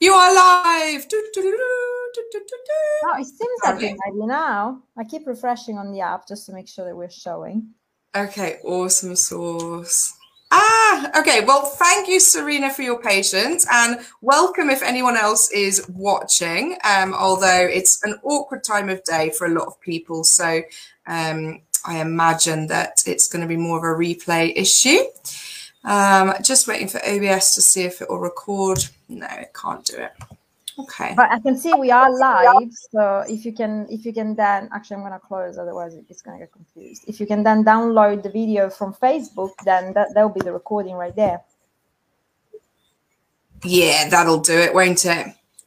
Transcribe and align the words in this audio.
You 0.00 0.14
are 0.14 0.34
live. 0.34 1.06
Oh, 1.12 1.20
it 3.18 3.26
seems 3.26 3.60
that 3.62 3.82
it 3.82 3.96
might 4.02 4.14
be 4.14 4.26
now. 4.26 4.82
I 4.96 5.04
keep 5.04 5.26
refreshing 5.26 5.76
on 5.76 5.92
the 5.92 6.00
app 6.00 6.26
just 6.26 6.46
to 6.46 6.54
make 6.54 6.68
sure 6.68 6.86
that 6.86 6.96
we're 6.96 7.10
showing. 7.10 7.68
Okay, 8.16 8.60
awesome 8.64 9.14
source. 9.14 10.14
Ah, 10.52 11.20
okay. 11.20 11.44
Well, 11.44 11.66
thank 11.66 12.08
you, 12.08 12.18
Serena, 12.18 12.72
for 12.72 12.80
your 12.80 12.98
patience, 13.02 13.66
and 13.70 14.00
welcome 14.22 14.70
if 14.70 14.82
anyone 14.82 15.18
else 15.18 15.50
is 15.52 15.86
watching. 15.90 16.78
Um, 16.82 17.12
although 17.12 17.68
it's 17.70 18.02
an 18.02 18.14
awkward 18.22 18.64
time 18.64 18.88
of 18.88 19.04
day 19.04 19.30
for 19.36 19.46
a 19.48 19.50
lot 19.50 19.66
of 19.66 19.78
people, 19.82 20.24
so 20.24 20.62
um, 21.06 21.60
I 21.84 22.00
imagine 22.00 22.68
that 22.68 23.02
it's 23.06 23.28
going 23.28 23.42
to 23.42 23.48
be 23.48 23.58
more 23.58 23.76
of 23.76 23.84
a 23.84 24.00
replay 24.02 24.54
issue. 24.56 24.98
Um, 25.84 26.34
just 26.42 26.68
waiting 26.68 26.88
for 26.88 26.98
OBS 26.98 27.54
to 27.54 27.62
see 27.62 27.82
if 27.82 28.02
it 28.02 28.08
will 28.08 28.18
record. 28.18 28.78
No, 29.08 29.26
it 29.26 29.52
can't 29.54 29.84
do 29.84 29.96
it. 29.96 30.12
Okay. 30.78 31.12
But 31.16 31.30
I 31.30 31.38
can 31.40 31.56
see 31.56 31.72
we 31.74 31.90
are 31.90 32.10
live. 32.10 32.72
So 32.90 33.24
if 33.28 33.44
you 33.44 33.52
can, 33.52 33.86
if 33.90 34.04
you 34.04 34.12
can 34.12 34.34
then, 34.34 34.68
actually, 34.72 34.96
I'm 34.96 35.02
going 35.02 35.12
to 35.12 35.18
close, 35.18 35.58
otherwise 35.58 35.94
it's 36.08 36.22
going 36.22 36.38
to 36.38 36.44
get 36.44 36.52
confused. 36.52 37.04
If 37.06 37.20
you 37.20 37.26
can 37.26 37.42
then 37.42 37.64
download 37.64 38.22
the 38.22 38.30
video 38.30 38.70
from 38.70 38.94
Facebook, 38.94 39.52
then 39.64 39.92
that 39.94 40.12
will 40.14 40.28
be 40.28 40.40
the 40.40 40.52
recording 40.52 40.94
right 40.94 41.14
there. 41.14 41.40
Yeah, 43.62 44.08
that'll 44.08 44.40
do 44.40 44.56
it, 44.56 44.74
won't 44.74 45.04
it? 45.04 45.26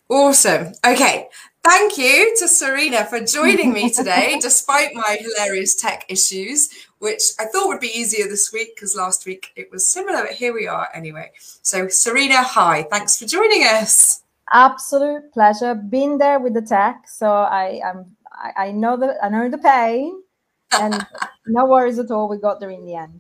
Awesome. 0.10 0.74
Okay. 0.86 1.30
Thank 1.64 1.98
you 1.98 2.36
to 2.40 2.48
Serena 2.50 3.06
for 3.06 3.22
joining 3.22 3.72
me 3.72 3.90
today, 3.94 4.38
despite 4.42 4.94
my 4.94 5.18
hilarious 5.20 5.76
tech 5.76 6.06
issues, 6.10 6.70
which 7.04 7.34
I 7.38 7.44
thought 7.44 7.68
would 7.68 7.82
be 7.82 8.00
easier 8.00 8.30
this 8.30 8.54
week 8.54 8.76
because 8.76 8.96
last 8.96 9.26
week 9.26 9.52
it 9.58 9.70
was 9.70 9.86
similar, 9.86 10.22
but 10.24 10.32
here 10.32 10.54
we 10.54 10.68
are 10.68 10.88
anyway. 10.94 11.32
So, 11.62 11.90
Serena, 11.90 12.42
hi. 12.42 12.84
Thanks 12.84 13.20
for 13.20 13.26
joining 13.26 13.64
us. 13.64 14.24
Absolute 14.50 15.34
pleasure. 15.34 15.76
Been 15.76 16.18
there 16.18 16.40
with 16.40 16.54
the 16.54 16.62
tech, 16.62 17.10
so 17.10 17.28
I 17.30 17.82
am. 17.84 18.16
I, 18.32 18.68
I 18.68 18.72
know 18.72 18.96
the 18.96 19.18
I 19.22 19.28
know 19.28 19.50
the 19.50 19.58
pain, 19.58 20.24
and 20.72 21.06
no 21.46 21.66
worries 21.66 22.00
at 22.00 22.10
all. 22.10 22.30
We 22.30 22.38
got 22.38 22.62
there 22.62 22.70
in 22.70 22.86
the 22.86 22.96
end. 22.96 23.20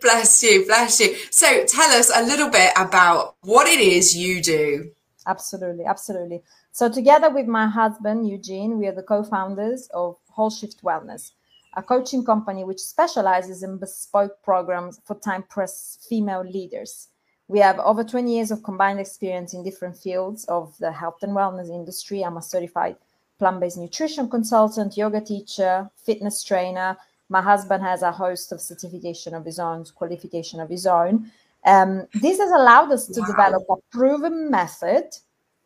Bless 0.00 0.44
you, 0.44 0.64
bless 0.64 1.00
you. 1.00 1.16
So, 1.32 1.64
tell 1.64 1.90
us 1.98 2.12
a 2.14 2.22
little 2.22 2.48
bit 2.48 2.70
about 2.76 3.34
what 3.40 3.66
it 3.66 3.80
is 3.80 4.16
you 4.16 4.40
do. 4.40 4.92
Absolutely, 5.26 5.84
absolutely. 5.84 6.42
So, 6.70 6.88
together 6.88 7.30
with 7.30 7.48
my 7.48 7.66
husband, 7.66 8.28
Eugene, 8.28 8.78
we 8.78 8.86
are 8.86 8.94
the 8.94 9.02
co 9.02 9.24
founders 9.24 9.88
of 9.92 10.16
Whole 10.28 10.50
Shift 10.50 10.84
Wellness, 10.84 11.32
a 11.76 11.82
coaching 11.82 12.24
company 12.24 12.64
which 12.64 12.80
specializes 12.80 13.62
in 13.62 13.78
bespoke 13.78 14.42
programs 14.42 15.00
for 15.04 15.18
time 15.20 15.42
pressed 15.44 16.06
female 16.08 16.42
leaders. 16.42 17.08
We 17.48 17.58
have 17.58 17.78
over 17.78 18.02
20 18.02 18.34
years 18.34 18.50
of 18.50 18.62
combined 18.62 19.00
experience 19.00 19.52
in 19.52 19.62
different 19.62 19.96
fields 19.96 20.44
of 20.46 20.76
the 20.78 20.90
health 20.90 21.22
and 21.22 21.32
wellness 21.32 21.68
industry. 21.68 22.22
I'm 22.22 22.38
a 22.38 22.42
certified 22.42 22.96
plant 23.38 23.60
based 23.60 23.78
nutrition 23.78 24.30
consultant, 24.30 24.96
yoga 24.96 25.20
teacher, 25.20 25.90
fitness 25.96 26.42
trainer. 26.42 26.96
My 27.28 27.42
husband 27.42 27.82
has 27.82 28.02
a 28.02 28.12
host 28.12 28.52
of 28.52 28.60
certification 28.60 29.34
of 29.34 29.44
his 29.44 29.58
own, 29.58 29.84
qualification 29.94 30.60
of 30.60 30.70
his 30.70 30.86
own. 30.86 31.30
Um, 31.66 32.06
this 32.14 32.38
has 32.38 32.50
allowed 32.50 32.92
us 32.92 33.06
to 33.08 33.20
wow. 33.20 33.26
develop 33.26 33.62
a 33.70 33.76
proven 33.90 34.50
method 34.50 35.04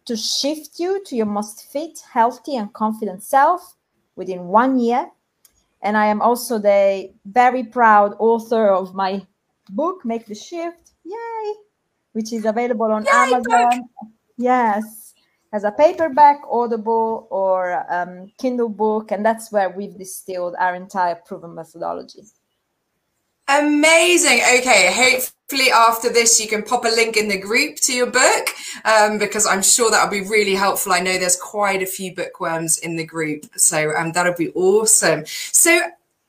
to 0.07 0.17
shift 0.17 0.79
you 0.79 1.03
to 1.05 1.17
your 1.17 1.27
most 1.27 1.71
fit, 1.71 2.01
healthy, 2.11 2.57
and 2.57 2.73
confident 2.73 3.23
self 3.23 3.75
within 4.17 4.47
one 4.47 4.79
year. 4.79 5.11
And 5.83 5.97
I 5.97 6.07
am 6.07 6.21
also 6.21 6.59
the 6.59 7.13
very 7.25 7.63
proud 7.65 8.15
author 8.19 8.69
of 8.69 8.95
my 8.95 9.25
book, 9.71 10.05
Make 10.05 10.27
the 10.27 10.35
Shift, 10.35 10.93
yay, 11.05 11.55
which 12.13 12.33
is 12.33 12.45
available 12.45 12.91
on 12.91 13.05
yay, 13.05 13.11
Amazon. 13.13 13.81
Book. 13.81 14.11
Yes, 14.37 15.15
as 15.53 15.65
a 15.65 15.71
paperback, 15.71 16.41
Audible, 16.51 17.27
or 17.31 17.85
um, 17.93 18.31
Kindle 18.39 18.69
book. 18.69 19.13
And 19.13 19.25
that's 19.25 19.51
where 19.51 19.71
we've 19.71 19.97
distilled 19.97 20.55
our 20.59 20.75
entire 20.75 21.15
proven 21.15 21.55
methodology. 21.55 22.23
Amazing. 23.49 24.41
Okay. 24.59 24.93
Hopefully, 24.93 25.33
after 25.73 26.11
this, 26.11 26.39
you 26.39 26.47
can 26.47 26.63
pop 26.63 26.85
a 26.85 26.89
link 26.89 27.17
in 27.17 27.29
the 27.29 27.39
group 27.39 27.77
to 27.77 27.93
your 27.93 28.11
book 28.11 28.49
um, 28.85 29.19
because 29.19 29.47
I'm 29.47 29.63
sure 29.63 29.91
that'll 29.91 30.11
be 30.11 30.29
really 30.29 30.55
helpful. 30.55 30.93
I 30.93 31.01
know 31.01 31.19
there's 31.19 31.37
quite 31.37 31.83
a 31.83 31.87
few 31.87 32.15
bookworms 32.15 32.79
in 32.79 32.97
the 32.97 33.05
group. 33.05 33.47
So 33.57 33.93
um, 33.97 34.13
that'll 34.13 34.35
be 34.35 34.51
awesome. 34.51 35.25
So, 35.27 35.81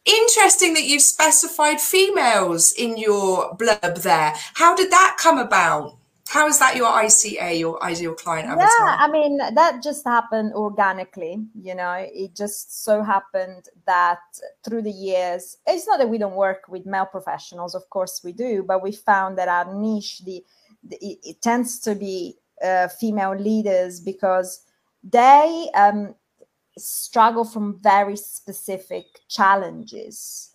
interesting 0.05 0.73
that 0.73 0.85
you've 0.85 1.01
specified 1.01 1.79
females 1.79 2.71
in 2.71 2.97
your 2.97 3.55
blurb 3.57 4.01
there. 4.01 4.33
How 4.55 4.75
did 4.75 4.89
that 4.91 5.17
come 5.19 5.37
about? 5.37 5.98
How 6.29 6.47
is 6.47 6.59
that 6.59 6.75
your 6.75 6.91
ICA, 6.91 7.57
your 7.57 7.83
ideal 7.83 8.13
client 8.13 8.47
avatar? 8.47 8.69
Yeah, 8.69 8.97
I 8.99 9.09
mean, 9.09 9.37
that 9.37 9.81
just 9.81 10.05
happened 10.05 10.53
organically. 10.53 11.43
You 11.59 11.73
know, 11.73 11.93
it 11.97 12.35
just 12.35 12.83
so 12.83 13.01
happened 13.01 13.67
that 13.87 14.19
through 14.63 14.83
the 14.83 14.91
years, 14.91 15.57
it's 15.65 15.87
not 15.87 15.97
that 15.97 16.07
we 16.07 16.19
don't 16.19 16.35
work 16.35 16.65
with 16.69 16.85
male 16.85 17.07
professionals, 17.07 17.73
of 17.73 17.89
course 17.89 18.21
we 18.23 18.31
do, 18.31 18.61
but 18.61 18.83
we 18.83 18.91
found 18.91 19.39
that 19.39 19.47
our 19.47 19.73
niche, 19.73 20.19
the, 20.19 20.45
the 20.83 20.97
it, 20.97 21.17
it, 21.23 21.41
tends 21.41 21.79
to 21.79 21.95
be 21.95 22.35
uh, 22.63 22.89
female 22.89 23.35
leaders 23.35 23.99
because 23.99 24.65
they 25.03 25.67
um, 25.73 26.13
struggle 26.77 27.43
from 27.43 27.79
very 27.81 28.15
specific 28.15 29.05
challenges 29.29 30.51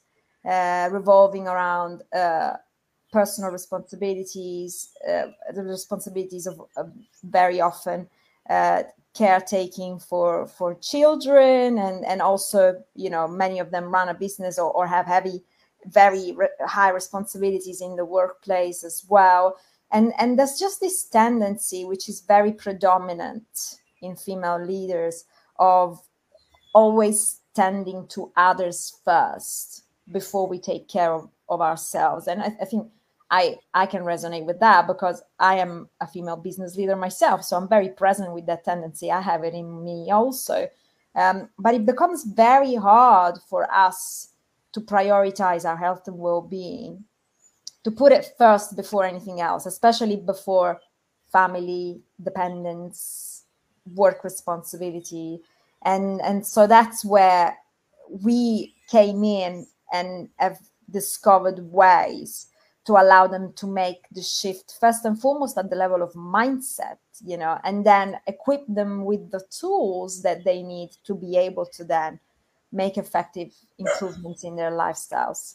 uh, 0.48 0.88
revolving 0.92 1.48
around. 1.48 2.04
Uh, 2.14 2.52
personal 3.14 3.52
responsibilities, 3.52 4.91
uh, 5.08 5.26
the 5.54 5.62
responsibilities 5.62 6.48
of 6.48 6.60
uh, 6.76 6.82
very 7.22 7.60
often 7.60 8.08
uh, 8.50 8.82
caretaking 9.14 10.00
for 10.00 10.48
for 10.48 10.75
children, 10.92 11.78
and 11.78 12.04
and 12.04 12.20
also 12.20 12.60
you 12.97 13.08
know 13.08 13.28
many 13.28 13.60
of 13.60 13.70
them 13.70 13.94
run 13.97 14.08
a 14.08 14.14
business 14.14 14.58
or, 14.58 14.70
or 14.72 14.84
have 14.86 15.06
heavy, 15.06 15.44
very 15.86 16.32
re- 16.32 16.58
high 16.66 16.91
responsibilities 16.91 17.80
in 17.80 17.94
the 17.94 18.04
workplace 18.04 18.82
as 18.82 19.06
well. 19.08 19.56
And 19.92 20.12
and 20.19 20.36
there's 20.36 20.58
just 20.58 20.81
this 20.81 21.04
tendency, 21.04 21.84
which 21.84 22.08
is 22.08 22.26
very 22.34 22.52
predominant 22.52 23.78
in 24.02 24.16
female 24.16 24.60
leaders, 24.72 25.25
of 25.60 26.02
always 26.75 27.41
tending 27.54 28.08
to 28.08 28.32
others 28.36 28.98
first 29.04 29.84
before 30.10 30.48
we 30.48 30.58
take 30.58 30.88
care 30.88 31.12
of, 31.14 31.28
of 31.48 31.60
ourselves. 31.60 32.26
And 32.26 32.42
I, 32.42 32.50
I 32.60 32.64
think 32.64 32.91
I 33.30 33.56
I 33.72 33.86
can 33.86 34.02
resonate 34.02 34.44
with 34.44 34.60
that 34.60 34.86
because 34.86 35.22
I 35.38 35.56
am 35.56 35.88
a 36.00 36.06
female 36.06 36.36
business 36.36 36.76
leader 36.76 36.96
myself, 36.96 37.44
so 37.44 37.56
I'm 37.56 37.68
very 37.68 37.88
present 37.88 38.32
with 38.32 38.46
that 38.46 38.64
tendency. 38.64 39.10
I 39.10 39.20
have 39.20 39.44
it 39.44 39.54
in 39.54 39.84
me 39.84 40.10
also, 40.10 40.68
um, 41.14 41.48
but 41.58 41.74
it 41.74 41.86
becomes 41.86 42.24
very 42.24 42.74
hard 42.74 43.38
for 43.48 43.72
us 43.72 44.28
to 44.72 44.80
prioritize 44.80 45.64
our 45.64 45.76
health 45.76 46.06
and 46.08 46.18
well-being, 46.18 47.04
to 47.84 47.90
put 47.90 48.12
it 48.12 48.32
first 48.36 48.76
before 48.76 49.04
anything 49.04 49.40
else, 49.40 49.66
especially 49.66 50.16
before 50.16 50.80
family 51.32 52.00
dependence, 52.22 53.44
work 53.94 54.22
responsibility, 54.22 55.40
and 55.82 56.20
and 56.22 56.46
so 56.46 56.66
that's 56.66 57.04
where 57.04 57.56
we 58.22 58.74
came 58.88 59.24
in 59.24 59.66
and 59.92 60.28
have 60.38 60.58
discovered 60.90 61.58
ways 61.72 62.48
to 62.84 62.92
allow 62.92 63.26
them 63.26 63.52
to 63.54 63.66
make 63.66 64.06
the 64.12 64.22
shift 64.22 64.76
first 64.78 65.04
and 65.04 65.18
foremost 65.18 65.56
at 65.56 65.70
the 65.70 65.76
level 65.76 66.02
of 66.02 66.12
mindset 66.12 66.98
you 67.24 67.36
know 67.36 67.58
and 67.64 67.84
then 67.84 68.18
equip 68.26 68.62
them 68.68 69.04
with 69.04 69.30
the 69.30 69.42
tools 69.50 70.22
that 70.22 70.44
they 70.44 70.62
need 70.62 70.90
to 71.04 71.14
be 71.14 71.36
able 71.36 71.66
to 71.66 71.84
then 71.84 72.18
make 72.74 72.98
effective 72.98 73.54
improvements 73.78 74.42
in 74.44 74.56
their 74.56 74.72
lifestyles. 74.72 75.54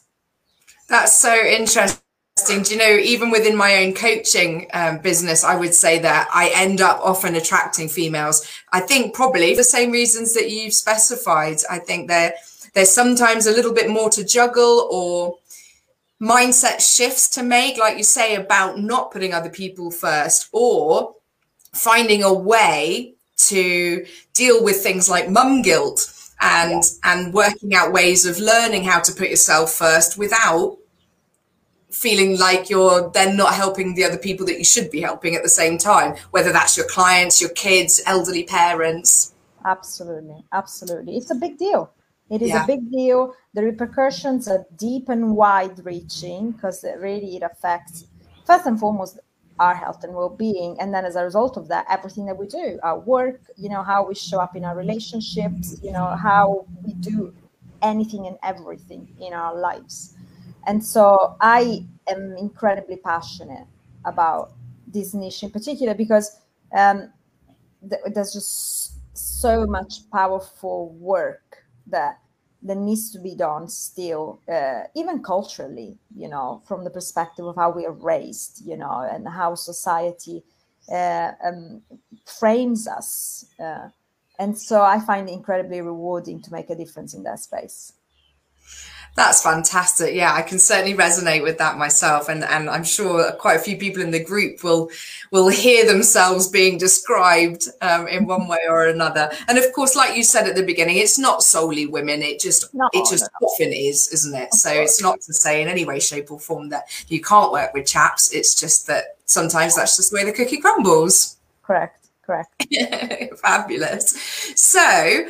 That's 0.88 1.14
so 1.14 1.34
interesting. 1.34 2.00
Do 2.46 2.72
you 2.72 2.78
know 2.78 2.96
even 2.96 3.30
within 3.30 3.54
my 3.54 3.84
own 3.84 3.92
coaching 3.92 4.66
um, 4.72 4.98
business 4.98 5.44
i 5.44 5.54
would 5.54 5.74
say 5.74 5.98
that 5.98 6.26
i 6.32 6.50
end 6.54 6.80
up 6.80 6.98
often 7.04 7.34
attracting 7.34 7.86
females. 7.88 8.48
I 8.72 8.80
think 8.80 9.14
probably 9.14 9.54
the 9.54 9.64
same 9.64 9.90
reasons 9.90 10.32
that 10.34 10.50
you've 10.50 10.72
specified. 10.72 11.58
I 11.68 11.78
think 11.78 12.08
there 12.08 12.32
there's 12.72 12.90
sometimes 12.90 13.46
a 13.46 13.52
little 13.52 13.74
bit 13.74 13.90
more 13.90 14.08
to 14.10 14.24
juggle 14.24 14.88
or 14.90 15.36
mindset 16.20 16.80
shifts 16.80 17.28
to 17.30 17.42
make, 17.42 17.78
like 17.78 17.96
you 17.96 18.04
say, 18.04 18.34
about 18.34 18.78
not 18.78 19.10
putting 19.10 19.32
other 19.32 19.50
people 19.50 19.90
first 19.90 20.48
or 20.52 21.14
finding 21.72 22.22
a 22.22 22.32
way 22.32 23.14
to 23.36 24.04
deal 24.34 24.62
with 24.62 24.82
things 24.82 25.08
like 25.08 25.30
mum 25.30 25.62
guilt 25.62 26.12
and 26.40 26.82
yeah. 26.84 27.12
and 27.12 27.32
working 27.32 27.74
out 27.74 27.92
ways 27.92 28.26
of 28.26 28.38
learning 28.38 28.84
how 28.84 29.00
to 29.00 29.12
put 29.12 29.30
yourself 29.30 29.72
first 29.72 30.18
without 30.18 30.76
feeling 31.90 32.38
like 32.38 32.70
you're 32.70 33.10
then 33.10 33.36
not 33.36 33.54
helping 33.54 33.94
the 33.94 34.04
other 34.04 34.18
people 34.18 34.46
that 34.46 34.58
you 34.58 34.64
should 34.64 34.90
be 34.90 35.00
helping 35.00 35.34
at 35.34 35.42
the 35.42 35.48
same 35.48 35.76
time 35.76 36.14
whether 36.30 36.52
that's 36.52 36.76
your 36.76 36.86
clients 36.86 37.40
your 37.40 37.50
kids 37.50 38.00
elderly 38.06 38.44
parents. 38.44 39.34
Absolutely. 39.64 40.44
Absolutely. 40.52 41.16
It's 41.16 41.30
a 41.30 41.34
big 41.34 41.58
deal 41.58 41.90
it 42.30 42.42
is 42.42 42.50
yeah. 42.50 42.64
a 42.64 42.66
big 42.66 42.90
deal. 42.90 43.34
The 43.54 43.64
repercussions 43.64 44.46
are 44.48 44.64
deep 44.76 45.08
and 45.08 45.36
wide 45.36 45.84
reaching 45.84 46.52
because 46.52 46.84
really 46.98 47.36
it 47.36 47.42
affects 47.42 48.06
first 48.46 48.66
and 48.66 48.78
foremost 48.78 49.18
our 49.60 49.74
health 49.74 50.02
and 50.04 50.14
well-being 50.14 50.74
and 50.80 50.92
then 50.92 51.04
as 51.04 51.16
a 51.16 51.22
result 51.22 51.58
of 51.58 51.68
that 51.68 51.84
everything 51.90 52.24
that 52.24 52.36
we 52.36 52.46
do 52.46 52.80
our 52.82 52.98
work 52.98 53.42
you 53.58 53.68
know 53.68 53.82
how 53.82 54.02
we 54.02 54.14
show 54.14 54.40
up 54.40 54.56
in 54.56 54.64
our 54.64 54.74
relationships 54.74 55.76
you 55.82 55.92
know 55.92 56.06
how 56.06 56.64
we 56.82 56.94
do 56.94 57.32
anything 57.82 58.26
and 58.26 58.38
everything 58.42 59.06
in 59.20 59.34
our 59.34 59.54
lives 59.54 60.16
and 60.66 60.82
so 60.82 61.36
i 61.42 61.84
am 62.08 62.34
incredibly 62.38 62.96
passionate 62.96 63.66
about 64.06 64.52
this 64.86 65.12
niche 65.12 65.42
in 65.42 65.50
particular 65.50 65.94
because 65.94 66.40
um, 66.74 67.12
th- 67.88 68.00
there's 68.14 68.32
just 68.32 68.92
so 69.12 69.66
much 69.66 70.10
powerful 70.10 70.88
work 70.94 71.49
that 71.86 72.18
that 72.62 72.76
needs 72.76 73.10
to 73.10 73.18
be 73.18 73.34
done 73.34 73.68
still 73.68 74.40
uh, 74.52 74.82
even 74.94 75.22
culturally 75.22 75.96
you 76.14 76.28
know 76.28 76.62
from 76.66 76.84
the 76.84 76.90
perspective 76.90 77.46
of 77.46 77.56
how 77.56 77.70
we 77.70 77.86
are 77.86 77.92
raised 77.92 78.62
you 78.66 78.76
know 78.76 79.08
and 79.10 79.26
how 79.26 79.54
society 79.54 80.42
uh, 80.92 81.32
um, 81.44 81.80
frames 82.26 82.86
us 82.86 83.46
uh, 83.58 83.88
and 84.38 84.58
so 84.58 84.82
i 84.82 84.98
find 85.00 85.28
it 85.28 85.32
incredibly 85.32 85.80
rewarding 85.80 86.40
to 86.40 86.52
make 86.52 86.68
a 86.70 86.74
difference 86.74 87.14
in 87.14 87.22
that 87.22 87.38
space 87.40 87.94
that's 89.16 89.42
fantastic. 89.42 90.14
Yeah, 90.14 90.32
I 90.32 90.42
can 90.42 90.58
certainly 90.58 90.96
resonate 90.96 91.42
with 91.42 91.58
that 91.58 91.76
myself, 91.76 92.28
and 92.28 92.44
and 92.44 92.70
I'm 92.70 92.84
sure 92.84 93.32
quite 93.32 93.56
a 93.56 93.62
few 93.62 93.76
people 93.76 94.02
in 94.02 94.10
the 94.10 94.22
group 94.22 94.62
will 94.62 94.90
will 95.30 95.48
hear 95.48 95.84
themselves 95.84 96.48
being 96.48 96.78
described 96.78 97.68
um, 97.82 98.06
in 98.08 98.26
one 98.26 98.48
way 98.48 98.60
or 98.68 98.86
another. 98.86 99.30
And 99.48 99.58
of 99.58 99.64
course, 99.72 99.96
like 99.96 100.16
you 100.16 100.22
said 100.22 100.46
at 100.46 100.54
the 100.54 100.62
beginning, 100.62 100.96
it's 100.96 101.18
not 101.18 101.42
solely 101.42 101.86
women. 101.86 102.22
It 102.22 102.40
just 102.40 102.72
no, 102.72 102.88
it 102.92 103.08
just 103.10 103.28
often 103.42 103.72
is, 103.72 104.12
isn't 104.12 104.34
it? 104.34 104.54
So 104.54 104.70
it's 104.70 105.02
not 105.02 105.20
to 105.22 105.32
say 105.32 105.60
in 105.60 105.68
any 105.68 105.84
way, 105.84 106.00
shape, 106.00 106.30
or 106.30 106.38
form 106.38 106.68
that 106.70 106.84
you 107.08 107.20
can't 107.20 107.52
work 107.52 107.74
with 107.74 107.86
chaps. 107.86 108.32
It's 108.32 108.54
just 108.54 108.86
that 108.86 109.16
sometimes 109.26 109.76
that's 109.76 109.96
just 109.96 110.10
the 110.10 110.16
way 110.16 110.24
the 110.24 110.32
cookie 110.32 110.60
crumbles. 110.60 111.36
Correct. 111.62 112.08
Correct. 112.22 112.66
Fabulous. 113.42 114.12
So, 114.54 115.26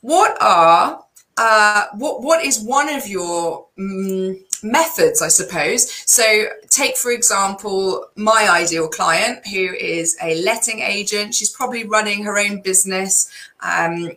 what 0.00 0.36
are 0.40 1.03
uh, 1.36 1.86
what 1.94 2.22
what 2.22 2.44
is 2.44 2.60
one 2.60 2.88
of 2.88 3.06
your 3.06 3.66
um, 3.78 4.38
methods, 4.62 5.20
I 5.20 5.28
suppose? 5.28 5.90
So, 6.08 6.46
take 6.70 6.96
for 6.96 7.10
example 7.10 8.06
my 8.16 8.48
ideal 8.50 8.88
client, 8.88 9.46
who 9.46 9.74
is 9.74 10.16
a 10.22 10.42
letting 10.42 10.80
agent. 10.80 11.34
She's 11.34 11.50
probably 11.50 11.84
running 11.84 12.24
her 12.24 12.38
own 12.38 12.60
business. 12.60 13.30
Um, 13.60 14.12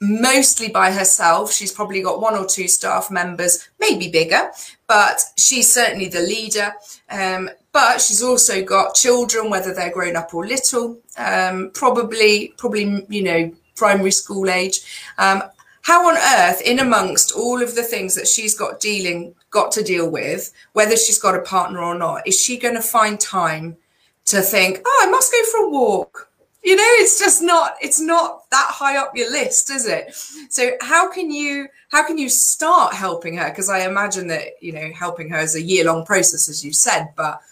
mostly 0.00 0.68
by 0.68 0.92
herself. 0.92 1.52
She's 1.52 1.72
probably 1.72 2.02
got 2.02 2.20
one 2.20 2.34
or 2.34 2.46
two 2.46 2.68
staff 2.68 3.10
members, 3.10 3.68
maybe 3.80 4.10
bigger, 4.10 4.50
but 4.86 5.20
she's 5.36 5.72
certainly 5.72 6.08
the 6.08 6.20
leader. 6.20 6.74
Um, 7.10 7.50
but 7.72 8.00
she's 8.00 8.22
also 8.22 8.62
got 8.62 8.94
children, 8.94 9.50
whether 9.50 9.74
they're 9.74 9.92
grown 9.92 10.16
up 10.16 10.34
or 10.34 10.46
little, 10.46 10.98
um, 11.16 11.70
probably, 11.74 12.52
probably, 12.56 13.04
you 13.08 13.22
know, 13.22 13.52
primary 13.76 14.10
school 14.10 14.48
age. 14.48 14.80
Um, 15.18 15.42
how 15.84 16.08
on 16.08 16.16
earth, 16.16 16.62
in 16.62 16.78
amongst 16.78 17.32
all 17.32 17.62
of 17.62 17.74
the 17.74 17.82
things 17.82 18.14
that 18.14 18.26
she's 18.26 18.54
got 18.54 18.80
dealing, 18.80 19.34
got 19.50 19.70
to 19.72 19.82
deal 19.82 20.08
with, 20.08 20.50
whether 20.72 20.96
she's 20.96 21.18
got 21.18 21.34
a 21.34 21.42
partner 21.42 21.80
or 21.80 21.94
not, 21.94 22.26
is 22.26 22.40
she 22.40 22.58
going 22.58 22.74
to 22.74 22.80
find 22.80 23.20
time 23.20 23.76
to 24.24 24.40
think, 24.40 24.80
oh, 24.86 25.00
I 25.06 25.10
must 25.10 25.30
go 25.30 25.44
for 25.44 25.66
a 25.66 25.68
walk? 25.68 26.30
You 26.62 26.74
know, 26.74 26.82
it's 26.86 27.18
just 27.18 27.42
not, 27.42 27.74
it's 27.82 28.00
not 28.00 28.48
that 28.50 28.68
high 28.70 28.96
up 28.96 29.14
your 29.14 29.30
list, 29.30 29.70
is 29.70 29.86
it? 29.86 30.14
So 30.48 30.70
how 30.80 31.12
can 31.12 31.30
you, 31.30 31.68
how 31.90 32.06
can 32.06 32.16
you 32.16 32.30
start 32.30 32.94
helping 32.94 33.36
her? 33.36 33.50
Because 33.50 33.68
I 33.68 33.80
imagine 33.80 34.26
that, 34.28 34.62
you 34.62 34.72
know, 34.72 34.90
helping 34.98 35.28
her 35.28 35.40
is 35.40 35.54
a 35.54 35.60
year 35.60 35.84
long 35.84 36.06
process, 36.06 36.48
as 36.48 36.64
you 36.64 36.72
said, 36.72 37.08
but 37.14 37.42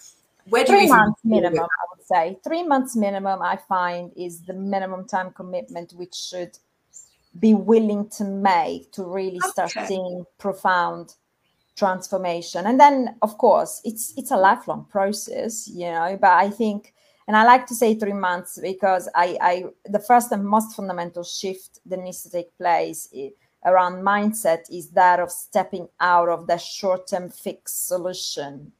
where 0.48 0.64
do 0.64 0.72
Three 0.72 0.84
you 0.84 0.88
months 0.88 1.20
minimum, 1.22 1.58
I 1.64 1.84
would 1.94 2.06
say. 2.06 2.38
Three 2.42 2.62
months 2.62 2.96
minimum, 2.96 3.42
I 3.42 3.58
find, 3.68 4.10
is 4.16 4.40
the 4.40 4.54
minimum 4.54 5.06
time 5.06 5.32
commitment 5.32 5.92
which 5.92 6.14
should 6.14 6.56
be 7.38 7.54
willing 7.54 8.08
to 8.10 8.24
make 8.24 8.92
to 8.92 9.04
really 9.04 9.40
start 9.40 9.74
okay. 9.76 9.86
seeing 9.86 10.24
profound 10.38 11.14
transformation 11.74 12.66
and 12.66 12.78
then 12.78 13.16
of 13.22 13.38
course 13.38 13.80
it's 13.84 14.12
it's 14.18 14.30
a 14.30 14.36
lifelong 14.36 14.84
process 14.90 15.66
you 15.66 15.86
know 15.86 16.18
but 16.20 16.32
i 16.32 16.50
think 16.50 16.92
and 17.26 17.36
i 17.36 17.44
like 17.44 17.66
to 17.66 17.74
say 17.74 17.94
three 17.94 18.12
months 18.12 18.58
because 18.60 19.08
i 19.14 19.38
i 19.40 19.64
the 19.86 19.98
first 19.98 20.30
and 20.32 20.46
most 20.46 20.76
fundamental 20.76 21.24
shift 21.24 21.78
that 21.86 21.98
needs 21.98 22.22
to 22.22 22.30
take 22.30 22.56
place 22.58 23.08
around 23.64 24.02
mindset 24.02 24.64
is 24.70 24.90
that 24.90 25.18
of 25.18 25.30
stepping 25.30 25.88
out 26.00 26.28
of 26.28 26.46
the 26.46 26.58
short-term 26.58 27.30
fix 27.30 27.72
solution 27.72 28.70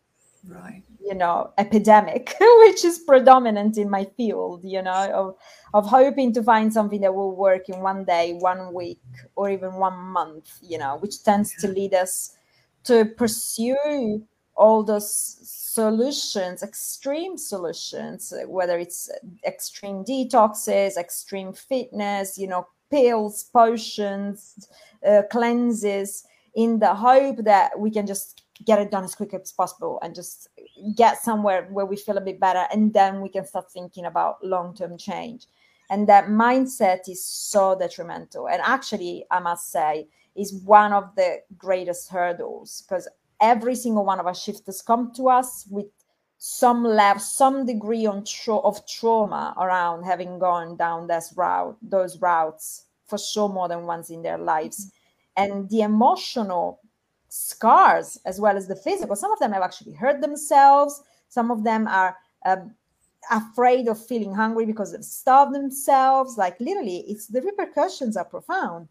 right. 0.49 0.83
you 1.01 1.15
know 1.15 1.53
epidemic 1.59 2.35
which 2.41 2.85
is 2.85 2.99
predominant 3.01 3.77
in 3.79 3.89
my 3.89 4.05
field 4.17 4.63
you 4.65 4.83
know 4.83 5.11
of 5.13 5.37
of 5.75 5.87
hoping 5.87 6.33
to 6.33 6.43
find 6.43 6.73
something 6.73 7.01
that 7.01 7.15
will 7.15 7.35
work 7.35 7.69
in 7.69 7.81
one 7.81 8.05
day 8.05 8.35
one 8.35 8.73
week 8.75 9.01
or 9.37 9.51
even 9.51 9.75
one 9.75 9.99
month 9.99 10.59
you 10.63 10.79
know 10.79 10.97
which 10.99 11.23
tends 11.23 11.55
to 11.57 11.69
lead 11.69 11.95
us 11.95 12.37
to 12.85 13.05
pursue 13.05 14.23
all 14.55 14.83
those 14.83 15.39
solutions 15.43 16.63
extreme 16.63 17.39
solutions 17.39 18.33
whether 18.47 18.79
it's 18.79 19.11
extreme 19.47 20.05
detoxes 20.05 20.97
extreme 20.97 21.53
fitness 21.53 22.37
you 22.37 22.47
know 22.47 22.67
pills 22.91 23.45
potions 23.45 24.69
uh, 25.09 25.23
cleanses 25.31 26.25
in 26.55 26.79
the 26.79 26.95
hope 26.95 27.39
that 27.39 27.79
we 27.79 27.91
can 27.91 28.07
just 28.07 28.42
get 28.65 28.79
it 28.79 28.91
done 28.91 29.05
as 29.05 29.15
quick 29.15 29.35
as 29.35 29.53
possible 29.53 29.99
and 30.03 30.15
just 30.15 30.49
get 30.97 31.19
somewhere 31.19 31.69
where 31.71 31.87
we 31.87 31.97
feel 31.97 32.17
a 32.17 32.21
bit 32.21 32.41
better 32.41 32.67
and 32.73 32.93
then 32.93 33.21
we 33.21 33.29
can 33.29 33.45
start 33.47 33.71
thinking 33.71 34.07
about 34.07 34.45
long-term 34.45 34.97
change. 34.99 35.47
And 35.91 36.09
that 36.09 36.27
mindset 36.27 37.09
is 37.09 37.25
so 37.25 37.77
detrimental. 37.79 38.49
And 38.49 38.63
actually 38.63 39.25
i 39.31 39.39
must 39.41 39.71
say 39.71 40.09
is 40.35 40.55
one 40.65 40.93
of 40.93 41.15
the 41.17 41.41
greatest 41.59 42.11
hurdles 42.11 42.83
because 42.83 43.09
every 43.41 43.75
single 43.75 44.05
one 44.05 44.21
of 44.21 44.27
our 44.27 44.35
shifters 44.35 44.81
come 44.81 45.13
to 45.15 45.29
us 45.29 45.67
with 45.71 45.87
some 46.39 46.83
level 46.83 47.21
some 47.21 47.67
degree 47.67 48.07
on 48.07 48.25
tra- 48.25 48.59
of 48.59 48.85
trauma 48.87 49.55
around 49.61 50.03
having 50.03 50.39
gone 50.39 50.77
down 50.77 51.07
this 51.07 51.33
route 51.37 51.77
those 51.83 52.19
routes 52.19 52.87
for 53.13 53.19
sure 53.19 53.49
more 53.49 53.69
than 53.69 53.85
once 53.85 54.09
in 54.09 54.23
their 54.23 54.39
lives. 54.39 54.87
Mm-hmm. 54.87 55.43
And 55.43 55.69
the 55.69 55.83
emotional 55.83 56.81
scars 57.33 58.19
as 58.27 58.39
well 58.39 58.59
as 58.59 58.69
the 58.69 58.77
physical. 58.77 59.17
Some 59.17 59.33
of 59.33 59.39
them 59.39 59.53
have 59.53 59.63
actually 59.63 59.95
hurt 59.95 60.21
themselves. 60.21 61.03
Some 61.29 61.51
of 61.51 61.65
them 61.65 61.89
are 61.89 62.15
um, 62.45 62.75
afraid 63.31 63.89
of 63.89 64.05
feeling 64.07 64.35
hungry 64.35 64.67
because 64.67 64.93
they've 64.93 65.03
starved 65.03 65.55
themselves. 65.55 66.37
Like 66.37 66.61
literally, 66.61 67.05
it's 67.09 67.29
the 67.29 67.41
repercussions 67.41 68.19
are 68.19 68.27
profound. 68.27 68.89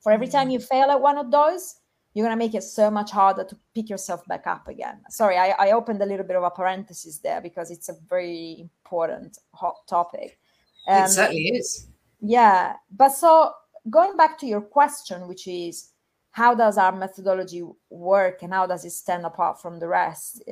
For 0.00 0.10
every 0.10 0.26
time 0.26 0.50
you 0.50 0.58
fail 0.58 0.90
at 0.90 1.00
one 1.00 1.16
of 1.16 1.30
those, 1.30 1.76
you're 2.12 2.26
gonna 2.26 2.36
make 2.36 2.56
it 2.56 2.64
so 2.64 2.90
much 2.90 3.12
harder 3.12 3.44
to 3.44 3.56
pick 3.72 3.88
yourself 3.88 4.26
back 4.26 4.48
up 4.48 4.66
again. 4.66 5.00
Sorry, 5.08 5.36
I, 5.36 5.50
I 5.50 5.70
opened 5.70 6.02
a 6.02 6.06
little 6.06 6.26
bit 6.26 6.36
of 6.36 6.42
a 6.42 6.50
parenthesis 6.50 7.18
there 7.18 7.40
because 7.40 7.70
it's 7.70 7.88
a 7.88 7.94
very 8.08 8.68
important 8.84 9.38
hot 9.54 9.76
topic. 9.86 10.40
Um, 10.88 11.04
it 11.04 11.08
certainly 11.10 11.48
is. 11.54 11.86
Yeah, 12.20 12.74
but 12.90 13.10
so 13.10 13.52
going 13.90 14.16
back 14.16 14.38
to 14.38 14.46
your 14.46 14.60
question, 14.60 15.28
which 15.28 15.46
is 15.46 15.90
how 16.36 16.54
does 16.54 16.76
our 16.76 16.92
methodology 16.92 17.62
work 17.88 18.42
and 18.42 18.52
how 18.52 18.66
does 18.66 18.84
it 18.84 18.90
stand 18.90 19.24
apart 19.24 19.58
from 19.58 19.78
the 19.78 19.88
rest? 19.88 20.42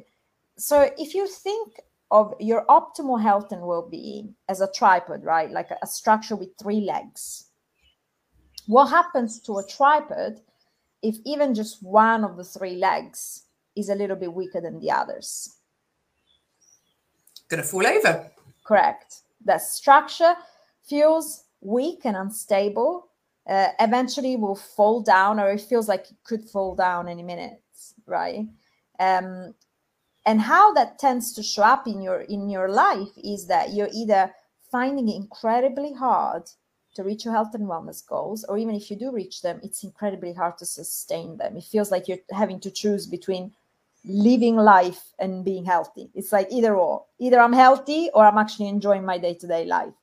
So 0.56 0.90
if 0.96 1.12
you 1.12 1.28
think 1.28 1.78
of 2.10 2.32
your 2.40 2.64
optimal 2.70 3.20
health 3.20 3.52
and 3.52 3.60
well-being 3.60 4.34
as 4.48 4.62
a 4.62 4.72
tripod 4.72 5.22
right 5.24 5.50
like 5.50 5.68
a, 5.70 5.86
structure 5.86 6.36
with 6.36 6.48
three 6.62 6.80
legs 6.80 7.50
what 8.66 8.86
happens 8.86 9.40
to 9.40 9.58
a 9.58 9.66
tripod 9.66 10.40
if 11.02 11.16
even 11.26 11.54
just 11.54 11.82
one 11.82 12.24
of 12.24 12.38
the 12.38 12.44
three 12.44 12.76
legs 12.76 13.42
is 13.76 13.90
a 13.90 13.94
little 13.94 14.16
bit 14.16 14.32
weaker 14.32 14.62
than 14.62 14.80
the 14.80 14.90
others? 14.90 15.56
Gonna 17.48 17.62
fall 17.62 17.86
over. 17.86 18.30
Correct. 18.64 19.16
That 19.44 19.60
structure 19.60 20.34
feels 20.82 21.44
weak 21.60 22.06
and 22.06 22.16
unstable 22.16 23.08
uh, 23.48 23.68
eventually 23.80 24.36
will 24.36 24.54
fall 24.54 25.02
down 25.02 25.38
or 25.38 25.50
it 25.50 25.60
feels 25.60 25.88
like 25.88 26.10
it 26.10 26.16
could 26.24 26.42
fall 26.44 26.74
down 26.74 27.08
any 27.08 27.22
minute 27.22 27.60
right? 28.06 28.46
Um, 28.98 29.54
and 30.26 30.40
how 30.40 30.72
that 30.72 30.98
tends 30.98 31.32
to 31.34 31.42
show 31.42 31.62
up 31.62 31.86
in 31.86 32.00
your 32.00 32.22
in 32.22 32.48
your 32.48 32.68
life 32.68 33.12
is 33.22 33.46
that 33.48 33.74
you're 33.74 33.90
either 33.92 34.32
finding 34.70 35.08
it 35.08 35.16
incredibly 35.16 35.92
hard 35.92 36.44
to 36.94 37.02
reach 37.02 37.24
your 37.24 37.34
health 37.34 37.54
and 37.54 37.68
wellness 37.68 38.06
goals 38.06 38.44
or 38.44 38.56
even 38.56 38.74
if 38.74 38.90
you 38.90 38.96
do 38.96 39.12
reach 39.12 39.42
them 39.42 39.60
it's 39.62 39.84
incredibly 39.84 40.32
hard 40.32 40.56
to 40.58 40.66
sustain 40.66 41.36
them. 41.36 41.56
It 41.56 41.64
feels 41.64 41.90
like 41.90 42.08
you're 42.08 42.18
having 42.30 42.60
to 42.60 42.70
choose 42.70 43.06
between 43.06 43.52
living 44.06 44.56
life 44.56 45.12
and 45.18 45.44
being 45.44 45.64
healthy. 45.64 46.10
It's 46.14 46.32
like 46.32 46.48
either 46.50 46.76
or. 46.76 47.04
Either 47.18 47.40
i'm 47.40 47.52
healthy 47.52 48.10
or 48.14 48.24
i'm 48.24 48.38
actually 48.38 48.68
enjoying 48.68 49.04
my 49.04 49.18
day-to-day 49.18 49.66
life. 49.66 49.94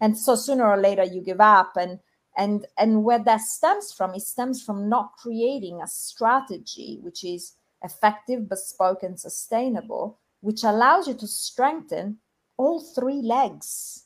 And 0.00 0.16
so 0.16 0.34
sooner 0.34 0.66
or 0.66 0.76
later 0.76 1.04
you 1.04 1.20
give 1.20 1.40
up 1.40 1.76
and 1.76 2.00
and 2.38 2.66
and 2.78 3.04
where 3.04 3.18
that 3.18 3.40
stems 3.42 3.92
from 3.92 4.14
it 4.14 4.22
stems 4.22 4.62
from 4.62 4.88
not 4.88 5.12
creating 5.18 5.82
a 5.82 5.86
strategy 5.86 6.98
which 7.02 7.24
is 7.24 7.52
effective 7.82 8.48
bespoke 8.48 9.02
and 9.02 9.20
sustainable 9.20 10.18
which 10.40 10.64
allows 10.64 11.06
you 11.06 11.14
to 11.14 11.26
strengthen 11.26 12.18
all 12.56 12.80
three 12.80 13.22
legs 13.22 14.04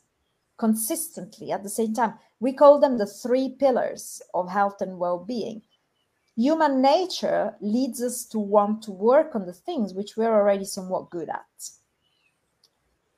consistently 0.63 1.51
at 1.51 1.63
the 1.63 1.69
same 1.69 1.93
time. 1.93 2.15
We 2.39 2.53
call 2.53 2.79
them 2.79 2.99
the 2.99 3.07
three 3.07 3.49
pillars 3.49 4.23
of 4.33 4.49
health 4.49 4.81
and 4.81 4.99
well 4.99 5.19
being. 5.19 5.63
Human 6.37 6.81
nature 6.81 7.57
leads 7.61 8.01
us 8.03 8.25
to 8.27 8.39
want 8.39 8.83
to 8.85 8.93
work 8.93 9.35
on 9.35 9.45
the 9.45 9.53
things 9.53 9.93
which 9.93 10.17
we're 10.17 10.33
already 10.33 10.65
somewhat 10.65 11.11
good 11.11 11.29
at. 11.29 11.71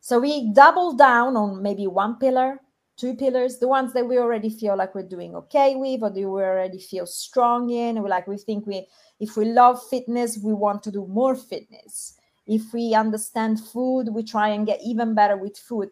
So 0.01 0.19
we 0.19 0.53
double 0.53 0.95
down 0.95 1.37
on 1.37 1.63
maybe 1.63 1.87
one 1.87 2.17
pillar, 2.17 2.61
two 2.97 3.15
pillars, 3.15 3.59
the 3.59 3.69
ones 3.69 3.93
that 3.93 4.07
we 4.07 4.19
already 4.19 4.51
feel 4.51 4.77
like 4.77 4.95
we're 4.95 5.03
doing 5.03 5.35
okay 5.35 5.75
with, 5.77 6.03
or 6.03 6.11
do 6.11 6.31
we 6.31 6.43
already 6.43 6.79
feel 6.79 7.07
strong 7.07 7.71
in. 7.71 7.97
Like 7.97 8.27
we 8.27 8.37
think 8.37 8.67
we, 8.67 8.87
if 9.21 9.37
we 9.37 9.47
love 9.47 9.81
fitness, 9.89 10.39
we 10.43 10.53
want 10.53 10.83
to 10.85 10.91
do 10.91 11.07
more 11.07 11.35
fitness. 11.35 12.19
If 12.47 12.73
we 12.73 12.95
understand 12.95 13.61
food, 13.61 14.09
we 14.11 14.23
try 14.23 14.49
and 14.49 14.67
get 14.67 14.81
even 14.85 15.15
better 15.15 15.37
with 15.37 15.57
food. 15.57 15.89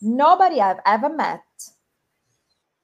Nobody 0.00 0.60
I've 0.60 0.80
ever 0.86 1.08
met 1.08 1.42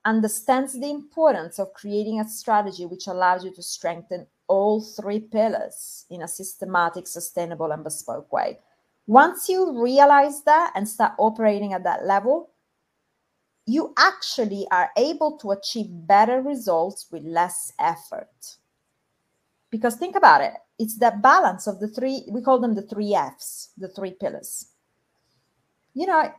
understands 0.04 0.78
the 0.78 0.90
importance 0.90 1.58
of 1.58 1.72
creating 1.72 2.20
a 2.20 2.28
strategy 2.28 2.86
which 2.86 3.06
allows 3.06 3.44
you 3.44 3.52
to 3.54 3.62
strengthen 3.62 4.26
all 4.48 4.82
three 4.82 5.20
pillars 5.20 6.04
in 6.10 6.22
a 6.22 6.28
systematic, 6.28 7.06
sustainable, 7.06 7.72
and 7.72 7.82
bespoke 7.82 8.30
way. 8.32 8.58
Once 9.06 9.48
you 9.48 9.82
realize 9.82 10.42
that 10.44 10.72
and 10.74 10.88
start 10.88 11.12
operating 11.18 11.72
at 11.72 11.84
that 11.84 12.04
level, 12.04 12.50
you 13.66 13.94
actually 13.96 14.66
are 14.70 14.90
able 14.96 15.38
to 15.38 15.52
achieve 15.52 15.86
better 15.90 16.42
results 16.42 17.06
with 17.10 17.22
less 17.24 17.72
effort. 17.78 18.56
Because 19.70 19.96
think 19.96 20.16
about 20.16 20.40
it, 20.40 20.54
it's 20.78 20.98
that 20.98 21.22
balance 21.22 21.66
of 21.66 21.80
the 21.80 21.88
three, 21.88 22.24
we 22.28 22.42
call 22.42 22.60
them 22.60 22.74
the 22.74 22.82
three 22.82 23.14
F's, 23.14 23.70
the 23.76 23.88
three 23.88 24.12
pillars. 24.12 24.68
You 25.94 26.06
know, 26.06 26.32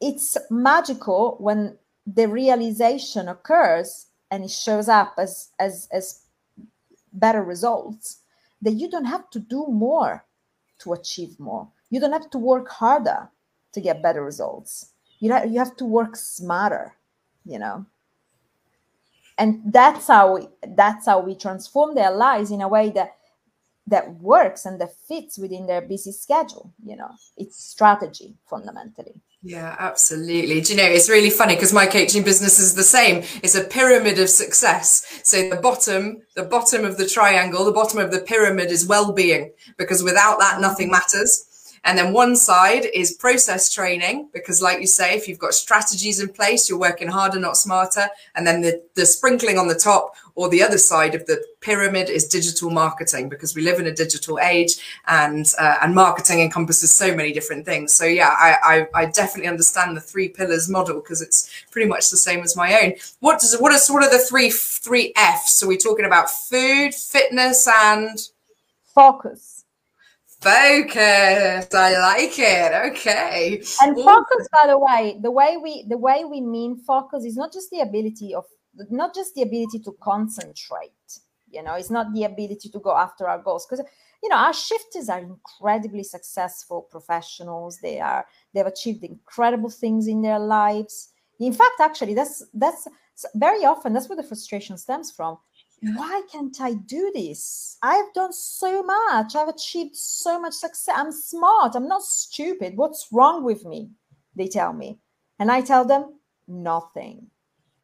it's 0.00 0.36
magical 0.50 1.36
when 1.40 1.78
the 2.06 2.28
realization 2.28 3.28
occurs 3.28 4.06
and 4.30 4.44
it 4.44 4.50
shows 4.50 4.88
up 4.88 5.14
as 5.18 5.50
as 5.58 5.88
as 5.92 6.22
better 7.12 7.42
results 7.42 8.18
that 8.62 8.72
you 8.72 8.88
don't 8.88 9.04
have 9.04 9.28
to 9.30 9.40
do 9.40 9.66
more 9.66 10.24
to 10.78 10.92
achieve 10.92 11.38
more 11.40 11.68
you 11.90 11.98
don't 11.98 12.12
have 12.12 12.30
to 12.30 12.38
work 12.38 12.68
harder 12.68 13.28
to 13.72 13.80
get 13.80 14.02
better 14.02 14.22
results 14.22 14.92
you 15.18 15.28
know 15.28 15.42
you 15.42 15.58
have 15.58 15.76
to 15.76 15.84
work 15.84 16.16
smarter 16.16 16.94
you 17.44 17.58
know 17.58 17.84
and 19.38 19.60
that's 19.66 20.06
how 20.08 20.36
we, 20.36 20.48
that's 20.68 21.06
how 21.06 21.20
we 21.20 21.34
transform 21.34 21.94
their 21.94 22.10
lives 22.10 22.50
in 22.50 22.62
a 22.62 22.68
way 22.68 22.90
that 22.90 23.16
that 23.88 24.14
works 24.14 24.66
and 24.66 24.80
that 24.80 24.92
fits 25.06 25.38
within 25.38 25.66
their 25.66 25.80
busy 25.80 26.12
schedule 26.12 26.72
you 26.84 26.96
know 26.96 27.10
it's 27.36 27.62
strategy 27.62 28.36
fundamentally 28.46 29.20
yeah, 29.46 29.76
absolutely. 29.78 30.60
Do 30.60 30.72
you 30.72 30.76
know, 30.76 30.88
it's 30.88 31.08
really 31.08 31.30
funny 31.30 31.54
because 31.54 31.72
my 31.72 31.86
coaching 31.86 32.24
business 32.24 32.58
is 32.58 32.74
the 32.74 32.82
same. 32.82 33.22
It's 33.44 33.54
a 33.54 33.62
pyramid 33.62 34.18
of 34.18 34.28
success. 34.28 35.20
So 35.22 35.48
the 35.48 35.56
bottom, 35.56 36.22
the 36.34 36.42
bottom 36.42 36.84
of 36.84 36.96
the 36.96 37.06
triangle, 37.06 37.64
the 37.64 37.70
bottom 37.70 38.00
of 38.00 38.10
the 38.10 38.18
pyramid 38.18 38.72
is 38.72 38.88
well-being 38.88 39.52
because 39.76 40.02
without 40.02 40.40
that, 40.40 40.60
nothing 40.60 40.90
matters. 40.90 41.46
And 41.84 41.96
then 41.96 42.12
one 42.12 42.36
side 42.36 42.86
is 42.92 43.12
process 43.14 43.72
training, 43.72 44.28
because 44.32 44.60
like 44.60 44.80
you 44.80 44.86
say, 44.86 45.14
if 45.14 45.28
you've 45.28 45.38
got 45.38 45.54
strategies 45.54 46.20
in 46.20 46.28
place, 46.28 46.68
you're 46.68 46.78
working 46.78 47.08
harder, 47.08 47.38
not 47.38 47.56
smarter. 47.56 48.08
And 48.34 48.46
then 48.46 48.60
the, 48.60 48.82
the 48.94 49.06
sprinkling 49.06 49.58
on 49.58 49.68
the 49.68 49.74
top 49.74 50.16
or 50.34 50.48
the 50.48 50.62
other 50.62 50.78
side 50.78 51.14
of 51.14 51.24
the 51.26 51.42
pyramid 51.60 52.10
is 52.10 52.26
digital 52.26 52.70
marketing, 52.70 53.28
because 53.28 53.54
we 53.54 53.62
live 53.62 53.78
in 53.80 53.86
a 53.86 53.94
digital 53.94 54.38
age 54.40 54.76
and, 55.06 55.52
uh, 55.58 55.76
and 55.80 55.94
marketing 55.94 56.40
encompasses 56.40 56.92
so 56.92 57.14
many 57.14 57.32
different 57.32 57.64
things. 57.64 57.94
So 57.94 58.04
yeah, 58.04 58.34
I, 58.38 58.86
I, 58.94 59.02
I 59.02 59.06
definitely 59.06 59.48
understand 59.48 59.96
the 59.96 60.00
three 60.00 60.28
pillars 60.28 60.68
model 60.68 60.96
because 60.96 61.22
it's 61.22 61.50
pretty 61.70 61.88
much 61.88 62.10
the 62.10 62.16
same 62.16 62.40
as 62.40 62.56
my 62.56 62.80
own. 62.82 62.94
What 63.20 63.40
does, 63.40 63.56
what 63.58 63.72
are, 63.72 63.92
what 63.94 64.04
are 64.04 64.10
the 64.10 64.24
three, 64.24 64.50
three 64.50 65.12
F's? 65.16 65.54
So 65.54 65.66
we're 65.66 65.78
talking 65.78 66.04
about 66.04 66.30
food, 66.30 66.94
fitness 66.94 67.66
and 67.66 68.18
focus 68.84 69.64
Focus. 70.46 71.74
I 71.74 71.98
like 71.98 72.38
it. 72.38 72.92
Okay. 72.92 73.60
And 73.82 73.96
focus, 73.96 74.48
by 74.52 74.68
the 74.68 74.78
way, 74.78 75.18
the 75.20 75.30
way 75.32 75.56
we 75.56 75.84
the 75.88 75.98
way 75.98 76.24
we 76.24 76.40
mean 76.40 76.76
focus 76.76 77.24
is 77.24 77.36
not 77.36 77.52
just 77.52 77.70
the 77.70 77.80
ability 77.80 78.32
of 78.32 78.44
not 78.90 79.12
just 79.12 79.34
the 79.34 79.42
ability 79.42 79.80
to 79.80 79.92
concentrate. 80.00 80.92
You 81.50 81.64
know, 81.64 81.74
it's 81.74 81.90
not 81.90 82.12
the 82.14 82.24
ability 82.24 82.68
to 82.68 82.78
go 82.78 82.96
after 82.96 83.26
our 83.28 83.40
goals 83.42 83.66
because 83.66 83.84
you 84.22 84.28
know 84.28 84.36
our 84.36 84.52
shifters 84.52 85.08
are 85.08 85.18
incredibly 85.18 86.04
successful 86.04 86.82
professionals. 86.90 87.78
They 87.82 87.98
are 87.98 88.24
they've 88.54 88.66
achieved 88.66 89.02
incredible 89.02 89.70
things 89.70 90.06
in 90.06 90.22
their 90.22 90.38
lives. 90.38 91.08
In 91.40 91.52
fact, 91.52 91.80
actually, 91.80 92.14
that's 92.14 92.44
that's 92.54 92.86
very 93.34 93.64
often 93.64 93.94
that's 93.94 94.08
where 94.08 94.16
the 94.16 94.22
frustration 94.22 94.78
stems 94.78 95.10
from 95.10 95.38
why 95.82 96.22
can't 96.30 96.58
I 96.60 96.74
do 96.74 97.10
this? 97.14 97.76
I've 97.82 98.12
done 98.14 98.32
so 98.32 98.82
much. 98.82 99.36
I've 99.36 99.48
achieved 99.48 99.94
so 99.94 100.40
much 100.40 100.54
success. 100.54 100.94
I'm 100.96 101.12
smart. 101.12 101.74
I'm 101.74 101.88
not 101.88 102.02
stupid. 102.02 102.76
What's 102.76 103.08
wrong 103.12 103.44
with 103.44 103.64
me? 103.64 103.90
They 104.34 104.48
tell 104.48 104.72
me. 104.72 104.98
And 105.38 105.50
I 105.50 105.60
tell 105.60 105.84
them, 105.84 106.14
nothing. 106.48 107.26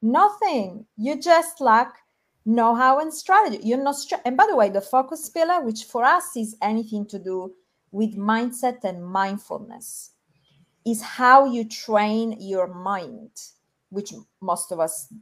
Nothing. 0.00 0.86
You 0.96 1.20
just 1.20 1.60
lack 1.60 1.94
know 2.44 2.74
how 2.74 2.98
and 2.98 3.12
strategy. 3.12 3.60
You're 3.62 3.82
not. 3.82 3.96
Str- 3.96 4.16
and 4.24 4.36
by 4.36 4.46
the 4.48 4.56
way, 4.56 4.70
the 4.70 4.80
focus 4.80 5.28
pillar, 5.28 5.62
which 5.62 5.84
for 5.84 6.02
us 6.04 6.36
is 6.36 6.56
anything 6.62 7.06
to 7.06 7.18
do 7.18 7.52
with 7.92 8.16
mindset 8.16 8.84
and 8.84 9.04
mindfulness, 9.04 10.12
is 10.84 11.02
how 11.02 11.44
you 11.44 11.68
train 11.68 12.36
your 12.40 12.66
mind, 12.66 13.30
which 13.90 14.12
most 14.40 14.72
of 14.72 14.80
us 14.80 15.12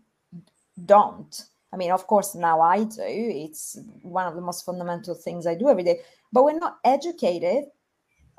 don't 0.87 1.45
I 1.73 1.77
mean, 1.77 1.93
of 1.93 2.07
course, 2.07 2.35
now 2.35 2.61
I 2.61 2.85
do. 2.85 3.03
It's 3.05 3.79
one 4.03 4.27
of 4.27 4.35
the 4.35 4.41
most 4.41 4.65
fundamental 4.65 5.15
things 5.15 5.47
I 5.47 5.55
do 5.55 5.69
every 5.69 5.85
day. 5.85 6.01
But 6.33 6.45
we're 6.45 6.59
not 6.59 6.79
educated 6.85 7.65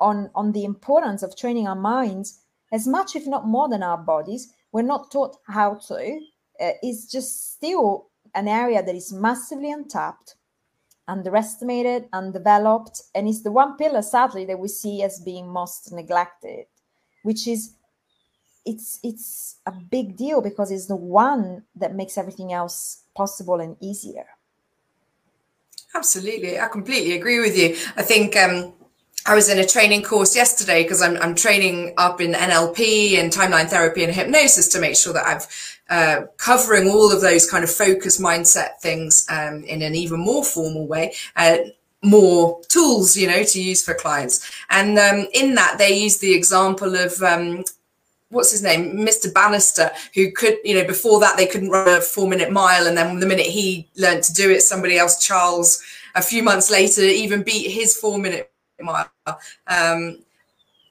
on, 0.00 0.30
on 0.34 0.52
the 0.52 0.64
importance 0.64 1.22
of 1.22 1.36
training 1.36 1.66
our 1.66 1.76
minds 1.76 2.40
as 2.72 2.86
much, 2.86 3.16
if 3.16 3.26
not 3.26 3.46
more, 3.46 3.68
than 3.68 3.82
our 3.82 3.98
bodies. 3.98 4.52
We're 4.72 4.82
not 4.82 5.10
taught 5.10 5.36
how 5.46 5.74
to. 5.88 6.20
Uh, 6.60 6.72
it's 6.82 7.10
just 7.10 7.54
still 7.54 8.08
an 8.34 8.48
area 8.48 8.82
that 8.82 8.94
is 8.94 9.12
massively 9.12 9.70
untapped, 9.70 10.36
underestimated, 11.08 12.08
undeveloped, 12.12 13.02
and 13.14 13.28
it's 13.28 13.42
the 13.42 13.52
one 13.52 13.76
pillar, 13.76 14.02
sadly, 14.02 14.44
that 14.46 14.58
we 14.58 14.68
see 14.68 15.02
as 15.02 15.20
being 15.20 15.48
most 15.48 15.92
neglected, 15.92 16.66
which 17.22 17.46
is 17.46 17.74
it's 18.64 19.00
it's 19.02 19.56
a 19.66 19.72
big 19.72 20.16
deal 20.16 20.40
because 20.40 20.70
it's 20.70 20.86
the 20.86 20.96
one 20.96 21.64
that 21.74 21.94
makes 21.94 22.16
everything 22.16 22.52
else 22.52 23.02
possible 23.14 23.60
and 23.60 23.76
easier 23.80 24.26
absolutely 25.94 26.58
i 26.58 26.68
completely 26.68 27.12
agree 27.16 27.40
with 27.40 27.56
you 27.56 27.76
i 27.96 28.02
think 28.02 28.36
um, 28.36 28.72
I 29.24 29.34
was 29.34 29.48
in 29.48 29.58
a 29.58 29.66
training 29.66 30.02
course 30.02 30.34
yesterday 30.34 30.82
because 30.82 31.00
I'm, 31.00 31.16
I'm 31.18 31.34
training 31.34 31.94
up 31.96 32.20
in 32.20 32.32
NLP 32.32 33.20
and 33.20 33.32
timeline 33.32 33.68
therapy 33.68 34.02
and 34.02 34.12
hypnosis 34.12 34.66
to 34.68 34.80
make 34.80 34.96
sure 34.96 35.12
that 35.12 35.24
I'm 35.24 35.40
uh, 35.88 36.26
covering 36.38 36.88
all 36.88 37.12
of 37.12 37.20
those 37.20 37.48
kind 37.48 37.62
of 37.62 37.70
focus 37.70 38.20
mindset 38.20 38.78
things 38.80 39.24
um, 39.28 39.62
in 39.64 39.82
an 39.82 39.94
even 39.94 40.18
more 40.18 40.44
formal 40.44 40.88
way. 40.88 41.14
Uh, 41.36 41.58
more 42.02 42.60
tools, 42.68 43.16
you 43.16 43.28
know, 43.28 43.44
to 43.44 43.62
use 43.62 43.84
for 43.84 43.94
clients. 43.94 44.50
And 44.70 44.98
um, 44.98 45.28
in 45.32 45.54
that, 45.54 45.76
they 45.78 45.96
use 45.96 46.18
the 46.18 46.34
example 46.34 46.96
of 46.96 47.22
um, 47.22 47.62
what's 48.32 48.50
his 48.50 48.62
name, 48.62 48.96
Mr. 48.96 49.32
Bannister, 49.32 49.90
who 50.14 50.32
could, 50.32 50.56
you 50.64 50.74
know, 50.74 50.86
before 50.86 51.20
that 51.20 51.36
they 51.36 51.46
couldn't 51.46 51.70
run 51.70 51.88
a 51.88 52.00
four 52.00 52.28
minute 52.28 52.50
mile. 52.50 52.86
And 52.86 52.96
then 52.96 53.20
the 53.20 53.26
minute 53.26 53.46
he 53.46 53.88
learned 53.96 54.24
to 54.24 54.32
do 54.32 54.50
it, 54.50 54.62
somebody 54.62 54.98
else, 54.98 55.24
Charles, 55.24 55.82
a 56.14 56.22
few 56.22 56.42
months 56.42 56.70
later, 56.70 57.02
even 57.02 57.42
beat 57.42 57.70
his 57.70 57.96
four 57.96 58.18
minute 58.18 58.50
mile. 58.80 59.08
Um, 59.66 60.18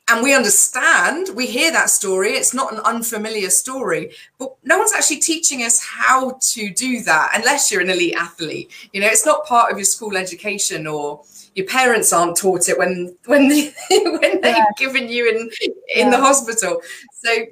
and 0.07 0.21
we 0.21 0.35
understand, 0.35 1.29
we 1.35 1.47
hear 1.47 1.71
that 1.71 1.89
story. 1.89 2.31
It's 2.31 2.53
not 2.53 2.73
an 2.73 2.79
unfamiliar 2.79 3.49
story, 3.49 4.11
but 4.37 4.53
no 4.63 4.77
one's 4.77 4.93
actually 4.93 5.19
teaching 5.19 5.63
us 5.63 5.81
how 5.81 6.37
to 6.41 6.69
do 6.73 7.01
that 7.03 7.31
unless 7.33 7.71
you're 7.71 7.81
an 7.81 7.89
elite 7.89 8.15
athlete. 8.15 8.71
You 8.93 9.01
know, 9.01 9.07
it's 9.07 9.25
not 9.25 9.45
part 9.45 9.71
of 9.71 9.77
your 9.77 9.85
school 9.85 10.17
education 10.17 10.85
or 10.85 11.23
your 11.55 11.65
parents 11.67 12.13
aren't 12.13 12.37
taught 12.37 12.69
it 12.69 12.77
when 12.77 13.15
when 13.25 13.49
they, 13.49 13.73
when 13.89 14.41
they've 14.41 14.55
yeah. 14.55 14.65
given 14.77 15.09
you 15.09 15.29
in 15.29 15.49
in 15.95 16.07
yeah. 16.07 16.09
the 16.09 16.17
hospital. 16.17 16.81
So, 17.13 17.45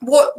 what 0.00 0.34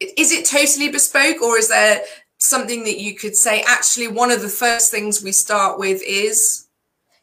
is 0.00 0.32
it 0.32 0.46
totally 0.46 0.90
bespoke, 0.90 1.42
or 1.42 1.58
is 1.58 1.68
there 1.68 2.02
something 2.38 2.84
that 2.84 2.98
you 2.98 3.14
could 3.14 3.36
say? 3.36 3.62
Actually, 3.66 4.08
one 4.08 4.30
of 4.30 4.42
the 4.42 4.48
first 4.48 4.90
things 4.90 5.22
we 5.22 5.32
start 5.32 5.78
with 5.78 6.02
is. 6.06 6.68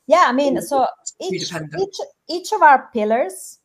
Yeah, 0.05 0.25
I 0.27 0.33
mean, 0.33 0.62
so 0.62 0.85
each, 1.21 1.53
each, 1.53 1.95
each 2.27 2.51
of 2.51 2.62
our 2.62 2.89
pillars 2.91 3.59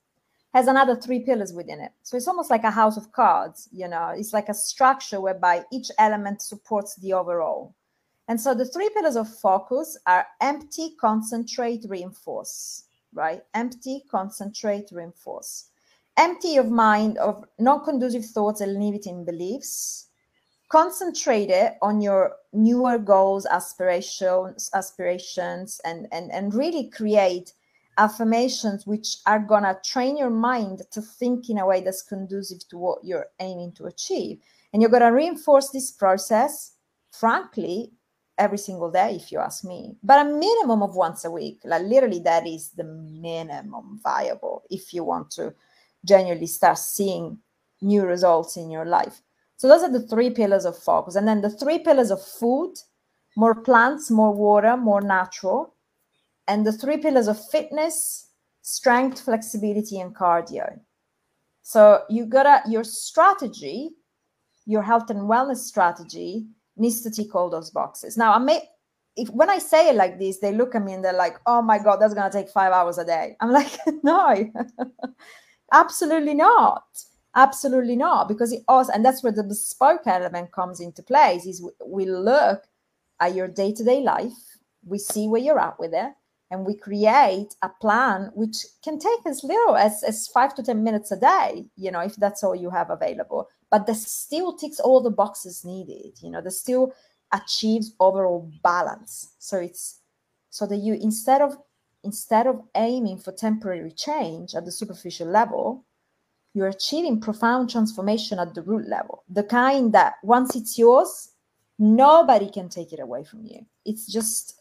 has 0.54 0.66
another 0.66 0.96
three 0.96 1.20
pillars 1.20 1.52
within 1.52 1.80
it. 1.80 1.92
So 2.02 2.16
it's 2.16 2.28
almost 2.28 2.50
like 2.50 2.64
a 2.64 2.70
house 2.70 2.96
of 2.96 3.12
cards, 3.12 3.68
you 3.72 3.88
know, 3.88 4.14
it's 4.16 4.32
like 4.32 4.48
a 4.48 4.54
structure 4.54 5.20
whereby 5.20 5.64
each 5.72 5.90
element 5.98 6.40
supports 6.42 6.94
the 6.96 7.12
overall. 7.12 7.74
And 8.28 8.38
so 8.38 8.54
the 8.54 8.66
three 8.66 8.90
pillars 8.90 9.16
of 9.16 9.28
focus 9.28 9.98
are 10.06 10.26
empty, 10.40 10.94
concentrate, 11.00 11.86
reinforce. 11.88 12.84
right? 13.14 13.42
Empty, 13.54 14.04
concentrate, 14.10 14.90
reinforce. 14.92 15.70
Empty 16.18 16.58
of 16.58 16.68
mind 16.68 17.16
of 17.18 17.44
non-conducive 17.58 18.26
thoughts 18.26 18.60
and 18.60 18.74
limiting 18.74 19.24
beliefs. 19.24 20.08
Concentrate 20.68 21.48
it 21.48 21.78
on 21.80 22.02
your 22.02 22.36
newer 22.52 22.98
goals, 22.98 23.46
aspirations, 23.46 24.68
aspirations, 24.74 25.80
and, 25.86 26.06
and, 26.12 26.30
and 26.30 26.52
really 26.52 26.90
create 26.90 27.54
affirmations 27.96 28.86
which 28.86 29.16
are 29.26 29.38
gonna 29.38 29.78
train 29.82 30.18
your 30.18 30.30
mind 30.30 30.82
to 30.90 31.00
think 31.00 31.48
in 31.48 31.58
a 31.58 31.66
way 31.66 31.80
that's 31.80 32.02
conducive 32.02 32.68
to 32.68 32.76
what 32.76 33.02
you're 33.02 33.28
aiming 33.40 33.72
to 33.72 33.86
achieve. 33.86 34.38
And 34.72 34.82
you're 34.82 34.90
gonna 34.90 35.12
reinforce 35.12 35.70
this 35.70 35.90
process, 35.90 36.72
frankly, 37.10 37.92
every 38.38 38.58
single 38.58 38.90
day, 38.90 39.16
if 39.16 39.32
you 39.32 39.38
ask 39.38 39.64
me. 39.64 39.96
But 40.02 40.26
a 40.26 40.30
minimum 40.30 40.82
of 40.82 40.94
once 40.94 41.24
a 41.24 41.30
week. 41.30 41.60
Like 41.64 41.82
literally, 41.82 42.20
that 42.20 42.46
is 42.46 42.70
the 42.70 42.84
minimum 42.84 44.00
viable 44.02 44.62
if 44.70 44.94
you 44.94 45.04
want 45.04 45.30
to 45.32 45.54
genuinely 46.04 46.46
start 46.46 46.78
seeing 46.78 47.38
new 47.82 48.04
results 48.04 48.56
in 48.56 48.70
your 48.70 48.84
life. 48.84 49.22
So 49.56 49.68
those 49.68 49.82
are 49.82 49.92
the 49.92 50.06
three 50.06 50.30
pillars 50.30 50.64
of 50.64 50.78
focus. 50.78 51.16
And 51.16 51.26
then 51.26 51.40
the 51.40 51.50
three 51.50 51.80
pillars 51.80 52.10
of 52.10 52.24
food, 52.24 52.74
more 53.36 53.54
plants, 53.54 54.10
more 54.10 54.32
water, 54.32 54.76
more 54.76 55.00
natural 55.00 55.74
and 56.48 56.66
the 56.66 56.72
three 56.72 56.96
pillars 56.96 57.28
of 57.28 57.38
fitness, 57.50 58.30
strength, 58.62 59.20
flexibility, 59.20 60.00
and 60.00 60.16
cardio. 60.16 60.80
So 61.62 62.02
you 62.08 62.24
gotta 62.24 62.62
your 62.66 62.82
strategy, 62.82 63.90
your 64.64 64.82
health 64.82 65.10
and 65.10 65.20
wellness 65.20 65.58
strategy 65.58 66.46
needs 66.78 67.02
to 67.02 67.10
tick 67.10 67.34
all 67.34 67.50
those 67.50 67.70
boxes. 67.70 68.16
Now 68.16 68.32
I 68.32 68.38
may 68.38 68.62
if 69.16 69.28
when 69.30 69.50
I 69.50 69.58
say 69.58 69.88
it 69.90 69.96
like 69.96 70.18
this, 70.18 70.38
they 70.38 70.52
look 70.52 70.76
at 70.76 70.84
me 70.84 70.92
and 70.92 71.04
they're 71.04 71.12
like, 71.12 71.38
oh 71.46 71.60
my 71.60 71.78
God, 71.78 71.96
that's 71.96 72.14
gonna 72.14 72.30
take 72.30 72.48
five 72.48 72.72
hours 72.72 72.98
a 72.98 73.04
day. 73.04 73.36
I'm 73.40 73.50
like, 73.60 73.72
no, 74.02 74.50
absolutely 75.72 76.34
not. 76.34 76.84
Absolutely 77.34 77.96
not. 77.96 78.28
Because 78.28 78.52
it 78.52 78.62
also, 78.68 78.92
and 78.92 79.04
that's 79.04 79.22
where 79.22 79.32
the 79.32 79.42
bespoke 79.42 80.06
element 80.06 80.52
comes 80.52 80.80
into 80.80 81.02
place, 81.02 81.46
is 81.46 81.68
we 81.84 82.06
look 82.06 82.62
at 83.20 83.34
your 83.34 83.48
day-to-day 83.48 84.00
life, 84.00 84.58
we 84.86 84.98
see 84.98 85.28
where 85.28 85.40
you're 85.40 85.58
at 85.58 85.78
with 85.78 85.92
it, 85.92 86.12
and 86.50 86.64
we 86.64 86.74
create 86.74 87.54
a 87.62 87.68
plan 87.80 88.30
which 88.34 88.64
can 88.82 88.98
take 88.98 89.26
as 89.26 89.44
little 89.44 89.76
as, 89.76 90.02
as 90.02 90.28
five 90.28 90.54
to 90.54 90.62
10 90.62 90.82
minutes 90.82 91.12
a 91.12 91.16
day, 91.16 91.66
you 91.76 91.90
know, 91.90 92.00
if 92.00 92.16
that's 92.16 92.42
all 92.42 92.54
you 92.54 92.70
have 92.70 92.90
available. 92.90 93.48
But 93.70 93.86
that 93.86 93.96
still 93.96 94.56
ticks 94.56 94.80
all 94.80 95.02
the 95.02 95.10
boxes 95.10 95.64
needed, 95.64 96.18
you 96.22 96.30
know, 96.30 96.40
that 96.40 96.52
still 96.52 96.94
achieves 97.32 97.92
overall 98.00 98.50
balance. 98.62 99.34
So 99.38 99.58
it's 99.58 100.00
so 100.50 100.66
that 100.66 100.76
you 100.76 100.94
instead 100.94 101.42
of 101.42 101.56
instead 102.04 102.46
of 102.46 102.62
aiming 102.74 103.18
for 103.18 103.32
temporary 103.32 103.92
change 103.92 104.54
at 104.54 104.64
the 104.64 104.72
superficial 104.72 105.28
level, 105.28 105.84
you're 106.54 106.68
achieving 106.68 107.20
profound 107.20 107.70
transformation 107.70 108.38
at 108.38 108.54
the 108.54 108.62
root 108.62 108.88
level, 108.88 109.24
the 109.28 109.42
kind 109.42 109.92
that 109.92 110.14
once 110.22 110.56
it's 110.56 110.78
yours, 110.78 111.32
nobody 111.78 112.50
can 112.50 112.68
take 112.68 112.92
it 112.92 113.00
away 113.00 113.24
from 113.24 113.44
you. 113.44 113.66
It's 113.84 114.06
just 114.10 114.54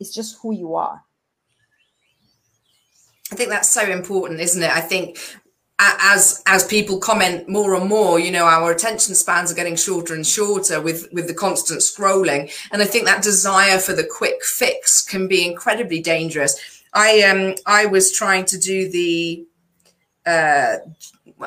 it's 0.00 0.12
just 0.14 0.38
who 0.40 0.52
you 0.52 0.74
are. 0.74 1.04
I 3.32 3.36
think 3.36 3.50
that's 3.50 3.68
so 3.68 3.88
important, 3.88 4.40
isn't 4.40 4.62
it? 4.62 4.70
I 4.70 4.80
think 4.80 5.18
as 5.80 6.42
as 6.46 6.66
people 6.66 6.98
comment 6.98 7.48
more 7.48 7.74
and 7.74 7.88
more, 7.88 8.18
you 8.18 8.30
know, 8.30 8.44
our 8.44 8.70
attention 8.70 9.14
spans 9.14 9.50
are 9.50 9.54
getting 9.54 9.76
shorter 9.76 10.14
and 10.14 10.26
shorter 10.26 10.80
with 10.80 11.08
with 11.12 11.26
the 11.26 11.34
constant 11.34 11.80
scrolling, 11.80 12.52
and 12.70 12.82
I 12.82 12.84
think 12.84 13.06
that 13.06 13.22
desire 13.22 13.78
for 13.78 13.94
the 13.94 14.04
quick 14.04 14.44
fix 14.44 15.02
can 15.02 15.26
be 15.26 15.46
incredibly 15.46 16.00
dangerous. 16.00 16.82
I 16.92 17.22
um 17.22 17.54
I 17.66 17.86
was 17.86 18.12
trying 18.12 18.44
to 18.46 18.58
do 18.58 18.90
the 18.90 19.46
uh 20.26 20.76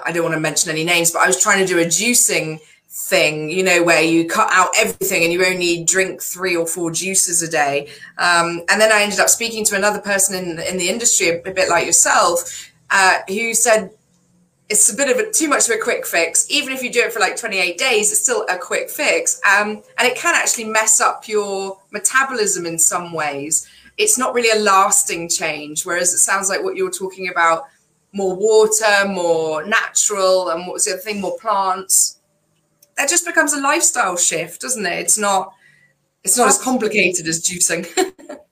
I 0.03 0.11
don't 0.11 0.23
want 0.23 0.33
to 0.33 0.39
mention 0.39 0.71
any 0.71 0.83
names, 0.83 1.11
but 1.11 1.21
I 1.21 1.27
was 1.27 1.41
trying 1.41 1.59
to 1.65 1.71
do 1.71 1.79
a 1.79 1.85
juicing 1.85 2.59
thing, 2.89 3.49
you 3.49 3.63
know, 3.63 3.83
where 3.83 4.01
you 4.01 4.27
cut 4.27 4.49
out 4.51 4.69
everything 4.77 5.23
and 5.23 5.31
you 5.31 5.45
only 5.45 5.83
drink 5.83 6.21
three 6.21 6.55
or 6.55 6.65
four 6.65 6.91
juices 6.91 7.43
a 7.43 7.49
day. 7.49 7.89
Um, 8.17 8.63
and 8.69 8.81
then 8.81 8.91
I 8.91 9.01
ended 9.03 9.19
up 9.19 9.29
speaking 9.29 9.63
to 9.65 9.75
another 9.75 9.99
person 9.99 10.35
in, 10.35 10.59
in 10.59 10.77
the 10.77 10.89
industry, 10.89 11.29
a, 11.29 11.41
a 11.41 11.53
bit 11.53 11.69
like 11.69 11.85
yourself, 11.85 12.71
uh, 12.89 13.19
who 13.27 13.53
said 13.53 13.91
it's 14.73 14.91
a 14.91 14.95
bit 14.95 15.09
of 15.09 15.17
a 15.17 15.31
too 15.31 15.47
much 15.47 15.69
of 15.69 15.75
a 15.75 15.79
quick 15.79 16.05
fix. 16.05 16.49
Even 16.49 16.73
if 16.73 16.81
you 16.81 16.91
do 16.91 17.01
it 17.01 17.13
for 17.13 17.19
like 17.19 17.37
28 17.37 17.77
days, 17.77 18.11
it's 18.11 18.21
still 18.21 18.45
a 18.49 18.57
quick 18.57 18.89
fix. 18.89 19.39
Um, 19.45 19.83
and 19.97 20.07
it 20.07 20.17
can 20.17 20.35
actually 20.35 20.65
mess 20.65 20.99
up 20.99 21.27
your 21.27 21.79
metabolism 21.91 22.65
in 22.65 22.77
some 22.77 23.13
ways. 23.13 23.67
It's 23.97 24.17
not 24.17 24.33
really 24.33 24.49
a 24.49 24.61
lasting 24.61 25.29
change. 25.29 25.85
Whereas 25.85 26.13
it 26.13 26.17
sounds 26.17 26.49
like 26.49 26.63
what 26.63 26.75
you're 26.75 26.91
talking 26.91 27.29
about 27.29 27.65
more 28.13 28.35
water, 28.35 29.07
more 29.07 29.65
natural, 29.65 30.49
and 30.49 30.65
what 30.65 30.73
was 30.73 30.85
the 30.85 30.93
other 30.93 31.01
thing? 31.01 31.21
More 31.21 31.37
plants 31.39 32.19
that 32.97 33.09
just 33.09 33.25
becomes 33.25 33.53
a 33.53 33.61
lifestyle 33.61 34.17
shift, 34.17 34.61
doesn't 34.61 34.85
it? 34.85 34.99
It's 34.99 35.17
not 35.17 35.53
it's 36.23 36.37
not 36.37 36.47
as 36.47 36.61
complicated 36.61 37.27
as 37.27 37.41
juicing. 37.41 37.87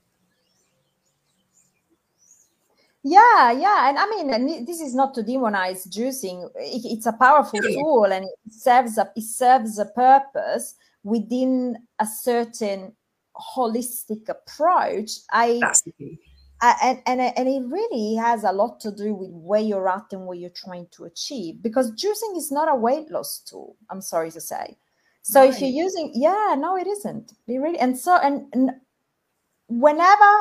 yeah 3.04 3.52
yeah 3.52 3.90
and 3.90 3.98
i 3.98 4.08
mean 4.10 4.32
and 4.32 4.68
this 4.68 4.80
is 4.80 4.94
not 4.94 5.14
to 5.14 5.24
demonize 5.24 5.88
juicing. 5.88 6.50
It's 6.56 7.08
a 7.08 7.14
powerful 7.14 7.60
tool 7.60 8.06
and 8.06 8.26
it 8.26 8.54
serves 8.54 8.98
a 8.98 9.12
it 9.16 9.24
serves 9.24 9.80
a 9.80 9.86
purpose 9.86 10.76
within 11.04 11.78
a 12.00 12.06
certain 12.06 12.94
holistic 13.36 14.30
approach. 14.30 15.12
I 15.32 15.60
and, 16.62 17.02
and 17.08 17.22
and 17.22 17.48
it 17.50 17.64
really 17.66 18.16
has 18.16 18.44
a 18.44 18.52
lot 18.52 18.80
to 18.82 18.92
do 18.92 19.16
with 19.16 19.32
where 19.32 19.62
you're 19.62 19.90
at 19.90 20.06
and 20.12 20.26
what 20.26 20.38
you're 20.38 20.52
trying 20.52 20.88
to 20.92 21.06
achieve 21.06 21.62
because 21.64 21.92
juicing 21.94 22.38
is 22.38 22.52
not 22.52 22.70
a 22.70 22.76
weight 22.76 23.10
loss 23.10 23.40
tool 23.40 23.76
i'm 23.90 24.02
sorry 24.02 24.32
to 24.32 24.42
say. 24.42 24.78
So 25.24 25.42
right. 25.42 25.50
if 25.54 25.60
you're 25.60 25.70
using 25.70 26.12
yeah 26.14 26.56
no 26.58 26.78
it 26.78 26.88
isn't. 26.88 27.34
It 27.48 27.58
really 27.58 27.80
and 27.80 27.98
so 27.98 28.18
and, 28.18 28.46
and 28.54 28.72
whenever 29.70 30.32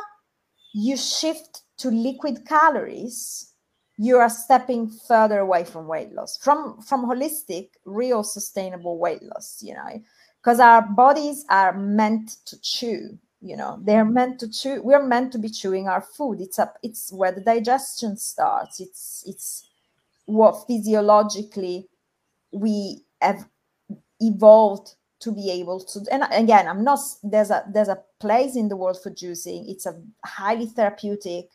you 0.75 0.96
shift 0.96 1.62
to 1.81 1.90
liquid 1.90 2.47
calories 2.47 3.53
you 3.97 4.16
are 4.16 4.31
stepping 4.31 4.88
further 5.07 5.40
away 5.40 5.64
from 5.64 5.87
weight 5.87 6.12
loss 6.12 6.37
from 6.38 6.81
from 6.83 7.05
holistic 7.05 7.71
real 7.85 8.23
sustainable 8.23 8.99
weight 8.99 9.23
loss 9.23 9.62
you 9.62 9.75
know 9.75 10.03
because 10.40 10.61
our 10.61 10.83
bodies 10.83 11.45
are 11.51 11.77
meant 11.77 12.37
to 12.47 12.61
chew 12.61 13.19
you 13.40 13.57
know 13.57 13.79
they're 13.83 14.05
meant 14.05 14.38
to 14.38 14.49
chew 14.49 14.81
we're 14.83 15.03
meant 15.03 15.33
to 15.33 15.38
be 15.38 15.49
chewing 15.49 15.88
our 15.88 16.03
food. 16.03 16.40
It's 16.40 16.59
up 16.59 16.77
it's 16.83 17.11
where 17.12 17.33
the 17.33 17.40
digestion 17.40 18.16
starts. 18.16 18.81
It's 18.81 19.25
it's 19.27 19.69
what 20.27 20.66
physiologically 20.66 21.88
we 22.53 23.05
have 23.21 23.49
evolved 24.21 24.95
to 25.21 25.33
be 25.33 25.51
able 25.51 25.81
to 25.81 26.01
and 26.11 26.25
again 26.31 26.66
i'm 26.66 26.83
not 26.83 26.99
there's 27.23 27.51
a 27.51 27.62
there's 27.73 27.88
a 27.88 28.03
place 28.21 28.57
in 28.57 28.69
the 28.69 28.77
world 28.77 28.99
for 29.03 29.11
juicing. 29.11 29.69
It's 29.69 29.87
a 29.87 30.01
highly 30.25 30.66
therapeutic 30.66 31.49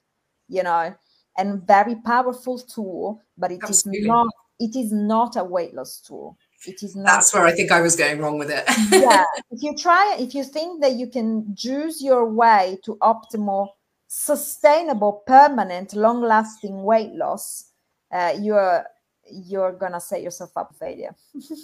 you 0.48 0.64
know 0.64 0.94
and 1.38 1.66
very 1.68 1.96
powerful 1.96 2.58
tool 2.60 3.22
but 3.38 3.52
it 3.52 3.60
Absolutely. 3.64 4.02
is 4.02 4.08
not 4.08 4.28
it 4.60 4.76
is 4.76 4.92
not 4.92 5.36
a 5.36 5.44
weight 5.44 5.74
loss 5.74 6.00
tool. 6.00 6.38
It 6.66 6.82
is 6.82 6.96
not 6.96 7.06
that's 7.06 7.34
where 7.34 7.46
i 7.46 7.52
think 7.52 7.72
i 7.72 7.82
was 7.82 7.96
going 7.96 8.20
wrong 8.20 8.38
with 8.40 8.50
it. 8.50 8.64
Yeah. 8.92 9.26
If 9.52 9.62
you 9.62 9.76
try 9.76 10.16
if 10.20 10.34
you 10.34 10.44
think 10.44 10.82
that 10.82 10.94
you 10.94 11.08
can 11.08 11.54
juice 11.56 12.02
your 12.02 12.26
way 12.26 12.80
to 12.86 12.96
optimal 13.02 13.70
sustainable 14.08 15.24
permanent 15.28 15.94
long 15.94 16.22
lasting 16.22 16.84
weight 16.84 17.14
loss 17.14 17.72
uh, 18.12 18.34
you're 18.40 18.86
you're 19.32 19.74
gonna 19.74 20.00
set 20.00 20.22
yourself 20.22 20.52
up 20.56 20.70
for 20.70 20.86
failure. 20.86 21.16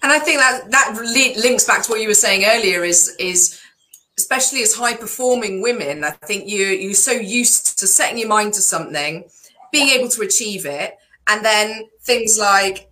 And 0.00 0.12
i 0.12 0.18
think 0.20 0.38
that 0.38 0.70
that 0.70 0.94
links 1.42 1.64
back 1.64 1.82
to 1.82 1.90
what 1.90 2.00
you 2.00 2.06
were 2.08 2.14
saying 2.14 2.44
earlier 2.44 2.84
is 2.84 3.16
is 3.18 3.60
especially 4.18 4.62
as 4.62 4.74
high 4.74 4.94
performing 4.94 5.62
women 5.62 6.04
i 6.04 6.10
think 6.10 6.46
you 6.46 6.66
you're 6.66 6.92
so 6.92 7.12
used 7.12 7.78
to 7.78 7.86
setting 7.86 8.18
your 8.18 8.28
mind 8.28 8.52
to 8.52 8.60
something 8.60 9.24
being 9.72 9.88
able 9.88 10.08
to 10.08 10.22
achieve 10.22 10.66
it 10.66 10.98
and 11.28 11.44
then 11.44 11.84
things 12.02 12.38
like 12.38 12.90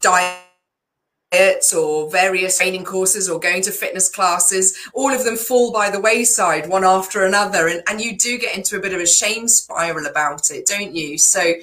diets 0.00 1.72
or 1.72 2.10
various 2.10 2.58
training 2.58 2.84
courses 2.84 3.28
or 3.28 3.40
going 3.40 3.62
to 3.62 3.70
fitness 3.70 4.08
classes, 4.08 4.76
all 4.92 5.12
of 5.12 5.24
them 5.24 5.36
fall 5.36 5.72
by 5.72 5.90
the 5.90 6.00
wayside 6.00 6.68
one 6.68 6.84
after 6.84 7.24
another. 7.24 7.68
And, 7.68 7.82
and 7.88 8.00
you 8.00 8.16
do 8.16 8.38
get 8.38 8.56
into 8.56 8.76
a 8.76 8.80
bit 8.80 8.92
of 8.92 9.00
a 9.00 9.06
shame 9.06 9.48
spiral 9.48 10.06
about 10.06 10.50
it, 10.50 10.66
don't 10.66 10.94
you? 10.94 11.18
So, 11.18 11.54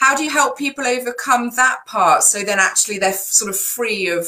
how 0.00 0.16
do 0.16 0.24
you 0.24 0.30
help 0.30 0.58
people 0.58 0.84
overcome 0.84 1.50
that 1.50 1.86
part 1.86 2.24
so 2.24 2.42
then 2.42 2.58
actually 2.58 2.98
they're 2.98 3.12
sort 3.12 3.48
of 3.48 3.56
free 3.56 4.08
of 4.08 4.26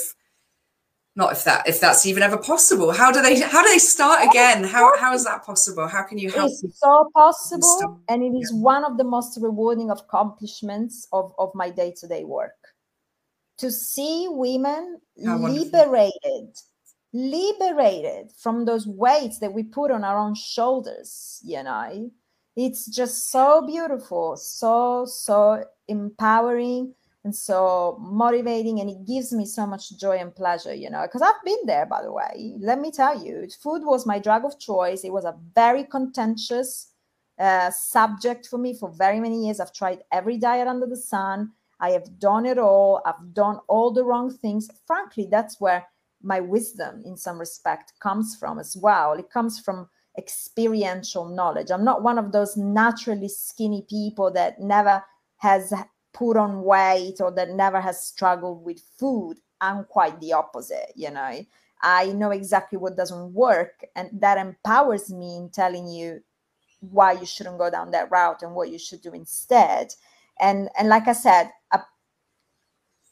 not 1.17 1.33
if 1.33 1.45
that 1.45 1.67
if 1.69 1.81
that's 1.81 2.05
even 2.07 2.23
ever 2.23 2.37
possible 2.37 2.91
how 2.93 3.13
do 3.13 3.23
they 3.23 3.41
how 3.41 3.63
do 3.63 3.69
they 3.69 3.79
start 3.79 4.27
again 4.29 4.65
how 4.65 4.97
how 4.99 5.15
is 5.15 5.25
that 5.25 5.45
possible 5.45 5.87
how 5.87 6.03
can 6.03 6.19
you 6.19 6.31
help 6.31 6.51
it's 6.51 6.81
so 6.81 7.11
possible 7.15 8.01
and 8.09 8.23
it 8.23 8.37
is 8.37 8.51
yeah. 8.53 8.61
one 8.61 8.85
of 8.85 8.97
the 8.99 9.05
most 9.05 9.39
rewarding 9.41 9.91
accomplishments 9.91 11.07
of 11.13 11.33
of 11.39 11.55
my 11.55 11.71
day-to-day 11.71 12.25
work 12.25 12.57
to 13.59 13.71
see 13.71 14.27
women 14.29 15.01
how 15.25 15.39
liberated 15.39 16.13
wonderful. 16.25 16.63
liberated 17.13 18.33
from 18.37 18.65
those 18.65 18.87
weights 18.87 19.39
that 19.39 19.53
we 19.53 19.63
put 19.63 19.91
on 19.91 20.05
our 20.05 20.19
own 20.19 20.35
shoulders, 20.35 21.41
you 21.45 21.63
know. 21.63 22.11
It's 22.57 22.87
just 22.87 23.31
so 23.31 23.67
beautiful, 23.67 24.37
so, 24.37 25.07
so 25.07 25.65
empowering 25.89 26.95
and 27.25 27.35
so 27.35 27.97
motivating 28.01 28.81
and 28.81 28.91
it 28.91 29.07
gives 29.07 29.33
me 29.33 29.47
so 29.47 29.67
much 29.67 29.99
joy 29.99 30.19
and 30.19 30.35
pleasure 30.37 30.75
you 30.75 30.91
know 30.91 31.03
because 31.03 31.23
i've 31.23 31.43
been 31.45 31.59
there 31.65 31.87
by 31.87 32.03
the 32.03 32.13
way. 32.13 32.55
Let 32.59 32.81
me 32.81 32.91
tell 32.91 33.25
you 33.25 33.49
food 33.63 33.83
was 33.85 34.07
my 34.07 34.19
drug 34.19 34.45
of 34.45 34.59
choice. 34.59 35.05
It 35.05 35.13
was 35.13 35.25
a 35.25 35.37
very 35.55 35.85
contentious 35.85 36.93
uh, 37.39 37.71
subject 37.71 38.47
for 38.47 38.59
me 38.59 38.75
for 38.79 38.91
very 38.91 39.21
many 39.21 39.45
years. 39.45 39.61
I've 39.61 39.73
tried 39.73 40.05
every 40.13 40.39
diet 40.39 40.69
under 40.69 40.87
the 40.87 40.97
sun. 40.97 41.53
I 41.81 41.91
have 41.91 42.19
done 42.19 42.47
it 42.47 42.59
all. 42.59 43.03
I've 43.05 43.35
done 43.35 43.59
all 43.69 43.93
the 43.93 44.05
wrong 44.05 44.33
things. 44.33 44.69
Frankly 44.87 45.29
that's 45.31 45.61
where 45.61 45.87
my 46.23 46.41
wisdom 46.41 47.03
in 47.05 47.17
some 47.17 47.39
respect 47.39 47.93
comes 48.01 48.37
from 48.37 48.59
as 48.59 48.77
well. 48.77 49.13
It 49.15 49.31
comes 49.31 49.59
from 49.59 49.89
experiential 50.17 51.29
knowledge. 51.29 51.71
I'm 51.71 51.85
not 51.85 52.03
one 52.03 52.19
of 52.19 52.33
those 52.33 52.57
naturally 52.57 53.29
skinny 53.29 53.85
people 53.89 54.31
that 54.33 54.61
never 54.61 55.03
has 55.39 55.73
put 56.15 56.37
on 56.37 56.63
weight 56.63 57.21
or 57.21 57.31
that 57.33 57.51
never 57.51 57.81
has 57.81 58.07
struggled 58.07 58.65
with 58.65 58.81
food. 58.99 59.37
I'm 59.61 59.85
quite 59.85 60.19
the 60.21 60.33
opposite, 60.33 60.93
you 60.95 61.11
know. 61.11 61.45
I 61.83 62.07
know 62.13 62.31
exactly 62.31 62.79
what 62.79 62.97
doesn't 62.97 63.35
work, 63.35 63.85
and 63.95 64.09
that 64.15 64.39
empowers 64.39 65.13
me 65.13 65.37
in 65.37 65.51
telling 65.51 65.87
you 65.87 66.23
why 66.81 67.13
you 67.13 67.27
shouldn't 67.27 67.59
go 67.59 67.71
down 67.71 67.91
that 67.91 68.11
route 68.11 68.43
and 68.43 68.55
what 68.55 68.71
you 68.71 68.79
should 68.79 69.03
do 69.03 69.13
instead. 69.13 69.93
And 70.41 70.71
and 70.79 70.89
like 70.89 71.09
I 71.09 71.13
said, 71.13 71.51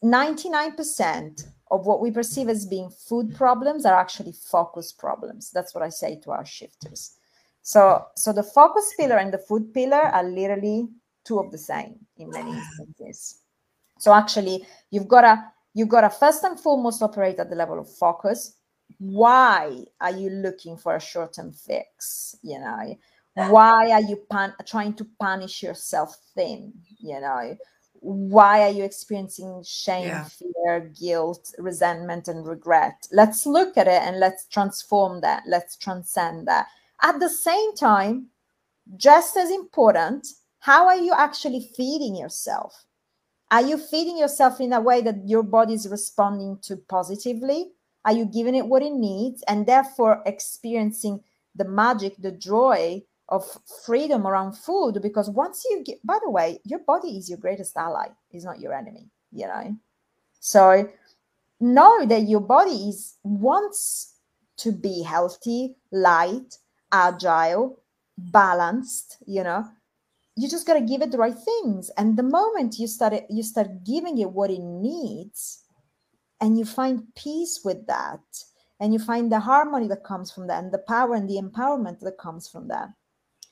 99% 0.03 1.47
of 1.71 1.87
what 1.87 2.01
we 2.01 2.11
perceive 2.11 2.49
as 2.49 2.67
being 2.67 2.91
food 2.91 3.35
problems 3.35 3.87
are 3.87 3.95
actually 3.95 4.33
focus 4.33 4.93
problems. 4.93 5.51
That's 5.51 5.75
what 5.75 5.85
I 5.85 5.88
say 5.88 6.19
to 6.21 6.33
our 6.33 6.45
shifters. 6.45 7.17
So 7.62 8.07
so 8.17 8.33
the 8.33 8.43
focus 8.43 8.93
pillar 8.99 9.19
and 9.19 9.33
the 9.33 9.38
food 9.38 9.73
pillar 9.73 10.03
are 10.03 10.25
literally 10.25 10.88
two 11.25 11.39
of 11.39 11.51
the 11.51 11.59
same 11.59 11.99
in 12.17 12.31
many 12.31 12.51
instances. 12.51 13.41
So 13.99 14.13
actually, 14.13 14.67
you've 14.91 15.09
got 15.09 15.23
to 15.23 15.45
you've 15.75 15.89
got 15.89 16.03
to 16.03 16.11
first 16.11 16.45
and 16.45 16.59
foremost 16.59 17.03
operate 17.03 17.39
at 17.39 17.51
the 17.51 17.57
level 17.57 17.79
of 17.79 17.89
focus. 17.89 18.57
Why 18.99 19.85
are 20.01 20.11
you 20.11 20.31
looking 20.31 20.77
for 20.77 20.97
a 20.97 21.01
short-term 21.01 21.53
fix? 21.53 22.37
You 22.43 22.59
know, 22.59 22.97
why 23.35 23.91
are 23.91 24.03
you 24.03 24.17
pan- 24.31 24.55
trying 24.67 24.95
to 24.95 25.07
punish 25.19 25.63
yourself 25.63 26.17
thin? 26.35 26.73
You 26.99 27.21
know, 27.21 27.57
why 28.01 28.63
are 28.63 28.71
you 28.71 28.85
experiencing 28.85 29.63
shame, 29.65 30.09
yeah. 30.09 30.25
fear, 30.25 30.93
guilt, 31.01 31.55
resentment, 31.59 32.29
and 32.29 32.47
regret? 32.47 33.07
Let's 33.13 33.47
look 33.47 33.79
at 33.79 33.87
it 33.87 34.03
and 34.03 34.19
let's 34.19 34.47
transform 34.47 35.21
that. 35.21 35.45
Let's 35.47 35.77
transcend 35.77 36.49
that. 36.49 36.67
At 37.03 37.21
the 37.21 37.31
same 37.31 37.75
time, 37.75 38.27
just 38.97 39.37
as 39.37 39.51
important, 39.51 40.27
how 40.62 40.87
are 40.87 40.96
you 40.96 41.12
actually 41.12 41.59
feeding 41.77 42.14
yourself? 42.14 42.85
Are 43.51 43.62
you 43.62 43.77
feeding 43.77 44.16
yourself 44.16 44.61
in 44.61 44.72
a 44.72 44.81
way 44.81 45.03
that 45.03 45.27
your 45.27 45.42
body 45.42 45.75
is 45.75 45.88
responding 45.88 46.59
to 46.62 46.77
positively? 46.77 47.72
Are 48.05 48.12
you 48.12 48.27
giving 48.27 48.55
it 48.55 48.64
what 48.64 48.81
it 48.81 48.92
needs 48.92 49.42
and 49.48 49.66
therefore 49.66 50.22
experiencing 50.25 51.20
the 51.57 51.64
magic, 51.64 52.14
the 52.16 52.31
joy 52.31 53.03
of 53.29 53.44
freedom 53.85 54.25
around 54.25 54.53
food? 54.53 55.03
Because 55.03 55.29
once 55.29 55.66
you 55.68 55.83
get, 55.83 55.98
by 56.07 56.20
the 56.22 56.31
way, 56.31 56.61
your 56.64 56.79
body 56.79 57.18
is 57.18 57.29
your 57.29 57.38
greatest 57.38 57.77
ally, 57.77 58.07
is 58.31 58.44
not 58.44 58.61
your 58.61 58.72
enemy, 58.72 59.09
you 59.33 59.48
know? 59.48 59.77
So 60.38 60.88
know 61.59 62.07
that 62.07 62.29
your 62.29 62.40
body 62.40 62.88
is 62.88 63.16
wants 63.25 64.14
to 64.59 64.70
be 64.70 65.03
healthy, 65.03 65.75
light, 65.90 66.57
agile, 66.92 67.81
balanced, 68.16 69.16
you 69.27 69.42
know, 69.42 69.66
you 70.37 70.49
just 70.49 70.66
got 70.66 70.75
to 70.75 70.81
give 70.81 71.03
it 71.03 71.11
the 71.11 71.18
right 71.18 71.37
things. 71.37 71.90
And 71.97 72.16
the 72.16 72.23
moment 72.23 72.79
you 72.79 72.87
start 72.87 73.12
it, 73.12 73.27
you 73.29 73.42
start 73.42 73.85
giving 73.85 74.18
it 74.18 74.31
what 74.31 74.51
it 74.51 74.61
needs 74.61 75.64
and 76.40 76.59
you 76.59 76.64
find 76.64 77.14
peace 77.14 77.61
with 77.64 77.87
that 77.87 78.21
and 78.81 78.92
you 78.92 78.99
find 78.99 79.31
the 79.31 79.40
harmony 79.40 79.88
that 79.88 80.05
comes 80.05 80.31
from 80.31 80.47
that 80.49 80.62
and 80.62 80.73
the 80.73 80.79
power 80.79 81.14
and 81.14 81.29
the 81.29 81.40
empowerment 81.40 82.01
that 82.01 82.18
comes 82.18 82.49
from 82.49 82.68
that 82.68 82.88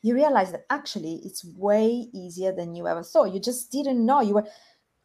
you 0.03 0.15
realize 0.15 0.51
that 0.53 0.65
actually 0.71 1.21
it's 1.25 1.45
way 1.45 2.07
easier 2.13 2.53
than 2.53 2.75
you 2.75 2.87
ever 2.87 3.03
thought. 3.03 3.33
You 3.33 3.41
just 3.41 3.71
didn't 3.71 4.05
know. 4.05 4.21
You 4.21 4.35
were 4.35 4.47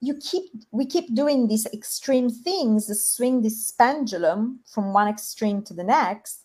you 0.02 0.16
keep 0.18 0.44
we 0.72 0.86
keep 0.86 1.14
doing 1.16 1.48
these 1.48 1.66
extreme 1.68 2.30
things 2.30 2.88
the 2.88 2.96
swing 2.96 3.42
this 3.42 3.72
pendulum 3.72 4.60
from 4.68 4.94
one 4.94 5.08
extreme 5.08 5.64
to 5.64 5.74
the 5.74 5.84
next 5.84 6.44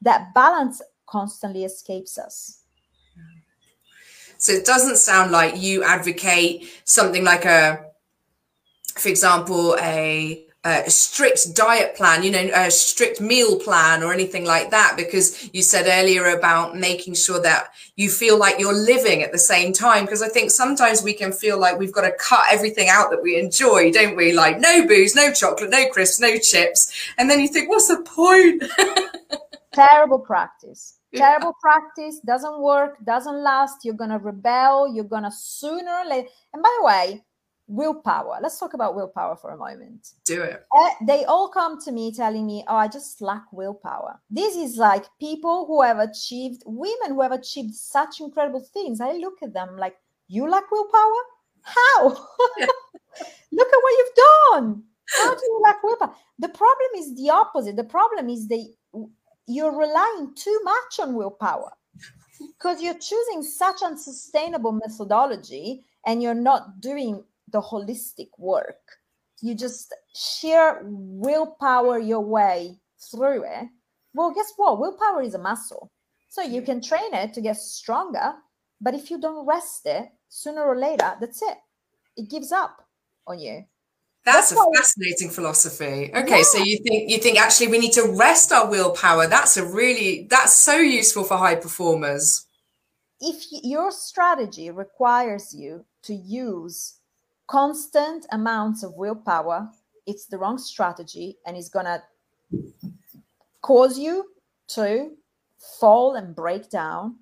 that 0.00 0.32
balance 0.34 0.80
constantly 1.06 1.64
escapes 1.64 2.16
us 2.16 2.62
so 4.38 4.52
it 4.52 4.64
doesn't 4.64 4.96
sound 4.96 5.32
like 5.32 5.56
you 5.56 5.82
advocate 5.82 6.68
something 6.84 7.24
like 7.24 7.44
a, 7.44 7.84
for 8.96 9.08
example, 9.08 9.76
a, 9.80 10.46
a 10.64 10.90
strict 10.90 11.54
diet 11.54 11.94
plan, 11.96 12.22
you 12.22 12.30
know, 12.30 12.50
a 12.54 12.70
strict 12.70 13.20
meal 13.20 13.58
plan 13.58 14.02
or 14.02 14.12
anything 14.12 14.44
like 14.44 14.70
that, 14.70 14.94
because 14.96 15.48
you 15.52 15.62
said 15.62 15.86
earlier 15.86 16.36
about 16.36 16.76
making 16.76 17.14
sure 17.14 17.40
that 17.40 17.68
you 17.94 18.10
feel 18.10 18.38
like 18.38 18.58
you're 18.58 18.74
living 18.74 19.22
at 19.22 19.32
the 19.32 19.38
same 19.38 19.72
time. 19.72 20.04
Because 20.04 20.22
I 20.22 20.28
think 20.28 20.50
sometimes 20.50 21.02
we 21.02 21.12
can 21.12 21.32
feel 21.32 21.58
like 21.58 21.78
we've 21.78 21.92
got 21.92 22.02
to 22.02 22.12
cut 22.18 22.46
everything 22.50 22.88
out 22.88 23.10
that 23.10 23.22
we 23.22 23.38
enjoy, 23.38 23.92
don't 23.92 24.16
we? 24.16 24.32
Like 24.32 24.58
no 24.58 24.86
booze, 24.86 25.14
no 25.14 25.32
chocolate, 25.32 25.70
no 25.70 25.88
crisps, 25.90 26.20
no 26.20 26.36
chips. 26.36 26.92
And 27.16 27.30
then 27.30 27.40
you 27.40 27.48
think, 27.48 27.68
what's 27.68 27.88
the 27.88 28.02
point? 28.02 28.64
Terrible 29.72 30.18
practice 30.18 30.96
terrible 31.24 31.54
practice 31.60 32.20
doesn't 32.26 32.60
work 32.60 32.96
doesn't 33.04 33.42
last 33.42 33.84
you're 33.84 33.94
gonna 33.94 34.18
rebel 34.18 34.92
you're 34.94 35.04
gonna 35.04 35.30
sooner 35.30 35.90
or 35.90 36.08
later 36.08 36.28
and 36.52 36.62
by 36.62 36.76
the 36.78 36.84
way 36.84 37.24
willpower 37.68 38.38
let's 38.40 38.60
talk 38.60 38.74
about 38.74 38.94
willpower 38.94 39.34
for 39.34 39.50
a 39.50 39.56
moment. 39.56 40.10
Do 40.24 40.42
it. 40.42 40.64
Uh, 40.76 40.90
they 41.04 41.24
all 41.24 41.48
come 41.48 41.80
to 41.80 41.90
me 41.90 42.12
telling 42.12 42.46
me 42.46 42.64
oh 42.68 42.76
i 42.76 42.86
just 42.86 43.20
lack 43.20 43.44
willpower. 43.52 44.20
This 44.30 44.54
is 44.56 44.76
like 44.76 45.04
people 45.18 45.66
who 45.66 45.82
have 45.82 45.98
achieved 45.98 46.62
women 46.64 47.08
who 47.08 47.22
have 47.22 47.32
achieved 47.32 47.74
such 47.74 48.20
incredible 48.20 48.60
things. 48.72 49.00
I 49.00 49.12
look 49.12 49.42
at 49.42 49.52
them 49.52 49.76
like 49.76 49.96
you 50.28 50.48
lack 50.48 50.70
willpower? 50.70 51.22
How? 51.62 52.08
Look 53.52 53.68
at 53.68 53.82
what 53.82 53.98
you've 53.98 54.14
done. 54.14 54.82
How 55.16 55.34
do 55.34 55.40
you 55.40 55.60
lack 55.64 55.82
willpower? 55.82 56.14
The 56.38 56.48
problem 56.48 56.90
is 56.96 57.14
the 57.14 57.30
opposite. 57.30 57.76
The 57.76 57.84
problem 57.84 58.28
is 58.28 58.48
they 58.48 58.66
you're 59.46 59.76
relying 59.76 60.34
too 60.34 60.60
much 60.64 61.00
on 61.00 61.14
willpower 61.14 61.72
because 62.38 62.82
you're 62.82 62.98
choosing 62.98 63.42
such 63.42 63.82
unsustainable 63.82 64.72
methodology 64.72 65.84
and 66.06 66.22
you're 66.22 66.34
not 66.34 66.80
doing 66.80 67.22
the 67.52 67.60
holistic 67.60 68.28
work. 68.38 68.98
You 69.40 69.54
just 69.54 69.94
sheer 70.14 70.82
willpower 70.84 71.98
your 71.98 72.20
way 72.20 72.78
through 73.10 73.44
it. 73.44 73.68
Well, 74.14 74.32
guess 74.32 74.52
what? 74.56 74.80
Willpower 74.80 75.22
is 75.22 75.34
a 75.34 75.38
muscle. 75.38 75.90
So 76.28 76.42
you 76.42 76.62
can 76.62 76.82
train 76.82 77.14
it 77.14 77.32
to 77.34 77.40
get 77.40 77.56
stronger, 77.56 78.34
but 78.80 78.94
if 78.94 79.10
you 79.10 79.20
don't 79.20 79.46
rest 79.46 79.86
it, 79.86 80.08
sooner 80.28 80.62
or 80.62 80.76
later, 80.76 81.14
that's 81.20 81.42
it. 81.42 81.58
It 82.16 82.30
gives 82.30 82.52
up 82.52 82.86
on 83.26 83.38
you. 83.38 83.64
That's, 84.26 84.50
That's 84.50 84.60
a 84.60 84.76
fascinating 84.76 85.30
philosophy. 85.30 86.10
Okay, 86.12 86.38
yeah. 86.38 86.42
so 86.42 86.58
you 86.58 86.78
think 86.78 87.08
you 87.08 87.18
think 87.18 87.38
actually 87.38 87.68
we 87.68 87.78
need 87.78 87.92
to 87.92 88.12
rest 88.18 88.50
our 88.50 88.68
willpower. 88.68 89.28
That's 89.28 89.56
a 89.56 89.64
really 89.64 90.26
that's 90.28 90.52
so 90.52 90.78
useful 90.78 91.22
for 91.22 91.36
high 91.36 91.54
performers. 91.54 92.44
If 93.20 93.44
your 93.62 93.92
strategy 93.92 94.72
requires 94.72 95.54
you 95.54 95.84
to 96.02 96.14
use 96.14 96.96
constant 97.46 98.26
amounts 98.32 98.82
of 98.82 98.94
willpower, 98.96 99.70
it's 100.08 100.26
the 100.26 100.38
wrong 100.38 100.58
strategy 100.58 101.36
and 101.46 101.56
it's 101.56 101.68
going 101.68 101.86
to 101.86 102.02
cause 103.62 103.96
you 103.96 104.26
to 104.70 105.12
fall 105.78 106.16
and 106.16 106.34
break 106.34 106.68
down 106.68 107.14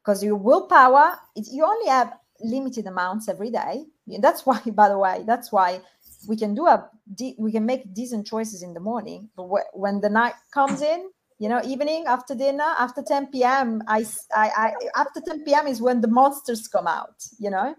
because 0.00 0.22
your 0.22 0.36
willpower 0.36 1.18
you 1.34 1.64
only 1.64 1.88
have 1.88 2.14
limited 2.40 2.86
amounts 2.86 3.28
every 3.28 3.50
day. 3.50 3.84
That's 4.20 4.46
why 4.46 4.60
by 4.60 4.88
the 4.88 4.98
way, 4.98 5.24
that's 5.26 5.50
why 5.50 5.80
we 6.28 6.36
can 6.36 6.54
do 6.54 6.66
a 6.66 6.88
we 7.38 7.52
can 7.52 7.66
make 7.66 7.92
decent 7.94 8.26
choices 8.26 8.62
in 8.62 8.74
the 8.74 8.80
morning 8.80 9.28
but 9.36 9.48
when 9.72 10.00
the 10.00 10.08
night 10.08 10.34
comes 10.52 10.82
in 10.82 11.08
you 11.38 11.48
know 11.48 11.60
evening 11.64 12.04
after 12.06 12.34
dinner 12.34 12.74
after 12.78 13.02
10 13.02 13.28
p.m 13.28 13.82
I, 13.88 14.04
I, 14.34 14.50
I 14.56 14.72
after 14.96 15.20
10 15.20 15.44
p.m 15.44 15.66
is 15.66 15.80
when 15.80 16.00
the 16.00 16.08
monsters 16.08 16.68
come 16.68 16.86
out 16.86 17.24
you 17.38 17.50
know 17.50 17.74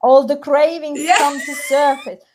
all 0.00 0.26
the 0.26 0.36
cravings 0.36 1.00
yeah. 1.00 1.16
come 1.18 1.38
to 1.38 1.54
surface 1.54 2.22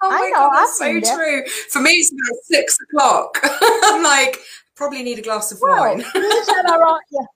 Oh 0.00 0.10
my 0.10 0.16
I 0.16 0.28
know, 0.28 0.48
god, 0.48 0.54
that's 0.54 0.78
so 0.78 1.16
true. 1.16 1.44
For 1.70 1.82
me, 1.82 1.90
it's 1.90 2.12
about 2.12 2.44
six 2.44 2.78
o'clock. 2.84 3.40
I'm 3.42 4.00
like, 4.00 4.38
probably 4.76 5.02
need 5.02 5.18
a 5.18 5.22
glass 5.22 5.50
of 5.50 5.58
well, 5.60 5.80
wine. 5.80 6.04
yeah. 6.14 6.22
yeah, 7.10 7.26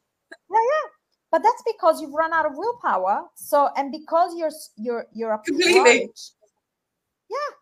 yeah 0.48 0.91
but 1.32 1.42
that's 1.42 1.62
because 1.66 2.00
you've 2.00 2.12
run 2.12 2.34
out 2.34 2.44
of 2.44 2.52
willpower. 2.54 3.24
So 3.34 3.70
and 3.76 3.90
because 3.90 4.36
you're 4.36 4.52
you're 4.76 5.06
you're 5.12 5.38
completely 5.38 6.10
yeah. 7.30 7.56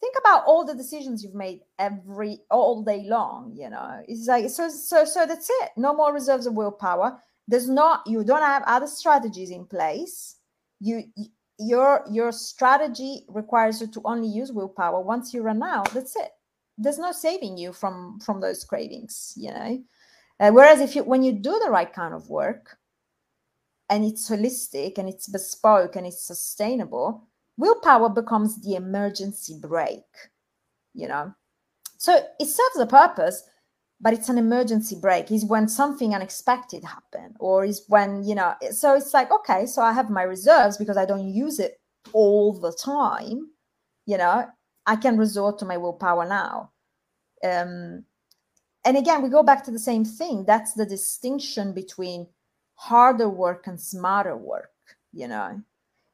Think 0.00 0.14
about 0.20 0.44
all 0.46 0.64
the 0.64 0.76
decisions 0.76 1.24
you've 1.24 1.34
made 1.34 1.62
every 1.80 2.38
all 2.48 2.84
day 2.84 3.04
long 3.08 3.52
you 3.54 3.68
know. 3.68 4.00
It's 4.06 4.28
like 4.28 4.48
so 4.48 4.70
so 4.70 5.04
so 5.04 5.26
that's 5.26 5.50
it. 5.50 5.70
No 5.76 5.92
more 5.92 6.14
reserves 6.14 6.46
of 6.46 6.54
willpower. 6.54 7.20
There's 7.48 7.68
not 7.68 8.06
you 8.06 8.22
don't 8.22 8.42
have 8.42 8.62
other 8.66 8.86
strategies 8.86 9.50
in 9.50 9.66
place. 9.66 10.36
You 10.78 11.02
your 11.58 12.04
your 12.08 12.30
strategy 12.30 13.24
requires 13.26 13.80
you 13.80 13.88
to 13.88 14.02
only 14.04 14.28
use 14.28 14.52
willpower 14.52 15.00
once 15.00 15.34
you 15.34 15.42
run 15.42 15.60
out. 15.64 15.92
That's 15.92 16.14
it. 16.14 16.30
There's 16.78 17.00
no 17.00 17.10
saving 17.10 17.58
you 17.58 17.72
from 17.72 18.20
from 18.20 18.40
those 18.40 18.62
cravings 18.62 19.32
you 19.36 19.50
know. 19.50 19.82
Uh, 20.38 20.52
whereas 20.52 20.80
if 20.80 20.94
you 20.94 21.02
when 21.02 21.24
you 21.24 21.32
do 21.32 21.60
the 21.64 21.70
right 21.72 21.92
kind 21.92 22.14
of 22.14 22.30
work 22.30 22.78
and 23.90 24.04
it's 24.04 24.28
holistic 24.28 24.98
and 24.98 25.08
it's 25.08 25.28
bespoke 25.28 25.96
and 25.96 26.06
it's 26.06 26.22
sustainable 26.22 27.26
willpower 27.56 28.08
becomes 28.08 28.60
the 28.62 28.74
emergency 28.74 29.58
brake 29.60 30.30
you 30.94 31.06
know? 31.06 31.32
So 31.98 32.20
it 32.40 32.46
serves 32.46 32.78
a 32.78 32.86
purpose 32.86 33.42
but 34.00 34.12
it's 34.12 34.28
an 34.28 34.38
emergency 34.38 34.96
brake 35.00 35.30
is 35.32 35.44
when 35.44 35.68
something 35.68 36.14
unexpected 36.14 36.84
happened, 36.84 37.34
or 37.40 37.64
is 37.64 37.82
when 37.88 38.22
you 38.22 38.34
know 38.34 38.54
so 38.70 38.94
it's 38.94 39.12
like 39.12 39.32
okay 39.32 39.66
so 39.66 39.82
i 39.82 39.92
have 39.92 40.08
my 40.08 40.22
reserves 40.22 40.76
because 40.76 40.96
i 40.96 41.04
don't 41.04 41.28
use 41.28 41.58
it 41.58 41.80
all 42.12 42.52
the 42.52 42.72
time 42.72 43.50
you 44.06 44.16
know? 44.16 44.46
I 44.86 44.96
can 44.96 45.18
resort 45.18 45.58
to 45.58 45.66
my 45.66 45.76
willpower 45.76 46.26
now. 46.26 46.70
Um 47.44 48.04
and 48.86 48.96
again 48.96 49.20
we 49.22 49.28
go 49.28 49.42
back 49.42 49.62
to 49.64 49.70
the 49.70 49.78
same 49.78 50.04
thing. 50.04 50.44
That's 50.46 50.72
the 50.72 50.86
distinction 50.86 51.74
between 51.74 52.26
harder 52.78 53.28
work 53.28 53.66
and 53.66 53.80
smarter 53.80 54.36
work 54.36 54.70
you 55.12 55.28
know? 55.28 55.60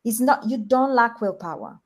It's 0.04 0.20
not 0.20 0.48
you 0.48 0.58
don't 0.58 0.94
lack 0.94 1.20
willpower. 1.20 1.80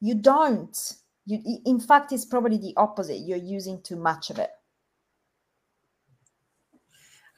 You 0.00 0.14
don't. 0.14 0.94
You 1.26 1.60
in 1.64 1.80
fact 1.80 2.12
it's 2.12 2.24
probably 2.24 2.58
the 2.58 2.74
opposite. 2.76 3.18
You're 3.18 3.38
using 3.38 3.82
too 3.82 3.96
much 3.96 4.30
of 4.30 4.38
it 4.38 4.50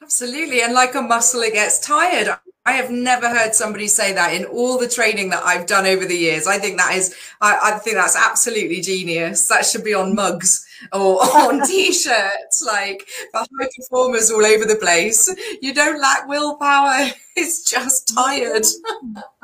Absolutely. 0.01 0.61
And 0.61 0.73
like 0.73 0.95
a 0.95 1.01
muscle, 1.01 1.41
it 1.41 1.53
gets 1.53 1.79
tired. 1.79 2.29
I 2.65 2.73
have 2.73 2.91
never 2.91 3.29
heard 3.29 3.55
somebody 3.55 3.87
say 3.87 4.13
that 4.13 4.33
in 4.33 4.45
all 4.45 4.77
the 4.77 4.87
training 4.87 5.29
that 5.29 5.43
I've 5.43 5.65
done 5.65 5.85
over 5.85 6.05
the 6.05 6.15
years. 6.15 6.45
I 6.45 6.57
think 6.57 6.77
that 6.77 6.95
is, 6.95 7.15
I, 7.41 7.73
I 7.73 7.79
think 7.79 7.95
that's 7.95 8.15
absolutely 8.15 8.81
genius. 8.81 9.47
That 9.47 9.65
should 9.65 9.83
be 9.83 9.93
on 9.93 10.13
mugs 10.13 10.65
or 10.93 11.21
on 11.35 11.65
t-shirts, 11.65 12.63
like 12.65 13.07
for 13.31 13.39
high 13.39 13.69
performers 13.75 14.29
all 14.31 14.45
over 14.45 14.65
the 14.65 14.75
place. 14.75 15.33
You 15.61 15.73
don't 15.73 15.99
lack 16.01 16.27
willpower. 16.27 17.09
It's 17.35 17.63
just 17.63 18.13
tired. 18.13 18.65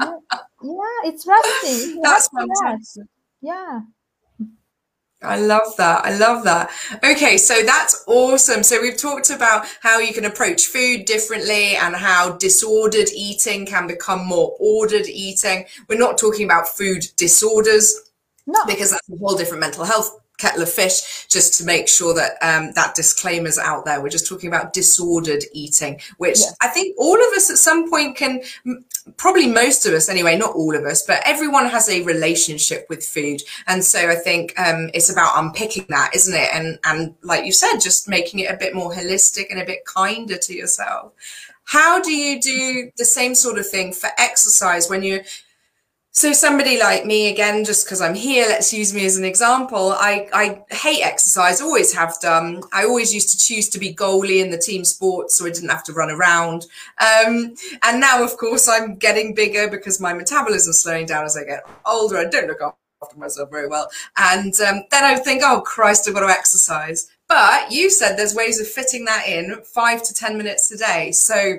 yeah, 0.01 0.17
it's 1.05 1.25
resting. 1.25 2.01
That's 2.03 2.27
fantastic. 2.27 3.05
Yeah. 3.41 3.79
I 5.21 5.39
love 5.39 5.75
that. 5.78 6.06
I 6.06 6.15
love 6.17 6.43
that. 6.43 6.69
Okay, 7.04 7.38
so 7.38 7.63
that's 7.63 8.04
awesome. 8.08 8.63
So 8.63 8.82
we've 8.82 8.97
talked 8.97 9.30
about 9.30 9.65
how 9.82 9.99
you 9.99 10.13
can 10.13 10.25
approach 10.25 10.67
food 10.67 11.06
differently 11.06 11.75
and 11.75 11.95
how 11.95 12.34
disordered 12.38 13.10
eating 13.13 13.65
can 13.65 13.88
become 13.88 14.25
more 14.25 14.56
ordered 14.60 15.08
eating. 15.08 15.65
We're 15.88 15.97
not 15.97 16.17
talking 16.17 16.45
about 16.45 16.67
food 16.67 17.08
disorders 17.15 18.12
no. 18.45 18.63
because 18.65 18.91
that's 18.91 19.10
a 19.10 19.17
whole 19.17 19.38
different 19.38 19.62
mental 19.62 19.86
health 19.86 20.19
kettle 20.37 20.61
of 20.63 20.69
fish 20.69 21.27
just 21.27 21.57
to 21.57 21.65
make 21.65 21.87
sure 21.87 22.13
that 22.13 22.33
um, 22.41 22.71
that 22.73 22.95
disclaimer's 22.95 23.57
out 23.57 23.85
there. 23.85 24.01
We're 24.01 24.09
just 24.09 24.27
talking 24.27 24.47
about 24.47 24.73
disordered 24.73 25.43
eating 25.53 25.99
which 26.17 26.39
yeah. 26.39 26.51
i 26.61 26.67
think 26.67 26.95
all 26.97 27.15
of 27.15 27.33
us 27.33 27.49
at 27.49 27.57
some 27.57 27.89
point 27.89 28.15
can 28.15 28.41
probably 29.17 29.47
most 29.47 29.85
of 29.85 29.93
us 29.93 30.09
anyway 30.09 30.37
not 30.37 30.55
all 30.55 30.75
of 30.75 30.83
us 30.85 31.03
but 31.03 31.21
everyone 31.25 31.67
has 31.67 31.89
a 31.89 32.03
relationship 32.03 32.85
with 32.89 33.03
food. 33.03 33.41
And 33.67 33.83
so 33.83 34.09
i 34.09 34.15
think 34.15 34.57
um, 34.59 34.89
it's 34.93 35.11
about 35.11 35.37
unpicking 35.37 35.85
that 35.89 36.15
isn't 36.15 36.33
it? 36.33 36.49
And 36.53 36.79
and 36.85 37.15
like 37.21 37.45
you 37.45 37.51
said 37.51 37.79
just 37.79 38.07
making 38.07 38.39
it 38.39 38.51
a 38.51 38.57
bit 38.57 38.75
more 38.75 38.91
holistic 38.91 39.45
and 39.49 39.59
a 39.59 39.65
bit 39.65 39.85
kinder 39.85 40.37
to 40.37 40.53
yourself. 40.53 41.13
How 41.65 41.99
do 41.99 42.11
you 42.11 42.39
do 42.39 42.91
the 42.97 43.05
same 43.05 43.33
sort 43.33 43.57
of 43.57 43.67
thing 43.67 43.91
for 43.91 44.09
exercise 44.19 44.87
when 44.87 45.01
you're 45.01 45.23
so 46.15 46.32
somebody 46.32 46.80
like 46.80 47.06
me, 47.06 47.30
again, 47.30 47.65
just 47.65 47.86
because 47.86 47.99
I'm 47.99 48.15
here, 48.15 48.45
let's 48.47 48.73
use 48.73 48.93
me 48.93 49.06
as 49.06 49.17
an 49.17 49.25
example. 49.25 49.91
I, 49.91 50.30
I 50.32 50.63
hate 50.73 51.01
exercise, 51.04 51.60
always 51.60 51.93
have 51.93 52.17
done. 52.21 52.63
I 52.71 52.86
always 52.86 53.13
used 53.13 53.32
to 53.32 53.38
choose 53.38 53.67
to 53.67 53.80
be 53.80 53.93
goalie 53.93 54.41
in 54.41 54.49
the 54.49 54.58
team 54.58 54.86
sports 54.86 55.36
so 55.36 55.45
I 55.45 55.49
didn't 55.49 55.71
have 55.71 55.84
to 55.84 55.91
run 55.91 56.10
around. 56.10 56.67
Um, 57.01 57.56
and 57.84 57.99
now, 57.99 58.23
of 58.23 58.38
course, 58.38 58.69
I'm 58.69 58.95
getting 58.95 59.36
bigger 59.36 59.69
because 59.69 59.99
my 59.99 60.13
metabolism's 60.13 60.80
slowing 60.80 61.06
down 61.06 61.25
as 61.25 61.36
I 61.36 61.43
get 61.43 61.67
older. 61.86 62.17
I 62.17 62.30
don't 62.30 62.47
look 62.47 62.62
after 62.62 63.19
myself 63.19 63.51
very 63.51 63.67
well. 63.67 63.89
And 64.15 64.54
um, 64.62 64.84
then 64.91 65.04
I 65.04 65.17
think, 65.17 65.41
oh, 65.43 65.60
Christ, 65.60 66.08
I've 66.08 66.13
got 66.13 66.25
to 66.25 66.28
exercise. 66.28 67.12
But 67.28 67.73
you 67.73 67.89
said 67.89 68.15
there's 68.15 68.34
ways 68.34 68.62
of 68.62 68.69
fitting 68.69 69.04
that 69.04 69.28
in 69.28 69.58
five 69.65 70.01
to 70.04 70.13
10 70.13 70.38
minutes 70.38 70.71
a 70.71 70.78
day. 70.78 71.12
So 71.12 71.58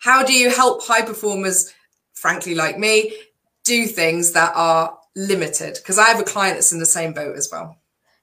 how 0.00 0.22
do 0.22 0.34
you 0.34 0.50
help 0.50 0.84
high 0.84 1.00
performers 1.00 1.72
frankly, 2.14 2.54
like 2.54 2.78
me, 2.78 3.14
do 3.64 3.86
things 3.86 4.32
that 4.32 4.52
are 4.54 4.98
limited? 5.16 5.74
Because 5.74 5.98
I 5.98 6.08
have 6.08 6.20
a 6.20 6.24
client 6.24 6.56
that's 6.56 6.72
in 6.72 6.78
the 6.78 6.86
same 6.86 7.12
boat 7.12 7.36
as 7.36 7.48
well. 7.52 7.78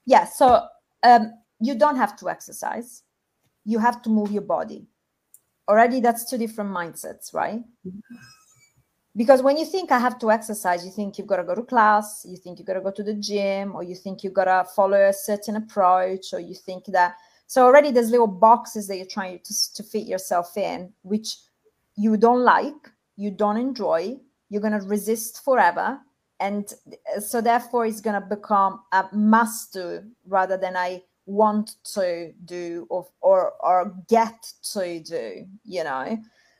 Yeah. 0.05 0.25
So 0.25 0.65
um, 1.03 1.33
you 1.59 1.75
don't 1.75 1.97
have 1.97 2.15
to 2.17 2.29
exercise, 2.29 3.03
you 3.65 3.79
have 3.79 4.01
to 4.03 4.09
move 4.09 4.31
your 4.31 4.41
body. 4.41 4.87
Already, 5.67 5.99
that's 5.99 6.29
two 6.29 6.37
different 6.37 6.71
mindsets, 6.71 7.33
right? 7.33 7.61
Because 9.15 9.41
when 9.41 9.57
you 9.57 9.65
think 9.65 9.91
I 9.91 9.99
have 9.99 10.17
to 10.19 10.31
exercise, 10.31 10.83
you 10.85 10.91
think 10.91 11.17
you've 11.17 11.27
got 11.27 11.37
to 11.37 11.43
go 11.43 11.53
to 11.55 11.61
class, 11.61 12.25
you 12.27 12.37
think 12.37 12.57
you've 12.57 12.67
got 12.67 12.73
to 12.73 12.81
go 12.81 12.91
to 12.91 13.03
the 13.03 13.13
gym, 13.13 13.75
or 13.75 13.83
you 13.83 13.95
think 13.95 14.23
you've 14.23 14.33
got 14.33 14.45
to 14.45 14.67
follow 14.73 15.09
a 15.09 15.13
certain 15.13 15.57
approach, 15.57 16.33
or 16.33 16.39
you 16.39 16.55
think 16.55 16.85
that. 16.85 17.15
So 17.47 17.65
already 17.65 17.91
there's 17.91 18.09
little 18.09 18.27
boxes 18.27 18.87
that 18.87 18.95
you're 18.97 19.05
trying 19.05 19.39
to, 19.39 19.73
to 19.73 19.83
fit 19.83 20.07
yourself 20.07 20.57
in, 20.57 20.91
which 21.03 21.35
you 21.95 22.17
don't 22.17 22.39
like 22.39 22.89
you 23.15 23.31
don't 23.31 23.57
enjoy, 23.57 24.17
you're 24.49 24.61
going 24.61 24.79
to 24.79 24.87
resist 24.87 25.43
forever. 25.43 25.99
And 26.39 26.73
uh, 27.15 27.19
so, 27.19 27.39
therefore, 27.39 27.85
it's 27.85 28.01
going 28.01 28.19
to 28.19 28.27
become 28.27 28.81
a 28.91 29.05
must 29.13 29.73
do 29.73 30.03
rather 30.25 30.57
than 30.57 30.75
I 30.75 31.03
want 31.25 31.75
to 31.93 32.33
do 32.45 32.87
or, 32.89 33.07
or, 33.21 33.53
or 33.59 33.95
get 34.09 34.51
to 34.73 34.99
do, 35.01 35.45
you 35.63 35.83
know. 35.83 36.17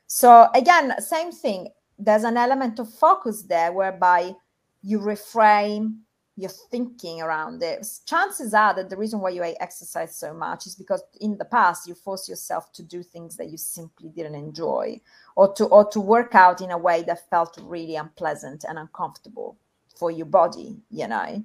So, 0.08 0.48
again, 0.54 0.94
same 1.02 1.32
thing. 1.32 1.70
There's 1.98 2.24
an 2.24 2.38
element 2.38 2.80
of 2.80 2.94
focus 2.94 3.44
there 3.44 3.72
whereby 3.72 4.34
you 4.82 5.00
reframe 5.00 6.00
your 6.42 6.50
thinking 6.50 7.22
around 7.22 7.62
it. 7.62 7.88
Chances 8.08 8.54
are 8.56 8.74
that 8.74 8.90
the 8.90 8.98
reason 8.98 9.20
why 9.20 9.30
you 9.30 9.44
exercise 9.60 10.16
so 10.16 10.34
much 10.34 10.66
is 10.66 10.76
because 10.76 11.04
in 11.20 11.38
the 11.38 11.46
past 11.46 11.88
you 11.88 11.94
forced 11.94 12.28
yourself 12.28 12.74
to 12.74 12.82
do 12.82 13.04
things 13.04 13.38
that 13.38 13.50
you 13.50 13.58
simply 13.58 14.10
didn't 14.10 14.34
enjoy, 14.34 15.00
or 15.36 15.54
to 15.54 15.66
or 15.66 15.88
to 15.92 16.00
work 16.00 16.34
out 16.34 16.60
in 16.60 16.72
a 16.72 16.78
way 16.78 17.04
that 17.04 17.30
felt 17.30 17.60
really 17.62 17.96
unpleasant 17.96 18.66
and 18.68 18.80
uncomfortable 18.80 19.56
for 19.96 20.10
your 20.10 20.26
body. 20.26 20.78
You 20.90 21.08
know, 21.08 21.44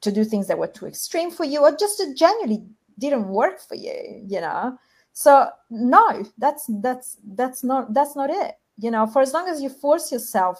to 0.00 0.12
do 0.12 0.24
things 0.24 0.48
that 0.48 0.58
were 0.58 0.66
too 0.66 0.86
extreme 0.86 1.30
for 1.30 1.44
you, 1.44 1.60
or 1.60 1.76
just 1.76 2.02
genuinely 2.16 2.64
didn't 2.98 3.28
work 3.28 3.60
for 3.60 3.76
you. 3.76 4.24
You 4.26 4.40
know, 4.40 4.76
so 5.12 5.48
no, 5.70 6.24
that's 6.36 6.66
that's 6.82 7.16
that's 7.24 7.62
not 7.62 7.94
that's 7.94 8.16
not 8.16 8.28
it. 8.28 8.56
You 8.76 8.90
know, 8.90 9.06
for 9.06 9.22
as 9.22 9.32
long 9.32 9.48
as 9.48 9.62
you 9.62 9.68
force 9.68 10.10
yourself 10.10 10.58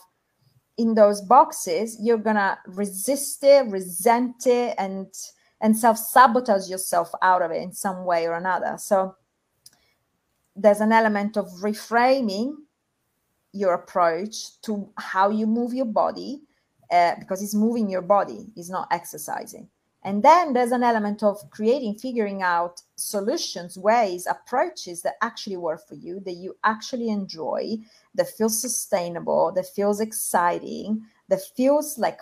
in 0.78 0.94
those 0.94 1.20
boxes, 1.20 1.98
you're 2.00 2.18
gonna 2.18 2.58
resist 2.66 3.44
it, 3.44 3.66
resent 3.66 4.46
it, 4.46 4.74
and 4.78 5.06
and 5.60 5.76
self-sabotage 5.76 6.68
yourself 6.68 7.12
out 7.22 7.40
of 7.40 7.52
it 7.52 7.62
in 7.62 7.72
some 7.72 8.04
way 8.04 8.26
or 8.26 8.34
another. 8.34 8.76
So 8.78 9.14
there's 10.56 10.80
an 10.80 10.92
element 10.92 11.36
of 11.36 11.46
reframing 11.62 12.56
your 13.52 13.74
approach 13.74 14.60
to 14.62 14.90
how 14.96 15.30
you 15.30 15.46
move 15.46 15.72
your 15.72 15.86
body 15.86 16.42
uh, 16.90 17.14
because 17.18 17.42
it's 17.42 17.54
moving 17.54 17.88
your 17.88 18.02
body, 18.02 18.46
it's 18.56 18.70
not 18.70 18.88
exercising. 18.90 19.68
And 20.04 20.22
then 20.22 20.52
there's 20.52 20.72
an 20.72 20.82
element 20.82 21.22
of 21.22 21.38
creating, 21.50 21.98
figuring 21.98 22.42
out 22.42 22.82
solutions, 22.96 23.78
ways, 23.78 24.26
approaches 24.26 25.00
that 25.02 25.14
actually 25.22 25.56
work 25.58 25.86
for 25.86 25.94
you, 25.94 26.18
that 26.20 26.32
you 26.32 26.56
actually 26.64 27.08
enjoy, 27.08 27.78
that 28.14 28.28
feels 28.28 28.60
sustainable, 28.60 29.52
that 29.54 29.66
feels 29.74 30.00
exciting, 30.00 31.02
that 31.28 31.40
feels 31.56 31.98
like 31.98 32.20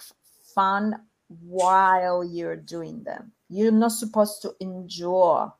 fun 0.54 0.94
while 1.28 2.24
you're 2.24 2.56
doing 2.56 3.02
them. 3.04 3.32
You're 3.48 3.72
not 3.72 3.92
supposed 3.92 4.42
to 4.42 4.52
endure 4.60 5.52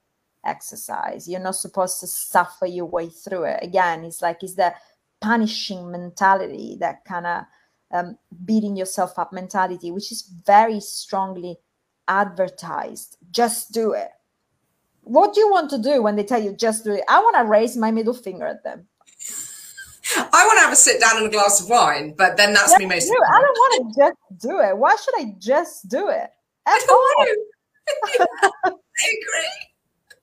exercise. 0.45 1.29
You're 1.29 1.40
not 1.40 1.57
supposed 1.57 2.01
to 2.01 2.07
suffer 2.07 2.66
your 2.66 2.87
way 2.87 3.09
through 3.09 3.45
it. 3.45 3.61
Again, 3.62 4.05
it's 4.05 4.23
like 4.23 4.43
it's 4.43 4.55
the 4.55 4.75
punishing 5.21 5.90
mentality, 5.90 6.77
that 6.81 7.05
kind 7.05 7.27
of 7.27 7.45
um, 7.93 8.19
beating 8.45 8.77
yourself 8.77 9.19
up 9.19 9.33
mentality, 9.33 9.90
which 9.90 10.12
is 10.12 10.23
very 10.47 10.81
strongly 10.81 11.57
advertised. 12.09 13.19
Just 13.31 13.73
do 13.73 13.93
it. 13.93 14.11
What 15.03 15.35
do 15.35 15.40
you 15.40 15.51
want 15.51 15.71
to 15.71 15.79
do 15.79 16.03
when 16.03 16.16
they 16.16 16.25
tell 16.25 16.43
you 16.43 16.53
just 16.53 16.85
do 16.85 16.93
it? 16.93 17.05
I 17.09 17.21
want 17.21 17.37
to 17.37 17.45
raise 17.45 17.77
my 17.77 17.90
middle 17.90 18.14
finger 18.14 18.47
at 18.47 18.62
them. 18.64 18.87
I 20.16 20.46
want 20.46 20.59
to 20.59 20.64
have 20.64 20.73
a 20.73 20.77
sit 20.77 21.01
down 21.01 21.16
and 21.18 21.27
a 21.27 21.31
glass 21.31 21.61
of 21.61 21.68
wine, 21.68 22.14
but 22.16 22.37
then 22.37 22.53
that's 22.53 22.70
just 22.70 22.79
me 22.79 22.87
most. 22.87 23.11
I 23.11 23.40
don't 23.40 23.55
want 23.55 23.94
to 23.94 24.01
just 24.01 24.42
do 24.42 24.61
it. 24.61 24.77
Why 24.77 24.96
should 24.96 25.14
I 25.18 25.35
just 25.38 25.88
do 25.88 26.09
it? 26.09 26.31
At 26.66 26.88
all. 26.88 27.14
I 27.18 27.35
agree. 28.66 29.51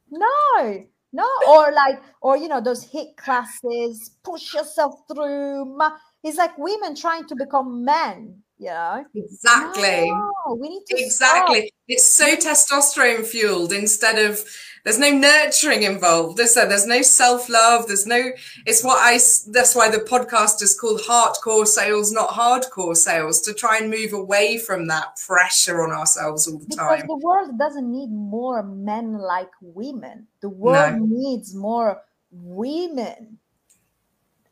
No, 0.10 0.86
no, 1.13 1.28
or 1.50 1.71
like, 1.71 2.02
or 2.21 2.38
you 2.38 2.47
know, 2.47 2.62
those 2.62 2.84
hit 2.84 3.17
classes, 3.17 4.12
push 4.23 4.54
yourself 4.54 4.95
through. 5.12 5.78
It's 6.23 6.38
like 6.38 6.58
women 6.58 6.95
trying 6.95 7.26
to 7.28 7.36
become 7.36 7.84
men 7.84 8.41
you 8.58 8.67
know? 8.67 9.06
Exactly. 9.15 10.10
No, 10.12 10.56
we 10.56 10.70
need 10.70 10.84
to 10.88 11.04
exactly. 11.04 11.60
stop. 11.60 11.72
it's 11.88 12.06
so 12.06 12.36
testosterone 12.36 13.26
fueled 13.26 13.72
instead 13.72 14.17
of 14.17 14.43
there's 14.84 15.00
no 15.00 15.10
nurturing 15.10 15.84
involved 15.84 16.38
there's, 16.38 16.54
there's 16.54 16.88
no 16.88 17.02
self-love 17.02 17.88
there's 17.88 18.08
no 18.08 18.32
it's 18.65 18.86
what 18.86 18.98
i 19.02 19.15
that's 19.52 19.76
why 19.76 19.89
the 19.89 19.98
podcast 19.98 20.62
is 20.62 20.80
called 20.80 21.02
heartcore 21.02 21.67
sales 21.67 22.13
not 22.13 22.30
hardcore 22.30 22.96
sales 22.96 23.41
to 23.41 23.54
try 23.54 23.80
and 23.80 23.89
move 23.89 24.13
away 24.13 24.58
from 24.58 24.88
that 24.88 25.17
pressure 25.26 25.84
on 25.84 25.91
ourselves 25.91 26.48
all 26.48 26.58
the 26.58 26.65
because 26.67 27.00
time. 27.00 27.08
the 27.08 27.17
world 27.17 27.60
doesn't 27.60 27.91
need 27.91 28.10
more 28.10 28.63
men 28.63 29.17
like 29.17 29.52
women. 29.62 30.28
The 30.41 30.50
world 30.50 31.00
no. 31.00 31.06
needs 31.06 31.54
more 31.54 32.02
women 32.32 33.39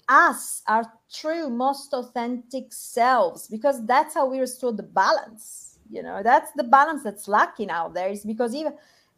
us 0.07 0.61
our 0.67 0.85
true 1.11 1.49
most 1.49 1.93
authentic 1.93 2.71
selves 2.71 3.47
because 3.47 3.85
that's 3.85 4.13
how 4.13 4.25
we 4.25 4.39
restore 4.39 4.71
the 4.73 4.83
balance 4.83 5.65
you 5.89 6.03
know? 6.03 6.21
That's 6.23 6.51
the 6.53 6.63
balance 6.63 7.03
that's 7.03 7.27
lacking 7.27 7.69
out 7.69 7.93
there 7.93 8.09
is 8.09 8.23
because 8.23 8.55
even 8.55 8.73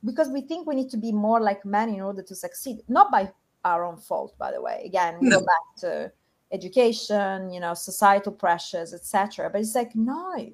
because 0.05 0.29
we 0.29 0.41
think 0.41 0.67
we 0.67 0.75
need 0.75 0.89
to 0.91 0.97
be 0.97 1.11
more 1.11 1.39
like 1.39 1.65
men 1.65 1.89
in 1.89 2.01
order 2.01 2.21
to 2.21 2.35
succeed. 2.35 2.77
Not 2.87 3.11
by 3.11 3.31
our 3.65 3.83
own 3.83 3.97
fault 3.97 4.37
by 4.37 4.51
the 4.51 4.61
way. 4.61 4.83
Again 4.85 5.17
we 5.19 5.29
no. 5.29 5.39
go 5.39 5.45
back 5.45 5.75
to 5.79 6.11
education 6.53 7.51
you 7.51 7.59
know 7.59 7.73
societal 7.73 8.31
pressures 8.31 8.93
etc 8.93 9.49
but 9.51 9.59
it's 9.59 9.75
like 9.75 9.93
no 9.97 10.49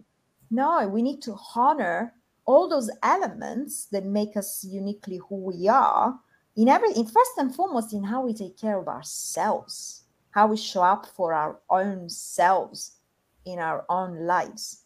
no 0.49 0.87
we 0.87 1.03
need 1.03 1.21
to 1.21 1.37
honor 1.55 2.11
all 2.45 2.67
those 2.67 2.89
elements 3.03 3.85
that 3.91 4.03
make 4.03 4.35
us 4.35 4.65
uniquely 4.67 5.19
who 5.29 5.35
we 5.35 5.67
are 5.67 6.19
in 6.57 6.67
everything 6.67 7.05
first 7.05 7.31
and 7.37 7.53
foremost 7.55 7.93
in 7.93 8.03
how 8.03 8.25
we 8.25 8.33
take 8.33 8.57
care 8.57 8.79
of 8.79 8.87
ourselves 8.87 10.02
how 10.33 10.47
we 10.47 10.57
show 10.57 10.81
up 10.81 11.05
for 11.05 11.33
our 11.33 11.59
own 11.69 12.09
selves 12.09 12.97
in 13.45 13.59
our 13.59 13.85
own 13.89 14.25
lives. 14.25 14.83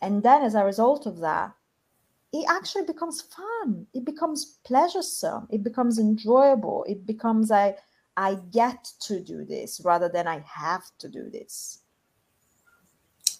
And 0.00 0.22
then 0.22 0.42
as 0.42 0.54
a 0.54 0.64
result 0.64 1.06
of 1.06 1.18
that, 1.20 1.52
it 2.32 2.46
actually 2.48 2.84
becomes 2.84 3.22
fun. 3.22 3.86
It 3.94 4.04
becomes 4.04 4.58
pleasuresome. 4.64 5.46
It 5.50 5.62
becomes 5.62 5.98
enjoyable. 5.98 6.84
It 6.88 7.06
becomes 7.06 7.50
a 7.50 7.76
I 8.16 8.36
get 8.50 8.84
to 9.00 9.20
do 9.20 9.44
this 9.44 9.80
rather 9.84 10.08
than 10.08 10.26
I 10.26 10.40
have 10.40 10.84
to 10.98 11.08
do 11.08 11.30
this. 11.30 11.81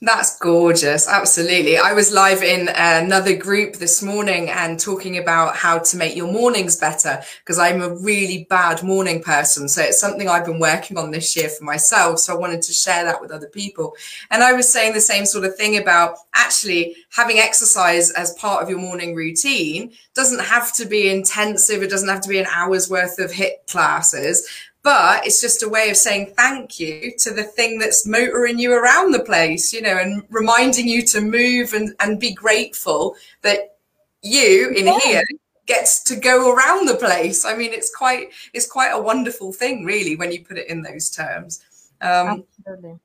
That's 0.05 0.37
gorgeous. 0.41 1.07
Absolutely. 1.07 1.79
I 1.79 1.93
was 1.93 2.13
live 2.13 2.43
in 2.43 2.69
uh, 2.69 3.03
another 3.05 3.37
group 3.37 3.77
this 3.77 4.03
morning 4.03 4.51
and 4.51 4.77
talking 4.77 5.19
about 5.19 5.55
how 5.55 5.79
to 5.79 5.97
make 5.97 6.17
your 6.17 6.27
mornings 6.27 6.75
better 6.75 7.23
because 7.39 7.57
I'm 7.57 7.81
a 7.81 7.95
really 7.95 8.45
bad 8.51 8.83
morning 8.83 9.23
person. 9.23 9.69
So 9.69 9.81
it's 9.81 10.01
something 10.01 10.29
I've 10.29 10.45
been 10.45 10.59
working 10.59 10.99
on 10.99 11.13
this 11.13 11.37
year 11.37 11.49
for 11.49 11.63
myself. 11.63 12.19
So 12.19 12.35
I 12.35 12.37
wanted 12.37 12.63
to 12.63 12.73
share 12.73 13.05
that 13.05 13.21
with 13.21 13.31
other 13.31 13.47
people. 13.47 13.95
And 14.33 14.43
I 14.43 14.55
was 14.55 14.69
saying 14.69 14.95
the 14.95 15.01
same 15.01 15.25
sort 15.25 15.45
of 15.45 15.55
thing 15.55 15.77
about 15.77 16.17
actually 16.35 16.97
having 17.11 17.39
exercise 17.39 18.11
as 18.11 18.35
part 18.35 18.61
of 18.61 18.69
your 18.69 18.81
morning 18.81 19.15
routine 19.15 19.93
doesn't 20.15 20.41
have 20.41 20.73
to 20.75 20.85
be 20.85 21.11
intensive. 21.11 21.81
It 21.81 21.91
doesn't 21.91 22.09
have 22.09 22.23
to 22.23 22.29
be 22.29 22.41
an 22.41 22.47
hour's 22.53 22.91
worth 22.91 23.21
of 23.21 23.31
HIIT 23.31 23.69
classes 23.69 24.49
but 24.83 25.25
it's 25.27 25.41
just 25.41 25.63
a 25.63 25.69
way 25.69 25.91
of 25.91 25.97
saying 25.97 26.33
thank 26.37 26.81
you 26.81 27.13
to 27.19 27.33
the 27.33 27.45
thing 27.45 27.79
that's 27.79 28.07
motoring 28.07 28.59
you 28.59 28.73
around 28.73 29.13
the 29.13 29.25
place, 29.25 29.73
you 29.73 29.81
know, 29.81 29.97
and 29.97 30.25
reminding 30.31 30.89
you 30.89 31.03
to 31.07 31.21
move 31.21 31.73
and, 31.73 31.95
and 32.01 32.19
be 32.19 32.33
grateful 32.33 33.15
that 33.43 33.77
you 34.23 34.71
in 34.77 34.87
yeah. 34.87 34.99
here 35.01 35.25
gets 35.67 36.03
to 36.03 36.17
go 36.17 36.53
around 36.53 36.87
the 36.87 36.97
place. 36.97 37.45
I 37.45 37.57
mean, 37.57 37.73
it's 37.73 37.95
quite 37.95 38.31
it's 38.53 38.67
quite 38.67 38.91
a 38.91 39.01
wonderful 39.01 39.53
thing, 39.53 39.85
really, 39.85 40.17
when 40.17 40.33
you 40.33 40.45
put 40.45 40.59
it 40.59 40.69
in 40.69 40.83
those 40.83 41.11
terms. 41.11 41.65
Um, 42.01 42.45
Absolutely. 42.67 42.99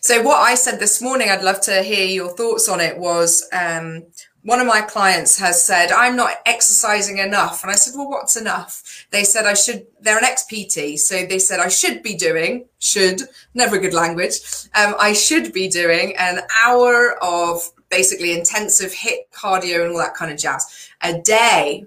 So, 0.00 0.22
what 0.22 0.38
I 0.38 0.54
said 0.54 0.78
this 0.78 1.02
morning, 1.02 1.28
I'd 1.28 1.42
love 1.42 1.60
to 1.62 1.82
hear 1.82 2.06
your 2.06 2.30
thoughts 2.30 2.68
on 2.68 2.80
it. 2.80 2.96
Was 2.96 3.48
um, 3.52 4.04
one 4.46 4.60
of 4.60 4.66
my 4.68 4.80
clients 4.80 5.36
has 5.40 5.64
said, 5.64 5.90
I'm 5.90 6.14
not 6.14 6.36
exercising 6.46 7.18
enough. 7.18 7.64
And 7.64 7.72
I 7.72 7.74
said, 7.74 7.94
well, 7.96 8.08
what's 8.08 8.36
enough? 8.36 9.04
They 9.10 9.24
said 9.24 9.44
I 9.44 9.54
should, 9.54 9.88
they're 10.00 10.18
an 10.18 10.24
ex-PT. 10.24 11.00
So 11.00 11.26
they 11.26 11.40
said 11.40 11.58
I 11.58 11.66
should 11.66 12.00
be 12.00 12.14
doing, 12.14 12.66
should, 12.78 13.22
never 13.54 13.74
a 13.74 13.80
good 13.80 13.92
language. 13.92 14.38
Um, 14.76 14.94
I 15.00 15.14
should 15.14 15.52
be 15.52 15.66
doing 15.66 16.14
an 16.16 16.42
hour 16.64 17.18
of 17.20 17.60
basically 17.90 18.38
intensive 18.38 18.92
HIIT 18.92 19.32
cardio 19.34 19.82
and 19.82 19.90
all 19.90 19.98
that 19.98 20.14
kind 20.14 20.30
of 20.30 20.38
jazz 20.38 20.90
a 21.02 21.20
day. 21.20 21.84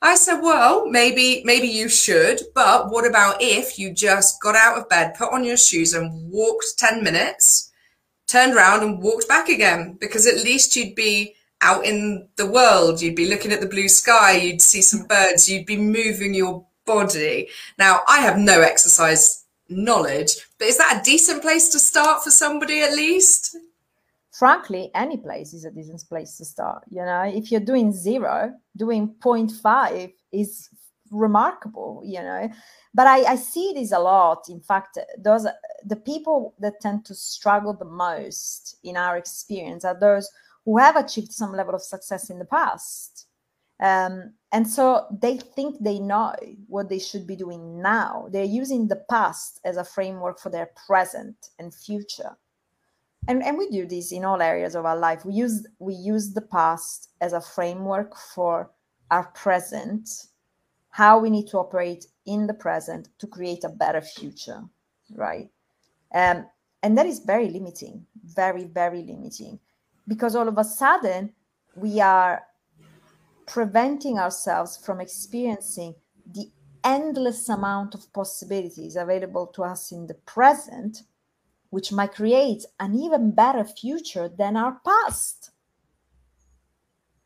I 0.00 0.14
said, 0.14 0.40
well, 0.40 0.88
maybe, 0.88 1.42
maybe 1.44 1.68
you 1.68 1.90
should, 1.90 2.40
but 2.54 2.90
what 2.90 3.06
about 3.06 3.42
if 3.42 3.78
you 3.78 3.92
just 3.92 4.40
got 4.40 4.56
out 4.56 4.78
of 4.78 4.88
bed, 4.88 5.14
put 5.14 5.30
on 5.30 5.44
your 5.44 5.58
shoes 5.58 5.92
and 5.92 6.30
walked 6.30 6.78
10 6.78 7.04
minutes, 7.04 7.70
turned 8.26 8.54
around 8.54 8.82
and 8.82 9.02
walked 9.02 9.28
back 9.28 9.50
again? 9.50 9.98
Because 10.00 10.26
at 10.26 10.36
least 10.36 10.74
you'd 10.74 10.94
be 10.94 11.34
out 11.60 11.84
in 11.84 12.28
the 12.36 12.46
world. 12.46 13.00
You'd 13.00 13.16
be 13.16 13.28
looking 13.28 13.52
at 13.52 13.60
the 13.60 13.68
blue 13.68 13.88
sky, 13.88 14.32
you'd 14.32 14.62
see 14.62 14.82
some 14.82 15.00
mm-hmm. 15.00 15.08
birds, 15.08 15.48
you'd 15.48 15.66
be 15.66 15.76
moving 15.76 16.34
your 16.34 16.66
body. 16.86 17.48
Now, 17.78 18.00
I 18.08 18.20
have 18.20 18.38
no 18.38 18.60
exercise 18.60 19.44
knowledge, 19.68 20.36
but 20.58 20.68
is 20.68 20.78
that 20.78 20.98
a 21.00 21.04
decent 21.04 21.42
place 21.42 21.68
to 21.70 21.78
start 21.78 22.24
for 22.24 22.30
somebody 22.30 22.82
at 22.82 22.92
least? 22.92 23.56
Frankly, 24.38 24.90
any 24.94 25.16
place 25.16 25.52
is 25.52 25.64
a 25.64 25.70
decent 25.70 26.04
place 26.08 26.36
to 26.36 26.44
start. 26.44 26.84
You 26.90 27.04
know, 27.04 27.22
if 27.22 27.50
you're 27.50 27.60
doing 27.60 27.92
zero, 27.92 28.54
doing 28.76 29.14
0.5 29.20 30.12
is 30.32 30.68
remarkable, 31.10 32.02
you 32.04 32.20
know. 32.20 32.48
But 32.94 33.06
I, 33.06 33.32
I 33.32 33.36
see 33.36 33.72
this 33.74 33.92
a 33.92 33.98
lot. 33.98 34.48
In 34.48 34.60
fact, 34.60 34.98
those 35.18 35.46
the 35.84 35.96
people 35.96 36.54
that 36.60 36.80
tend 36.80 37.04
to 37.06 37.14
struggle 37.14 37.74
the 37.74 37.84
most 37.84 38.76
in 38.84 38.96
our 38.96 39.16
experience 39.16 39.84
are 39.84 39.98
those 39.98 40.30
who 40.64 40.78
have 40.78 40.96
achieved 40.96 41.32
some 41.32 41.52
level 41.52 41.74
of 41.74 41.82
success 41.82 42.30
in 42.30 42.38
the 42.38 42.44
past. 42.44 43.26
Um, 43.80 44.32
and 44.50 44.68
so 44.68 45.06
they 45.22 45.36
think 45.36 45.76
they 45.80 45.98
know 45.98 46.34
what 46.66 46.88
they 46.88 46.98
should 46.98 47.26
be 47.26 47.36
doing 47.36 47.80
now. 47.80 48.28
They're 48.30 48.44
using 48.44 48.88
the 48.88 49.04
past 49.08 49.60
as 49.64 49.76
a 49.76 49.84
framework 49.84 50.40
for 50.40 50.50
their 50.50 50.70
present 50.86 51.36
and 51.58 51.72
future. 51.72 52.36
And, 53.28 53.42
and 53.44 53.58
we 53.58 53.68
do 53.68 53.86
this 53.86 54.10
in 54.10 54.24
all 54.24 54.40
areas 54.40 54.74
of 54.74 54.86
our 54.86 54.96
life. 54.96 55.24
We 55.24 55.34
use 55.34 55.66
we 55.78 55.94
use 55.94 56.32
the 56.32 56.40
past 56.40 57.10
as 57.20 57.34
a 57.34 57.40
framework 57.40 58.16
for 58.16 58.70
our 59.10 59.26
present, 59.32 60.08
how 60.90 61.18
we 61.18 61.30
need 61.30 61.46
to 61.48 61.58
operate 61.58 62.06
in 62.26 62.46
the 62.46 62.54
present 62.54 63.08
to 63.18 63.26
create 63.26 63.64
a 63.64 63.68
better 63.68 64.00
future, 64.00 64.62
right? 65.14 65.50
Um, 66.14 66.46
and 66.82 66.96
that 66.96 67.06
is 67.06 67.18
very 67.20 67.48
limiting, 67.48 68.06
very, 68.24 68.64
very 68.64 69.02
limiting 69.02 69.58
because 70.08 70.34
all 70.34 70.48
of 70.48 70.58
a 70.58 70.64
sudden 70.64 71.32
we 71.76 72.00
are 72.00 72.42
preventing 73.46 74.18
ourselves 74.18 74.76
from 74.76 75.00
experiencing 75.00 75.94
the 76.34 76.50
endless 76.82 77.48
amount 77.48 77.94
of 77.94 78.12
possibilities 78.12 78.96
available 78.96 79.46
to 79.46 79.62
us 79.62 79.92
in 79.92 80.06
the 80.06 80.14
present, 80.14 81.02
which 81.70 81.92
might 81.92 82.14
create 82.14 82.64
an 82.80 82.94
even 82.94 83.30
better 83.30 83.64
future 83.64 84.28
than 84.28 84.56
our 84.56 84.80
past. 84.84 85.50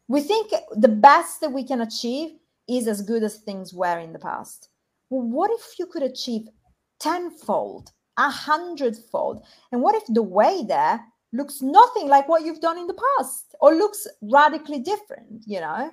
We 0.09 0.21
think 0.21 0.53
the 0.77 0.89
best 0.89 1.41
that 1.41 1.53
we 1.53 1.65
can 1.65 1.81
achieve 1.81 2.37
is 2.69 2.87
as 2.87 3.03
good 3.03 3.23
as 3.23 3.39
things 3.39 3.73
were 3.73 3.99
in 3.99 4.13
the 4.13 4.19
past. 4.19 4.69
Well, 5.11 5.23
what 5.23 5.51
if 5.51 5.79
you 5.79 5.87
could 5.87 6.03
achieve 6.03 6.49
tenfold, 6.99 7.93
a 8.17 8.31
hundredfold? 8.31 9.45
And 9.71 9.83
what 9.83 9.95
if 9.95 10.03
the 10.09 10.23
way 10.23 10.65
there 10.67 11.01
looks 11.33 11.63
nothing 11.63 12.09
like 12.09 12.29
what 12.29 12.45
you've 12.45 12.61
done 12.61 12.79
in 12.79 12.87
the 12.87 13.01
past 13.19 13.55
or 13.61 13.75
looks 13.75 14.07
radically 14.23 14.79
different 14.79 15.43
you 15.47 15.61
know? 15.61 15.91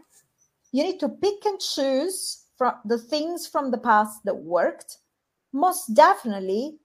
You 0.71 0.84
need 0.84 0.99
to 0.99 1.10
pick 1.10 1.45
and 1.45 1.60
choose 1.60 2.45
from 2.58 2.75
the 2.86 2.97
things 2.97 3.48
from 3.48 3.71
the 3.71 3.77
past 3.77 4.23
that 4.25 4.35
worked. 4.35 4.98
Most 5.52 5.96
definitely 5.96 6.77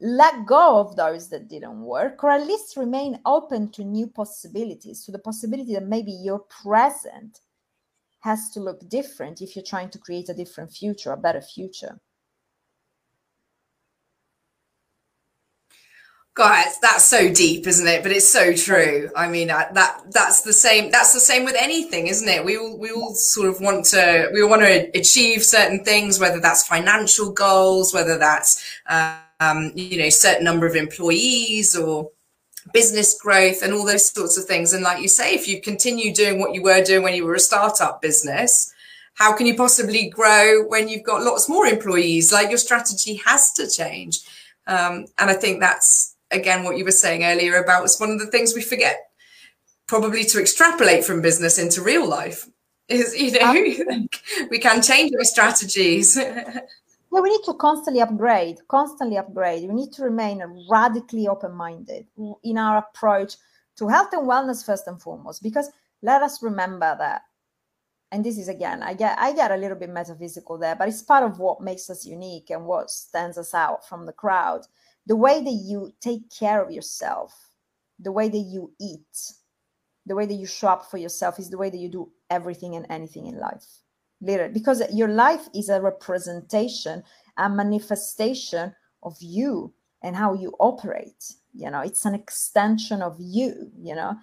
let 0.00 0.46
go 0.46 0.78
of 0.78 0.96
those 0.96 1.28
that 1.28 1.48
didn't 1.48 1.80
work 1.80 2.24
or 2.24 2.30
at 2.30 2.46
least 2.46 2.76
remain 2.76 3.20
open 3.26 3.70
to 3.72 3.84
new 3.84 4.06
possibilities 4.06 5.04
to 5.04 5.12
the 5.12 5.18
possibility 5.18 5.74
that 5.74 5.86
maybe 5.86 6.10
your 6.10 6.40
present 6.40 7.40
has 8.20 8.50
to 8.50 8.60
look 8.60 8.88
different 8.88 9.42
if 9.42 9.54
you're 9.54 9.64
trying 9.64 9.90
to 9.90 9.98
create 9.98 10.30
a 10.30 10.34
different 10.34 10.72
future 10.72 11.12
a 11.12 11.16
better 11.16 11.42
future 11.42 12.00
Guys, 16.40 16.78
that's 16.80 17.04
so 17.04 17.30
deep, 17.30 17.66
isn't 17.66 17.86
it? 17.86 18.02
But 18.02 18.12
it's 18.12 18.26
so 18.26 18.54
true. 18.54 19.10
I 19.14 19.28
mean, 19.28 19.50
uh, 19.50 19.66
that 19.74 20.04
that's 20.08 20.40
the 20.40 20.54
same. 20.54 20.90
That's 20.90 21.12
the 21.12 21.20
same 21.20 21.44
with 21.44 21.54
anything, 21.54 22.06
isn't 22.06 22.26
it? 22.26 22.42
We 22.42 22.56
all 22.56 22.78
we 22.78 22.90
all 22.90 23.14
sort 23.14 23.46
of 23.46 23.60
want 23.60 23.84
to 23.92 24.30
we 24.32 24.42
want 24.42 24.62
to 24.62 24.90
achieve 24.98 25.44
certain 25.44 25.84
things, 25.84 26.18
whether 26.18 26.40
that's 26.40 26.66
financial 26.66 27.30
goals, 27.30 27.92
whether 27.92 28.16
that's 28.16 28.64
um, 28.88 29.72
you 29.74 29.98
know 29.98 30.08
certain 30.08 30.42
number 30.42 30.66
of 30.66 30.76
employees 30.76 31.76
or 31.76 32.10
business 32.72 33.20
growth 33.20 33.62
and 33.62 33.74
all 33.74 33.84
those 33.84 34.06
sorts 34.06 34.38
of 34.38 34.46
things. 34.46 34.72
And 34.72 34.82
like 34.82 35.02
you 35.02 35.08
say, 35.08 35.34
if 35.34 35.46
you 35.46 35.60
continue 35.60 36.14
doing 36.14 36.40
what 36.40 36.54
you 36.54 36.62
were 36.62 36.82
doing 36.82 37.02
when 37.02 37.14
you 37.14 37.26
were 37.26 37.34
a 37.34 37.38
startup 37.38 38.00
business, 38.00 38.72
how 39.12 39.36
can 39.36 39.44
you 39.44 39.56
possibly 39.56 40.08
grow 40.08 40.64
when 40.68 40.88
you've 40.88 41.04
got 41.04 41.22
lots 41.22 41.50
more 41.50 41.66
employees? 41.66 42.32
Like 42.32 42.48
your 42.48 42.56
strategy 42.56 43.16
has 43.26 43.52
to 43.52 43.68
change. 43.68 44.20
Um, 44.66 45.04
and 45.18 45.28
I 45.28 45.34
think 45.34 45.60
that's 45.60 46.09
again 46.30 46.64
what 46.64 46.76
you 46.76 46.84
were 46.84 46.90
saying 46.90 47.24
earlier 47.24 47.56
about 47.56 47.84
it's 47.84 48.00
one 48.00 48.10
of 48.10 48.18
the 48.18 48.26
things 48.26 48.54
we 48.54 48.62
forget 48.62 49.10
probably 49.86 50.24
to 50.24 50.40
extrapolate 50.40 51.04
from 51.04 51.20
business 51.20 51.58
into 51.58 51.82
real 51.82 52.08
life 52.08 52.48
is 52.88 53.14
you 53.16 53.32
know 53.32 53.52
we 54.50 54.58
can 54.58 54.82
change 54.82 55.12
our 55.16 55.24
strategies. 55.24 56.16
Yeah 56.26 56.60
we 57.10 57.28
need 57.28 57.42
to 57.44 57.54
constantly 57.54 58.00
upgrade 58.00 58.58
constantly 58.68 59.18
upgrade. 59.18 59.68
We 59.68 59.74
need 59.74 59.92
to 59.94 60.04
remain 60.04 60.42
radically 60.70 61.28
open-minded 61.28 62.06
in 62.44 62.58
our 62.58 62.78
approach 62.78 63.34
to 63.76 63.88
health 63.88 64.10
and 64.12 64.28
wellness 64.28 64.64
first 64.64 64.86
and 64.86 65.00
foremost 65.00 65.42
because 65.42 65.70
let 66.02 66.22
us 66.22 66.42
remember 66.42 66.96
that 66.98 67.22
and 68.12 68.24
this 68.24 68.38
is 68.38 68.48
again 68.48 68.82
i 68.82 68.92
get 68.92 69.18
i 69.18 69.32
get 69.32 69.50
a 69.50 69.56
little 69.56 69.76
bit 69.76 69.90
metaphysical 69.90 70.58
there 70.58 70.74
but 70.74 70.88
it's 70.88 71.02
part 71.02 71.22
of 71.22 71.38
what 71.38 71.60
makes 71.60 71.88
us 71.88 72.04
unique 72.04 72.50
and 72.50 72.64
what 72.64 72.90
stands 72.90 73.38
us 73.38 73.54
out 73.54 73.86
from 73.88 74.04
the 74.04 74.12
crowd 74.12 74.66
the 75.06 75.16
way 75.16 75.42
that 75.42 75.50
you 75.50 75.92
take 76.00 76.30
care 76.30 76.62
of 76.62 76.70
yourself 76.70 77.50
the 77.98 78.12
way 78.12 78.28
that 78.28 78.38
you 78.38 78.72
eat 78.80 79.32
the 80.06 80.14
way 80.16 80.26
that 80.26 80.34
you 80.34 80.46
show 80.46 80.68
up 80.68 80.90
for 80.90 80.98
yourself 80.98 81.38
is 81.38 81.50
the 81.50 81.58
way 81.58 81.70
that 81.70 81.78
you 81.78 81.88
do 81.88 82.10
everything 82.30 82.74
and 82.74 82.86
anything 82.90 83.26
in 83.26 83.38
life. 83.38 83.66
Literally 84.20 84.52
because 84.52 84.82
your 84.92 85.08
life 85.08 85.48
is 85.54 85.68
a 85.68 85.80
representation 85.80 87.02
a 87.36 87.48
manifestation 87.48 88.74
of 89.02 89.16
you 89.20 89.72
and 90.02 90.16
how 90.16 90.34
you 90.34 90.54
operate 90.58 91.34
you 91.54 91.70
know? 91.70 91.80
It's 91.80 92.04
an 92.04 92.14
extension 92.14 93.02
of 93.02 93.16
you 93.18 93.70
you 93.78 93.94
know? 93.94 94.16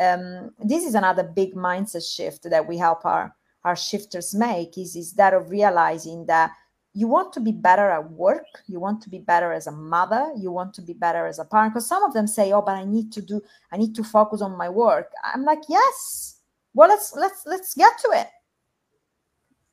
Um, 0.00 0.52
this 0.58 0.84
is 0.84 0.94
another 0.94 1.22
big 1.22 1.54
mindset 1.54 2.08
shift 2.10 2.48
that 2.48 2.66
we 2.66 2.78
help 2.78 3.04
our 3.04 3.34
our 3.64 3.76
shifters 3.76 4.34
make 4.34 4.78
is 4.78 4.96
is 4.96 5.12
that 5.14 5.34
of 5.34 5.50
realizing 5.50 6.26
that 6.26 6.52
you 6.94 7.08
want 7.08 7.32
to 7.32 7.40
be 7.40 7.52
better 7.52 7.88
at 7.90 8.10
work 8.10 8.44
you 8.66 8.78
want 8.78 9.02
to 9.02 9.08
be 9.08 9.18
better 9.18 9.52
as 9.52 9.66
a 9.66 9.72
mother 9.72 10.32
you 10.36 10.50
want 10.50 10.74
to 10.74 10.82
be 10.82 10.92
better 10.92 11.26
as 11.26 11.38
a 11.38 11.44
parent 11.44 11.72
because 11.72 11.86
some 11.86 12.02
of 12.04 12.12
them 12.12 12.26
say 12.26 12.52
oh 12.52 12.62
but 12.62 12.76
i 12.76 12.84
need 12.84 13.10
to 13.12 13.22
do 13.22 13.40
i 13.72 13.76
need 13.76 13.94
to 13.94 14.04
focus 14.04 14.42
on 14.42 14.56
my 14.56 14.68
work. 14.68 15.10
I'm 15.24 15.44
like 15.44 15.62
yes. 15.68 16.38
Well 16.74 16.88
let's 16.88 17.14
let's 17.14 17.42
let's 17.46 17.74
get 17.74 17.98
to 18.00 18.10
it. 18.14 18.28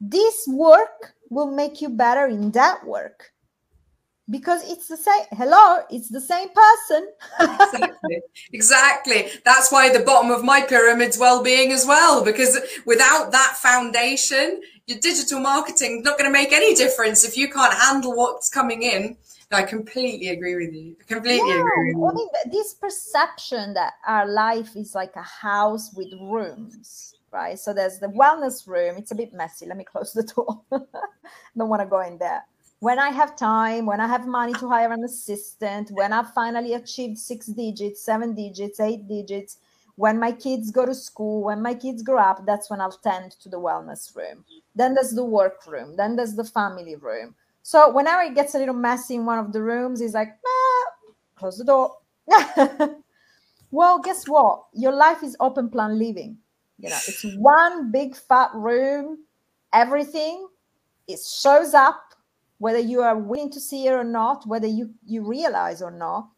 This 0.02 0.48
work 0.48 1.14
will 1.30 1.52
make 1.52 1.82
you 1.82 1.90
better 1.90 2.28
in 2.28 2.52
that 2.52 2.86
work 2.86 3.32
because 4.30 4.70
it's 4.70 4.88
the 4.88 4.98
same 4.98 5.26
hello 5.32 5.84
it's 5.90 6.10
the 6.10 6.22
same 6.22 6.50
person. 6.50 7.08
Exactly. 7.40 8.22
Exactly. 8.54 9.30
That's 9.46 9.72
why 9.72 9.92
the 9.92 10.04
bottom 10.04 10.32
of 10.32 10.44
my 10.44 10.62
pyramid's 10.62 11.18
well-being 11.18 11.72
as 11.72 11.86
well 11.86 12.24
because 12.24 12.58
without 12.86 13.32
that 13.32 13.58
foundation 13.58 14.62
your 14.90 15.00
digital 15.00 15.40
marketing 15.40 16.02
not 16.04 16.18
going 16.18 16.30
to 16.30 16.34
make 16.34 16.52
any 16.52 16.74
difference 16.74 17.24
if 17.24 17.38
you 17.38 17.48
can't 17.48 17.74
handle 17.74 18.16
what's 18.16 18.50
coming 18.50 18.82
in. 18.82 19.16
I 19.52 19.64
completely 19.64 20.30
agree 20.30 20.56
with 20.56 20.74
you. 20.74 20.96
I 21.00 21.04
completely 21.06 21.50
yeah, 21.50 21.60
agree 21.60 21.94
with 21.94 21.98
you. 21.98 22.08
I 22.08 22.14
mean, 22.14 22.28
this 22.52 22.74
perception 22.74 23.74
that 23.76 23.94
our 24.08 24.28
life 24.28 24.76
is 24.76 24.96
like 24.96 25.16
a 25.16 25.22
house 25.22 25.94
with 25.94 26.10
rooms 26.20 27.16
right? 27.32 27.60
So 27.60 27.74
there's 27.74 28.00
the 28.00 28.08
wellness 28.08 28.68
room 28.68 28.98
it's 28.98 29.12
a 29.12 29.16
bit 29.16 29.34
messy 29.34 29.68
let 29.68 29.78
me 29.78 29.84
close 29.84 30.14
the 30.14 30.24
door. 30.24 30.62
Don't 30.72 31.70
want 31.70 31.82
to 31.82 31.88
go 31.88 32.02
in 32.02 32.18
there. 32.18 32.44
When 32.80 32.98
I 32.98 33.10
have 33.10 33.36
time, 33.36 33.86
when 33.86 34.00
I 34.00 34.08
have 34.08 34.26
money 34.26 34.54
to 34.54 34.70
hire 34.70 34.92
an 34.94 35.04
assistant, 35.04 35.92
when 35.92 36.14
I've 36.14 36.34
finally 36.34 36.74
achieved 36.74 37.18
six 37.18 37.48
digits, 37.48 38.04
seven 38.04 38.34
digits, 38.34 38.80
eight 38.80 39.08
digits, 39.08 39.58
when 40.00 40.18
my 40.18 40.32
kids 40.32 40.72
go 40.72 40.86
to 40.86 40.96
school, 40.96 41.44
when 41.44 41.62
my 41.62 41.74
kids 41.74 42.02
grow 42.02 42.20
up, 42.20 42.46
that's 42.46 42.70
when 42.70 42.80
I'll 42.80 42.90
tend 42.90 43.34
to 43.34 43.50
the 43.50 43.60
wellness 43.60 44.16
room. 44.16 44.46
Then 44.74 44.94
there's 44.94 45.12
the 45.12 45.26
work 45.26 45.68
room, 45.68 45.98
then 45.98 46.16
there's 46.16 46.36
the 46.36 46.46
family 46.46 46.96
room. 46.96 47.36
So 47.64 47.92
whenever 47.92 48.22
it 48.22 48.34
gets 48.34 48.56
a 48.56 48.60
little 48.60 48.74
messy 48.74 49.16
in 49.16 49.26
one 49.26 49.40
of 49.40 49.52
the 49.52 49.62
rooms, 49.62 50.00
he's 50.00 50.14
like, 50.14 50.30
ah, 50.48 50.86
close 51.36 51.58
the 51.58 51.66
door. 51.66 51.98
well, 53.72 54.00
guess 54.00 54.26
what? 54.26 54.68
Your 54.74 54.94
life 54.94 55.22
is 55.22 55.36
open 55.42 55.70
plan 55.70 56.00
living. 56.00 56.38
You 56.78 56.92
know, 56.92 57.00
it's 57.06 57.26
one 57.36 57.92
big 57.92 58.16
fat 58.16 58.52
room, 58.54 59.26
everything, 59.74 60.48
it 61.10 61.20
shows 61.20 61.74
up 61.74 62.02
whether 62.60 62.80
you 62.80 63.02
are 63.02 63.18
willing 63.18 63.52
to 63.52 63.60
see 63.60 63.88
it 63.88 63.92
or 63.92 64.06
not, 64.06 64.48
whether 64.48 64.68
you, 64.68 64.92
you 65.06 65.28
realize 65.28 65.82
or 65.82 65.92
not, 65.92 66.30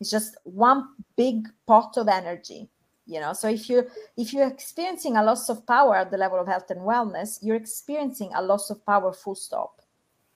it's 0.00 0.10
just 0.10 0.36
one 0.42 0.88
big 1.16 1.46
pot 1.68 1.96
of 1.96 2.08
energy. 2.08 2.68
You 3.06 3.20
know, 3.20 3.32
so 3.32 3.48
if 3.48 3.68
you 3.70 3.86
if 4.16 4.32
you're 4.32 4.48
experiencing 4.48 5.16
a 5.16 5.22
loss 5.22 5.48
of 5.48 5.66
power 5.66 5.96
at 5.96 6.10
the 6.10 6.16
level 6.16 6.40
of 6.40 6.48
health 6.48 6.70
and 6.70 6.80
wellness, 6.80 7.38
you're 7.40 7.56
experiencing 7.56 8.32
a 8.34 8.42
loss 8.42 8.68
of 8.70 8.84
power 8.84 9.12
full 9.12 9.36
stop. 9.36 9.80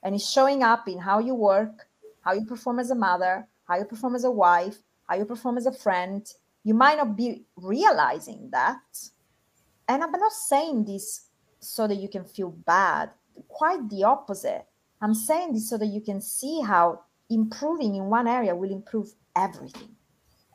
And 0.02 0.14
it's 0.14 0.30
showing 0.30 0.62
up 0.62 0.88
in 0.88 0.98
how 0.98 1.18
you 1.18 1.34
work, 1.34 1.88
how 2.22 2.32
you 2.32 2.46
perform 2.46 2.78
as 2.78 2.90
a 2.90 2.94
mother, 2.94 3.46
how 3.64 3.76
you 3.76 3.84
perform 3.84 4.14
as 4.14 4.24
a 4.24 4.30
wife, 4.30 4.76
how 5.08 5.16
you 5.16 5.24
perform 5.24 5.58
as 5.58 5.66
a 5.66 5.72
friend. 5.72 6.26
You 6.62 6.74
might 6.74 6.98
not 6.98 7.16
be 7.16 7.44
realizing 7.56 8.48
that. 8.52 8.80
And 9.88 10.02
I'm 10.04 10.12
not 10.12 10.32
saying 10.32 10.84
this 10.84 11.26
so 11.58 11.88
that 11.88 11.96
you 11.96 12.08
can 12.08 12.24
feel 12.24 12.50
bad. 12.50 13.10
Quite 13.48 13.88
the 13.88 14.04
opposite 14.04 14.66
I'm 15.00 15.14
saying 15.14 15.54
this 15.54 15.68
so 15.68 15.78
that 15.78 15.86
you 15.86 16.00
can 16.00 16.20
see 16.20 16.60
how 16.60 17.00
improving 17.30 17.94
in 17.94 18.04
one 18.06 18.26
area 18.26 18.54
will 18.54 18.70
improve 18.70 19.12
everything, 19.34 19.96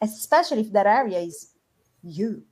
especially 0.01 0.61
if 0.61 0.71
that 0.73 0.85
area 0.85 1.19
is 1.19 1.51
you. 2.05 2.43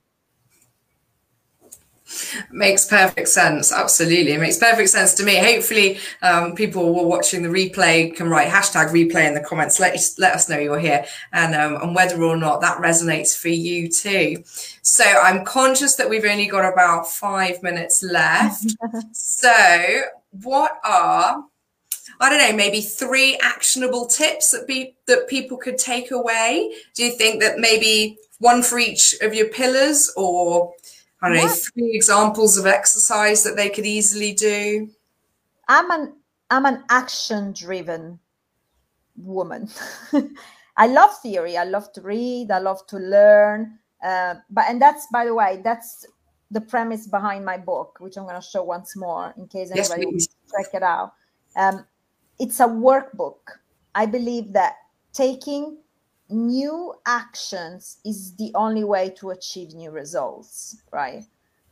Makes 2.50 2.86
perfect 2.86 3.28
sense. 3.28 3.72
Absolutely. 3.72 4.32
It 4.32 4.40
makes 4.40 4.58
perfect 4.58 4.90
sense 4.90 5.14
to 5.14 5.24
me. 5.24 5.36
Hopefully, 5.36 5.98
um, 6.22 6.54
people 6.54 6.82
who 6.82 7.00
are 7.00 7.06
watching 7.06 7.42
the 7.42 7.48
replay 7.48 8.14
can 8.14 8.28
write 8.28 8.48
hashtag 8.48 8.90
replay 8.90 9.26
in 9.26 9.34
the 9.34 9.40
comments. 9.40 9.80
Let, 9.80 9.96
let 10.18 10.34
us 10.34 10.48
know 10.48 10.58
you're 10.58 10.78
here 10.78 11.06
and, 11.32 11.54
um, 11.54 11.82
and 11.82 11.94
whether 11.94 12.22
or 12.22 12.36
not 12.36 12.60
that 12.60 12.78
resonates 12.78 13.36
for 13.36 13.48
you 13.48 13.88
too. 13.88 14.44
So 14.82 15.04
I'm 15.04 15.44
conscious 15.44 15.94
that 15.96 16.08
we've 16.08 16.24
only 16.24 16.46
got 16.46 16.70
about 16.70 17.10
five 17.10 17.62
minutes 17.62 18.02
left. 18.02 18.76
so, 19.12 20.02
what 20.42 20.78
are 20.84 21.44
I 22.20 22.30
don't 22.30 22.38
know, 22.38 22.56
maybe 22.56 22.80
three 22.80 23.38
actionable 23.42 24.06
tips 24.06 24.50
that 24.52 24.66
be 24.66 24.96
that 25.06 25.28
people 25.28 25.56
could 25.56 25.78
take 25.78 26.10
away? 26.10 26.72
Do 26.94 27.04
you 27.04 27.12
think 27.12 27.40
that 27.42 27.58
maybe 27.58 28.18
one 28.38 28.62
for 28.62 28.78
each 28.78 29.16
of 29.22 29.34
your 29.34 29.48
pillars, 29.48 30.12
or 30.16 30.72
I 31.22 31.28
don't 31.28 31.38
yeah. 31.38 31.46
know, 31.46 31.54
three 31.54 31.90
examples 31.94 32.56
of 32.56 32.66
exercise 32.66 33.42
that 33.44 33.56
they 33.56 33.68
could 33.68 33.86
easily 33.86 34.32
do? 34.32 34.90
I'm 35.68 35.90
an 35.90 36.14
I'm 36.50 36.66
an 36.66 36.84
action 36.90 37.52
driven 37.52 38.18
woman. 39.16 39.68
I 40.76 40.86
love 40.86 41.10
theory. 41.22 41.56
I 41.56 41.64
love 41.64 41.92
to 41.92 42.00
read. 42.00 42.50
I 42.50 42.58
love 42.58 42.86
to 42.88 42.98
learn. 42.98 43.78
Uh, 44.02 44.34
but 44.50 44.64
and 44.68 44.80
that's 44.80 45.06
by 45.12 45.24
the 45.24 45.34
way, 45.34 45.60
that's 45.64 46.06
the 46.50 46.60
premise 46.60 47.06
behind 47.06 47.44
my 47.44 47.56
book, 47.56 47.96
which 48.00 48.16
I'm 48.16 48.24
going 48.24 48.40
to 48.40 48.46
show 48.46 48.62
once 48.62 48.96
more 48.96 49.34
in 49.36 49.48
case 49.48 49.70
anybody 49.70 50.02
yes, 50.02 50.06
wants 50.06 50.26
to 50.26 50.34
check 50.56 50.74
it 50.74 50.82
out. 50.82 51.14
Um, 51.56 51.86
it's 52.38 52.60
a 52.60 52.66
workbook. 52.66 53.38
I 53.94 54.06
believe 54.06 54.52
that 54.52 54.76
taking 55.12 55.78
new 56.28 56.94
actions 57.06 57.98
is 58.04 58.34
the 58.36 58.50
only 58.54 58.84
way 58.84 59.10
to 59.18 59.30
achieve 59.30 59.74
new 59.74 59.90
results, 59.90 60.82
right? 60.92 61.24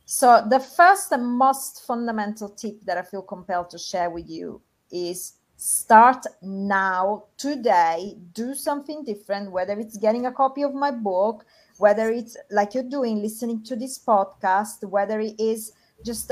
So, 0.05 0.45
the 0.49 0.59
first 0.59 1.11
and 1.11 1.25
most 1.25 1.85
fundamental 1.85 2.49
tip 2.49 2.81
that 2.85 2.97
I 2.97 3.01
feel 3.01 3.21
compelled 3.21 3.69
to 3.71 3.77
share 3.77 4.09
with 4.09 4.29
you 4.29 4.61
is 4.91 5.33
start 5.57 6.25
now, 6.41 7.23
today, 7.37 8.17
do 8.33 8.53
something 8.53 9.03
different, 9.03 9.51
whether 9.51 9.79
it's 9.79 9.97
getting 9.97 10.25
a 10.25 10.31
copy 10.31 10.61
of 10.61 10.73
my 10.73 10.91
book, 10.91 11.45
whether 11.77 12.11
it's 12.11 12.35
like 12.51 12.73
you're 12.73 12.83
doing, 12.83 13.21
listening 13.21 13.63
to 13.63 13.75
this 13.75 13.97
podcast, 13.97 14.83
whether 14.83 15.19
it 15.21 15.39
is 15.39 15.71
just 16.03 16.31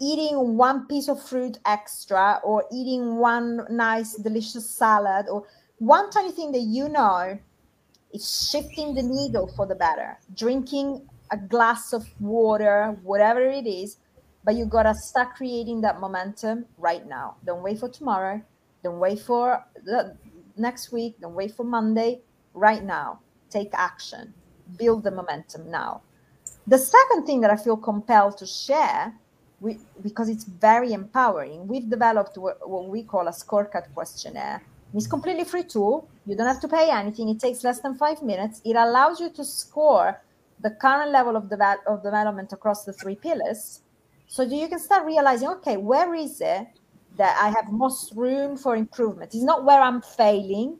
eating 0.00 0.56
one 0.56 0.86
piece 0.86 1.08
of 1.08 1.22
fruit 1.22 1.58
extra 1.66 2.40
or 2.44 2.64
eating 2.72 3.16
one 3.16 3.66
nice 3.70 4.14
delicious 4.14 4.68
salad 4.68 5.26
or 5.28 5.44
one 5.78 6.10
tiny 6.10 6.32
thing 6.32 6.52
that 6.52 6.60
you 6.60 6.88
know 6.88 7.38
is 8.12 8.48
shifting 8.50 8.94
the 8.94 9.02
needle 9.02 9.52
for 9.56 9.66
the 9.66 9.74
better. 9.74 10.18
Drinking 10.34 11.06
a 11.30 11.36
glass 11.36 11.92
of 11.92 12.06
water 12.20 12.96
whatever 13.02 13.40
it 13.40 13.66
is 13.66 13.98
but 14.44 14.54
you 14.54 14.64
gotta 14.64 14.94
start 14.94 15.34
creating 15.34 15.80
that 15.82 16.00
momentum 16.00 16.64
right 16.78 17.06
now. 17.06 17.36
Don't 17.44 17.62
wait 17.62 17.78
for 17.78 17.88
tomorrow. 17.88 18.40
Don't 18.82 18.98
wait 18.98 19.20
for 19.20 19.62
the 19.84 20.16
next 20.56 20.90
week. 20.92 21.20
Don't 21.20 21.34
wait 21.34 21.54
for 21.54 21.64
monday. 21.64 22.22
Right 22.54 22.82
now. 22.82 23.20
Take 23.50 23.70
action. 23.74 24.32
Build 24.78 25.04
the 25.04 25.10
momentum 25.10 25.70
now. 25.70 26.02
The 26.66 26.78
second 26.78 27.26
thing 27.26 27.40
that 27.42 27.50
i 27.50 27.56
feel 27.56 27.76
compelled 27.76 28.38
to 28.38 28.46
share 28.46 29.14
we, 29.60 29.78
because 30.02 30.28
it's 30.28 30.44
very 30.44 30.92
empowering. 30.92 31.66
We've 31.66 31.88
developed 31.88 32.36
what 32.36 32.88
we 32.88 33.02
call 33.02 33.28
a 33.28 33.32
scorecard 33.32 33.92
questionnaire. 33.94 34.62
It's 34.94 35.06
completely 35.06 35.44
free 35.44 35.64
tool. 35.64 36.08
You 36.26 36.36
don't 36.36 36.46
have 36.46 36.60
to 36.60 36.68
pay 36.68 36.90
anything. 36.90 37.28
It 37.28 37.40
takes 37.40 37.62
less 37.64 37.80
than 37.80 37.94
five 37.96 38.22
minutes. 38.22 38.62
It 38.64 38.76
allows 38.76 39.20
you 39.20 39.30
to 39.30 39.44
score 39.44 40.20
the 40.60 40.70
current 40.70 41.10
level 41.10 41.36
of, 41.36 41.50
of 41.86 42.02
development 42.02 42.52
across 42.52 42.84
the 42.84 42.92
three 42.92 43.16
pillars. 43.16 43.82
So 44.26 44.42
you 44.42 44.68
can 44.68 44.78
start 44.78 45.06
realizing, 45.06 45.48
okay, 45.48 45.76
where 45.76 46.14
is 46.14 46.40
it 46.40 46.66
that 47.16 47.38
I 47.40 47.48
have 47.48 47.70
most 47.70 48.12
room 48.14 48.56
for 48.56 48.76
improvement? 48.76 49.34
It's 49.34 49.44
not 49.44 49.64
where 49.64 49.80
I'm 49.80 50.02
failing, 50.02 50.78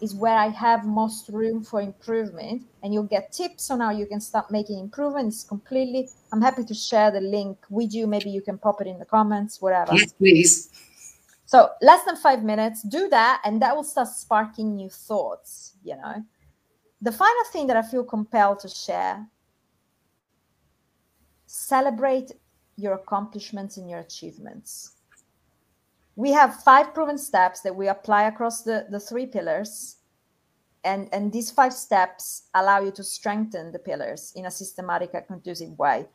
is 0.00 0.14
where 0.14 0.36
I 0.36 0.48
have 0.48 0.84
most 0.86 1.28
room 1.28 1.62
for 1.62 1.80
improvement. 1.80 2.62
And 2.82 2.92
you'll 2.92 3.04
get 3.04 3.32
tips 3.32 3.70
on 3.70 3.80
how 3.80 3.90
you 3.90 4.06
can 4.06 4.20
start 4.20 4.50
making 4.50 4.78
improvements 4.78 5.44
completely. 5.44 6.08
I'm 6.32 6.40
happy 6.40 6.64
to 6.64 6.74
share 6.74 7.10
the 7.10 7.20
link 7.20 7.58
with 7.70 7.92
you. 7.92 8.06
Maybe 8.06 8.30
you 8.30 8.42
can 8.42 8.58
pop 8.58 8.80
it 8.80 8.86
in 8.86 8.98
the 8.98 9.04
comments, 9.04 9.60
whatever. 9.60 9.94
Yes, 9.94 10.12
please. 10.12 10.70
So 11.46 11.70
less 11.80 12.04
than 12.04 12.16
five 12.16 12.44
minutes, 12.44 12.82
do 12.82 13.08
that, 13.08 13.40
and 13.44 13.60
that 13.62 13.74
will 13.74 13.84
start 13.84 14.08
sparking 14.08 14.76
new 14.76 14.90
thoughts, 14.90 15.74
you 15.82 15.96
know. 15.96 16.22
The 17.00 17.12
final 17.12 17.44
thing 17.52 17.66
that 17.68 17.76
I 17.76 17.82
feel 17.82 18.04
compelled 18.04 18.60
to 18.60 18.68
share 18.68 19.26
celebrate 21.46 22.32
your 22.76 22.92
accomplishments 22.94 23.78
and 23.78 23.88
your 23.88 24.00
achievements 24.00 24.97
we 26.18 26.32
have 26.32 26.64
five 26.64 26.92
proven 26.92 27.16
steps 27.16 27.60
that 27.60 27.76
we 27.76 27.86
apply 27.86 28.24
across 28.24 28.62
the, 28.62 28.86
the 28.90 28.98
three 28.98 29.24
pillars. 29.24 29.98
And, 30.82 31.08
and 31.12 31.32
these 31.32 31.52
five 31.52 31.72
steps 31.72 32.48
allow 32.56 32.80
you 32.80 32.90
to 32.92 33.04
strengthen 33.04 33.70
the 33.70 33.78
pillars 33.78 34.32
in 34.34 34.46
a 34.46 34.50
systematic 34.50 35.10
and 35.14 35.24
conducive 35.28 35.78
way. 35.78 36.06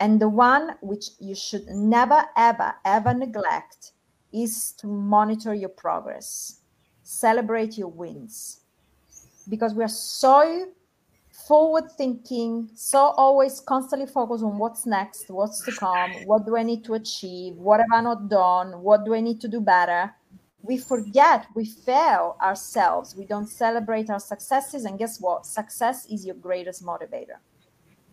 And 0.00 0.20
the 0.20 0.28
one 0.28 0.72
which 0.80 1.10
you 1.20 1.36
should 1.36 1.68
never, 1.68 2.24
ever, 2.36 2.74
ever 2.84 3.14
neglect 3.14 3.92
is 4.32 4.72
to 4.78 4.88
monitor 4.88 5.54
your 5.54 5.68
progress, 5.68 6.58
celebrate 7.04 7.78
your 7.78 7.86
wins. 7.86 8.62
Because 9.48 9.74
we 9.74 9.84
are 9.84 9.88
so 9.88 10.66
forward 11.46 11.90
thinking, 11.92 12.70
so 12.74 12.98
always 12.98 13.60
constantly 13.60 14.06
focused 14.06 14.44
on 14.44 14.58
what's 14.58 14.86
next, 14.86 15.30
what's 15.30 15.64
to 15.64 15.72
come, 15.72 16.10
what 16.26 16.46
do 16.46 16.56
I 16.56 16.62
need 16.62 16.84
to 16.84 16.94
achieve, 16.94 17.54
what 17.56 17.80
have 17.80 17.92
I 17.92 18.00
not 18.00 18.28
done, 18.28 18.82
what 18.82 19.04
do 19.04 19.14
I 19.14 19.20
need 19.20 19.40
to 19.42 19.48
do 19.48 19.60
better. 19.60 20.12
We 20.62 20.78
forget, 20.78 21.46
we 21.54 21.64
fail 21.64 22.36
ourselves, 22.40 23.16
we 23.16 23.24
don't 23.24 23.48
celebrate 23.48 24.10
our 24.10 24.20
successes. 24.20 24.84
And 24.84 24.98
guess 24.98 25.20
what? 25.20 25.44
Success 25.46 26.06
is 26.06 26.24
your 26.24 26.36
greatest 26.36 26.84
motivator, 26.84 27.38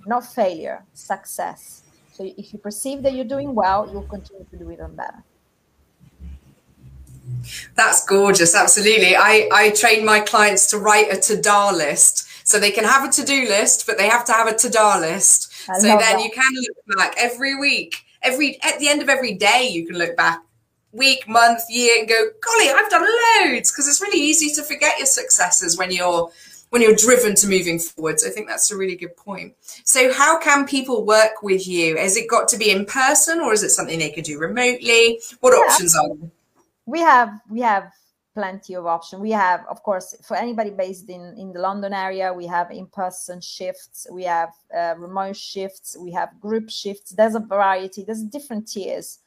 not 0.05 0.25
failure, 0.25 0.83
success. 0.93 1.83
So 2.11 2.23
if 2.25 2.51
you 2.51 2.59
perceive 2.59 3.03
that 3.03 3.13
you're 3.13 3.25
doing 3.25 3.53
well, 3.53 3.87
you'll 3.91 4.03
continue 4.03 4.45
to 4.51 4.57
do 4.57 4.71
even 4.71 4.95
better. 4.95 5.23
That's 7.75 8.05
gorgeous. 8.05 8.55
Absolutely. 8.55 9.15
I, 9.15 9.47
I 9.53 9.69
train 9.71 10.03
my 10.03 10.19
clients 10.19 10.69
to 10.71 10.77
write 10.77 11.13
a 11.13 11.17
to-do 11.17 11.71
list 11.71 12.27
so 12.49 12.59
they 12.59 12.71
can 12.71 12.83
have 12.83 13.07
a 13.07 13.11
to-do 13.11 13.47
list, 13.47 13.85
but 13.85 13.99
they 13.99 14.07
have 14.09 14.25
to 14.25 14.31
have 14.31 14.47
a 14.47 14.55
to-do 14.55 15.01
list. 15.01 15.53
I 15.69 15.77
so 15.77 15.87
then 15.87 15.99
that. 15.99 16.19
you 16.23 16.31
can 16.31 16.51
look 16.55 16.97
back 16.97 17.13
every 17.15 17.53
week, 17.53 18.03
every 18.23 18.59
at 18.63 18.79
the 18.79 18.89
end 18.89 19.03
of 19.03 19.07
every 19.07 19.35
day, 19.35 19.69
you 19.71 19.85
can 19.85 19.99
look 19.99 20.17
back 20.17 20.41
week, 20.91 21.27
month, 21.27 21.61
year, 21.69 21.99
and 21.99 22.09
go, 22.09 22.15
golly, 22.41 22.71
I've 22.71 22.89
done 22.89 23.03
loads. 23.03 23.71
Because 23.71 23.87
it's 23.87 24.01
really 24.01 24.19
easy 24.19 24.51
to 24.55 24.63
forget 24.63 24.97
your 24.97 25.05
successes 25.05 25.77
when 25.77 25.91
you're 25.91 26.31
when 26.71 26.81
you're 26.81 26.95
driven 26.95 27.35
to 27.35 27.47
moving 27.47 27.77
forwards. 27.77 28.25
I 28.25 28.31
think 28.31 28.47
that's 28.47 28.71
a 28.71 28.77
really 28.77 28.95
good 28.95 29.15
point. 29.15 29.53
So 29.83 30.11
how 30.11 30.39
can 30.39 30.65
people 30.65 31.05
work 31.05 31.43
with 31.43 31.67
you? 31.67 31.97
Has 31.97 32.17
it 32.17 32.27
got 32.27 32.47
to 32.47 32.57
be 32.57 32.71
in 32.71 32.83
person 32.87 33.39
or 33.41 33.53
is 33.53 33.61
it 33.61 33.69
something 33.69 33.99
they 33.99 34.09
could 34.09 34.23
do 34.23 34.39
remotely? 34.39 35.21
What 35.41 35.53
yeah. 35.53 35.71
options 35.71 35.95
are 35.95 36.07
there? 36.15 36.31
We 36.87 36.99
have 37.01 37.29
we 37.47 37.61
have 37.61 37.91
plenty 38.33 38.73
of 38.75 38.85
options. 38.85 39.21
We 39.21 39.31
have, 39.31 39.65
of 39.69 39.83
course, 39.83 40.15
for 40.23 40.37
anybody 40.37 40.69
based 40.69 41.09
in, 41.09 41.35
in 41.37 41.51
the 41.51 41.59
London 41.59 41.93
area, 41.93 42.33
we 42.33 42.47
have 42.47 42.71
in-person 42.71 43.41
shifts, 43.41 44.07
we 44.11 44.23
have 44.23 44.49
uh, 44.75 44.95
remote 44.97 45.35
shifts, 45.35 45.97
we 45.99 46.11
have 46.11 46.29
group 46.39 46.69
shifts. 46.69 47.11
There's 47.11 47.35
a 47.35 47.39
variety. 47.39 48.03
There's 48.03 48.23
different 48.23 48.67
tiers 48.67 49.19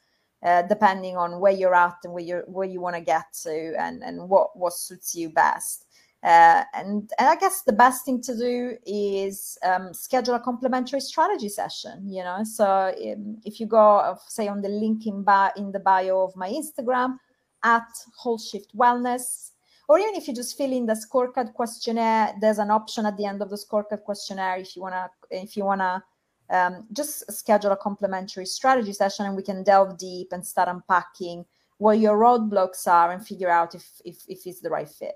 uh, 0.43 0.63
depending 0.63 1.17
on 1.17 1.39
where 1.39 1.53
you're 1.53 1.75
at 1.75 1.97
and 2.03 2.13
where 2.13 2.23
you 2.23 2.43
where 2.47 2.67
you 2.67 2.81
want 2.81 2.95
to 2.95 3.01
get 3.01 3.25
to 3.43 3.73
and 3.79 4.03
and 4.03 4.29
what 4.29 4.57
what 4.57 4.73
suits 4.73 5.15
you 5.15 5.29
best. 5.29 5.85
Uh, 6.23 6.63
and, 6.73 7.11
and 7.19 7.27
I 7.27 7.35
guess 7.35 7.63
the 7.63 7.73
best 7.73 8.05
thing 8.05 8.21
to 8.21 8.37
do 8.37 8.77
is 8.85 9.57
um, 9.61 9.93
schedule 9.93 10.35
a 10.35 10.39
complimentary 10.39 11.01
strategy 11.01 11.49
session. 11.49 12.07
You 12.07 12.23
know, 12.23 12.45
so 12.45 12.65
um, 12.65 13.41
if 13.43 13.59
you 13.59 13.65
go, 13.65 14.17
say, 14.29 14.47
on 14.47 14.61
the 14.61 14.69
link 14.69 15.05
in, 15.05 15.23
bi- 15.23 15.51
in 15.57 15.73
the 15.73 15.81
bio 15.81 16.23
of 16.23 16.33
my 16.37 16.49
Instagram, 16.49 17.17
at 17.63 17.87
Whole 18.17 18.37
Shift 18.37 18.75
Wellness. 18.75 19.51
Or 19.87 19.99
even 19.99 20.15
if 20.15 20.27
you 20.27 20.33
just 20.33 20.57
fill 20.57 20.71
in 20.71 20.85
the 20.85 20.93
scorecard 20.93 21.53
questionnaire, 21.53 22.33
there's 22.39 22.57
an 22.57 22.71
option 22.71 23.05
at 23.05 23.17
the 23.17 23.25
end 23.25 23.41
of 23.41 23.49
the 23.49 23.57
scorecard 23.57 24.03
questionnaire 24.03 24.57
if 24.57 24.75
you 24.75 24.81
wanna 24.81 25.09
if 25.29 25.57
you 25.57 25.65
wanna 25.65 26.03
um, 26.49 26.87
just 26.93 27.31
schedule 27.31 27.71
a 27.71 27.77
complimentary 27.77 28.45
strategy 28.45 28.93
session 28.93 29.25
and 29.25 29.35
we 29.35 29.43
can 29.43 29.63
delve 29.63 29.97
deep 29.97 30.29
and 30.31 30.45
start 30.45 30.69
unpacking 30.69 31.45
what 31.77 31.99
your 31.99 32.17
roadblocks 32.17 32.87
are 32.87 33.11
and 33.11 33.25
figure 33.25 33.49
out 33.49 33.75
if 33.75 34.01
if, 34.05 34.23
if 34.27 34.45
it's 34.45 34.61
the 34.61 34.69
right 34.69 34.89
fit. 34.89 35.15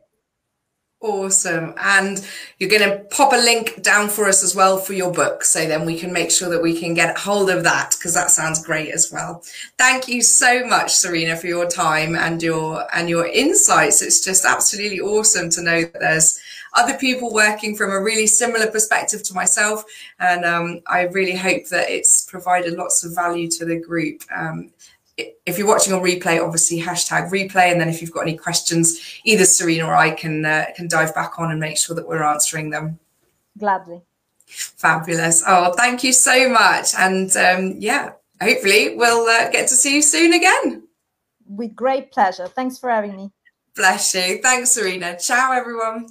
Awesome. 1.00 1.76
And 1.78 2.26
you're 2.58 2.72
going 2.72 2.90
to 2.90 3.04
pop 3.12 3.32
a 3.32 3.36
link 3.36 3.84
down 3.84 4.10
for 4.10 4.26
us 4.26 4.44
as 4.44 4.56
well 4.56 4.80
for 4.80 4.94
your 4.94 5.12
book. 5.12 5.44
So 5.44 5.68
then 5.68 5.86
we 5.86 6.00
can 6.00 6.12
make 6.12 6.32
sure 6.32 6.50
that 6.50 6.62
we 6.62 6.80
can 6.80 6.96
get 6.96 7.16
hold 7.16 7.52
of 7.52 7.64
that 7.66 7.92
because 7.92 8.16
that 8.16 8.32
sounds 8.32 8.66
great 8.66 8.92
as 8.92 9.12
well. 9.12 9.44
Thank 9.78 10.08
you 10.08 10.24
so 10.24 10.66
much, 10.66 10.96
Serena, 10.96 11.36
for 11.36 11.46
your 11.46 11.68
time 11.68 12.16
and 12.16 12.42
your, 12.42 12.88
and 12.96 13.08
your 13.08 13.28
insights. 13.28 14.02
It's 14.02 14.26
just 14.26 14.44
absolutely 14.44 15.00
awesome 15.00 15.52
to 15.52 15.62
know 15.62 15.82
that 15.82 16.00
there's 16.00 16.40
other 16.74 16.98
people 16.98 17.32
working 17.32 17.76
from 17.76 17.92
a 17.92 18.02
really 18.02 18.28
similar 18.28 18.66
perspective 18.66 19.22
to 19.24 19.36
myself. 19.36 19.84
And 20.20 20.46
um, 20.46 20.82
I 20.88 21.02
really 21.04 21.36
hope 21.36 21.68
that 21.68 21.92
it's 21.92 22.26
provided 22.26 22.74
lots 22.74 23.04
of 23.04 23.14
value 23.14 23.50
to 23.52 23.66
the 23.66 23.80
group. 23.80 24.24
Um, 24.36 24.72
if 25.18 25.58
you're 25.58 25.68
watching 25.68 25.94
on 25.94 26.02
replay, 26.02 26.44
obviously 26.44 26.80
hashtag 26.80 27.32
replay. 27.32 27.72
And 27.72 27.82
then 27.82 27.90
if 27.90 28.02
you've 28.02 28.12
got 28.12 28.22
any 28.22 28.38
questions, 28.38 29.20
either 29.24 29.46
Serena 29.46 29.86
or 29.86 29.96
I 29.96 30.12
can 30.12 30.46
uh, 30.46 30.66
can 30.76 30.88
dive 30.88 31.14
back 31.16 31.40
on 31.40 31.52
and 31.52 31.60
make 31.60 31.78
sure 31.78 31.96
that 31.96 32.08
we're 32.08 32.24
answering 32.24 32.70
them. 32.70 33.00
Gladly. 33.58 34.02
Fabulous. 34.46 35.44
Oh, 35.46 35.74
thank 35.74 36.04
you 36.04 36.14
so 36.14 36.50
much. 36.50 36.94
And 36.98 37.36
um, 37.36 37.76
yeah, 37.80 38.14
hopefully 38.42 38.96
we'll 38.96 39.28
uh, 39.28 39.50
get 39.50 39.68
to 39.70 39.76
see 39.76 39.96
you 39.96 40.02
soon 40.02 40.34
again. 40.34 40.88
With 41.50 41.76
great 41.76 42.12
pleasure. 42.12 42.48
Thanks 42.48 42.78
for 42.78 42.90
having 42.90 43.16
me. 43.16 43.32
Bless 43.76 44.14
you. 44.14 44.40
Thanks, 44.42 44.72
Serena. 44.72 45.18
Ciao, 45.20 45.52
everyone. 45.52 46.08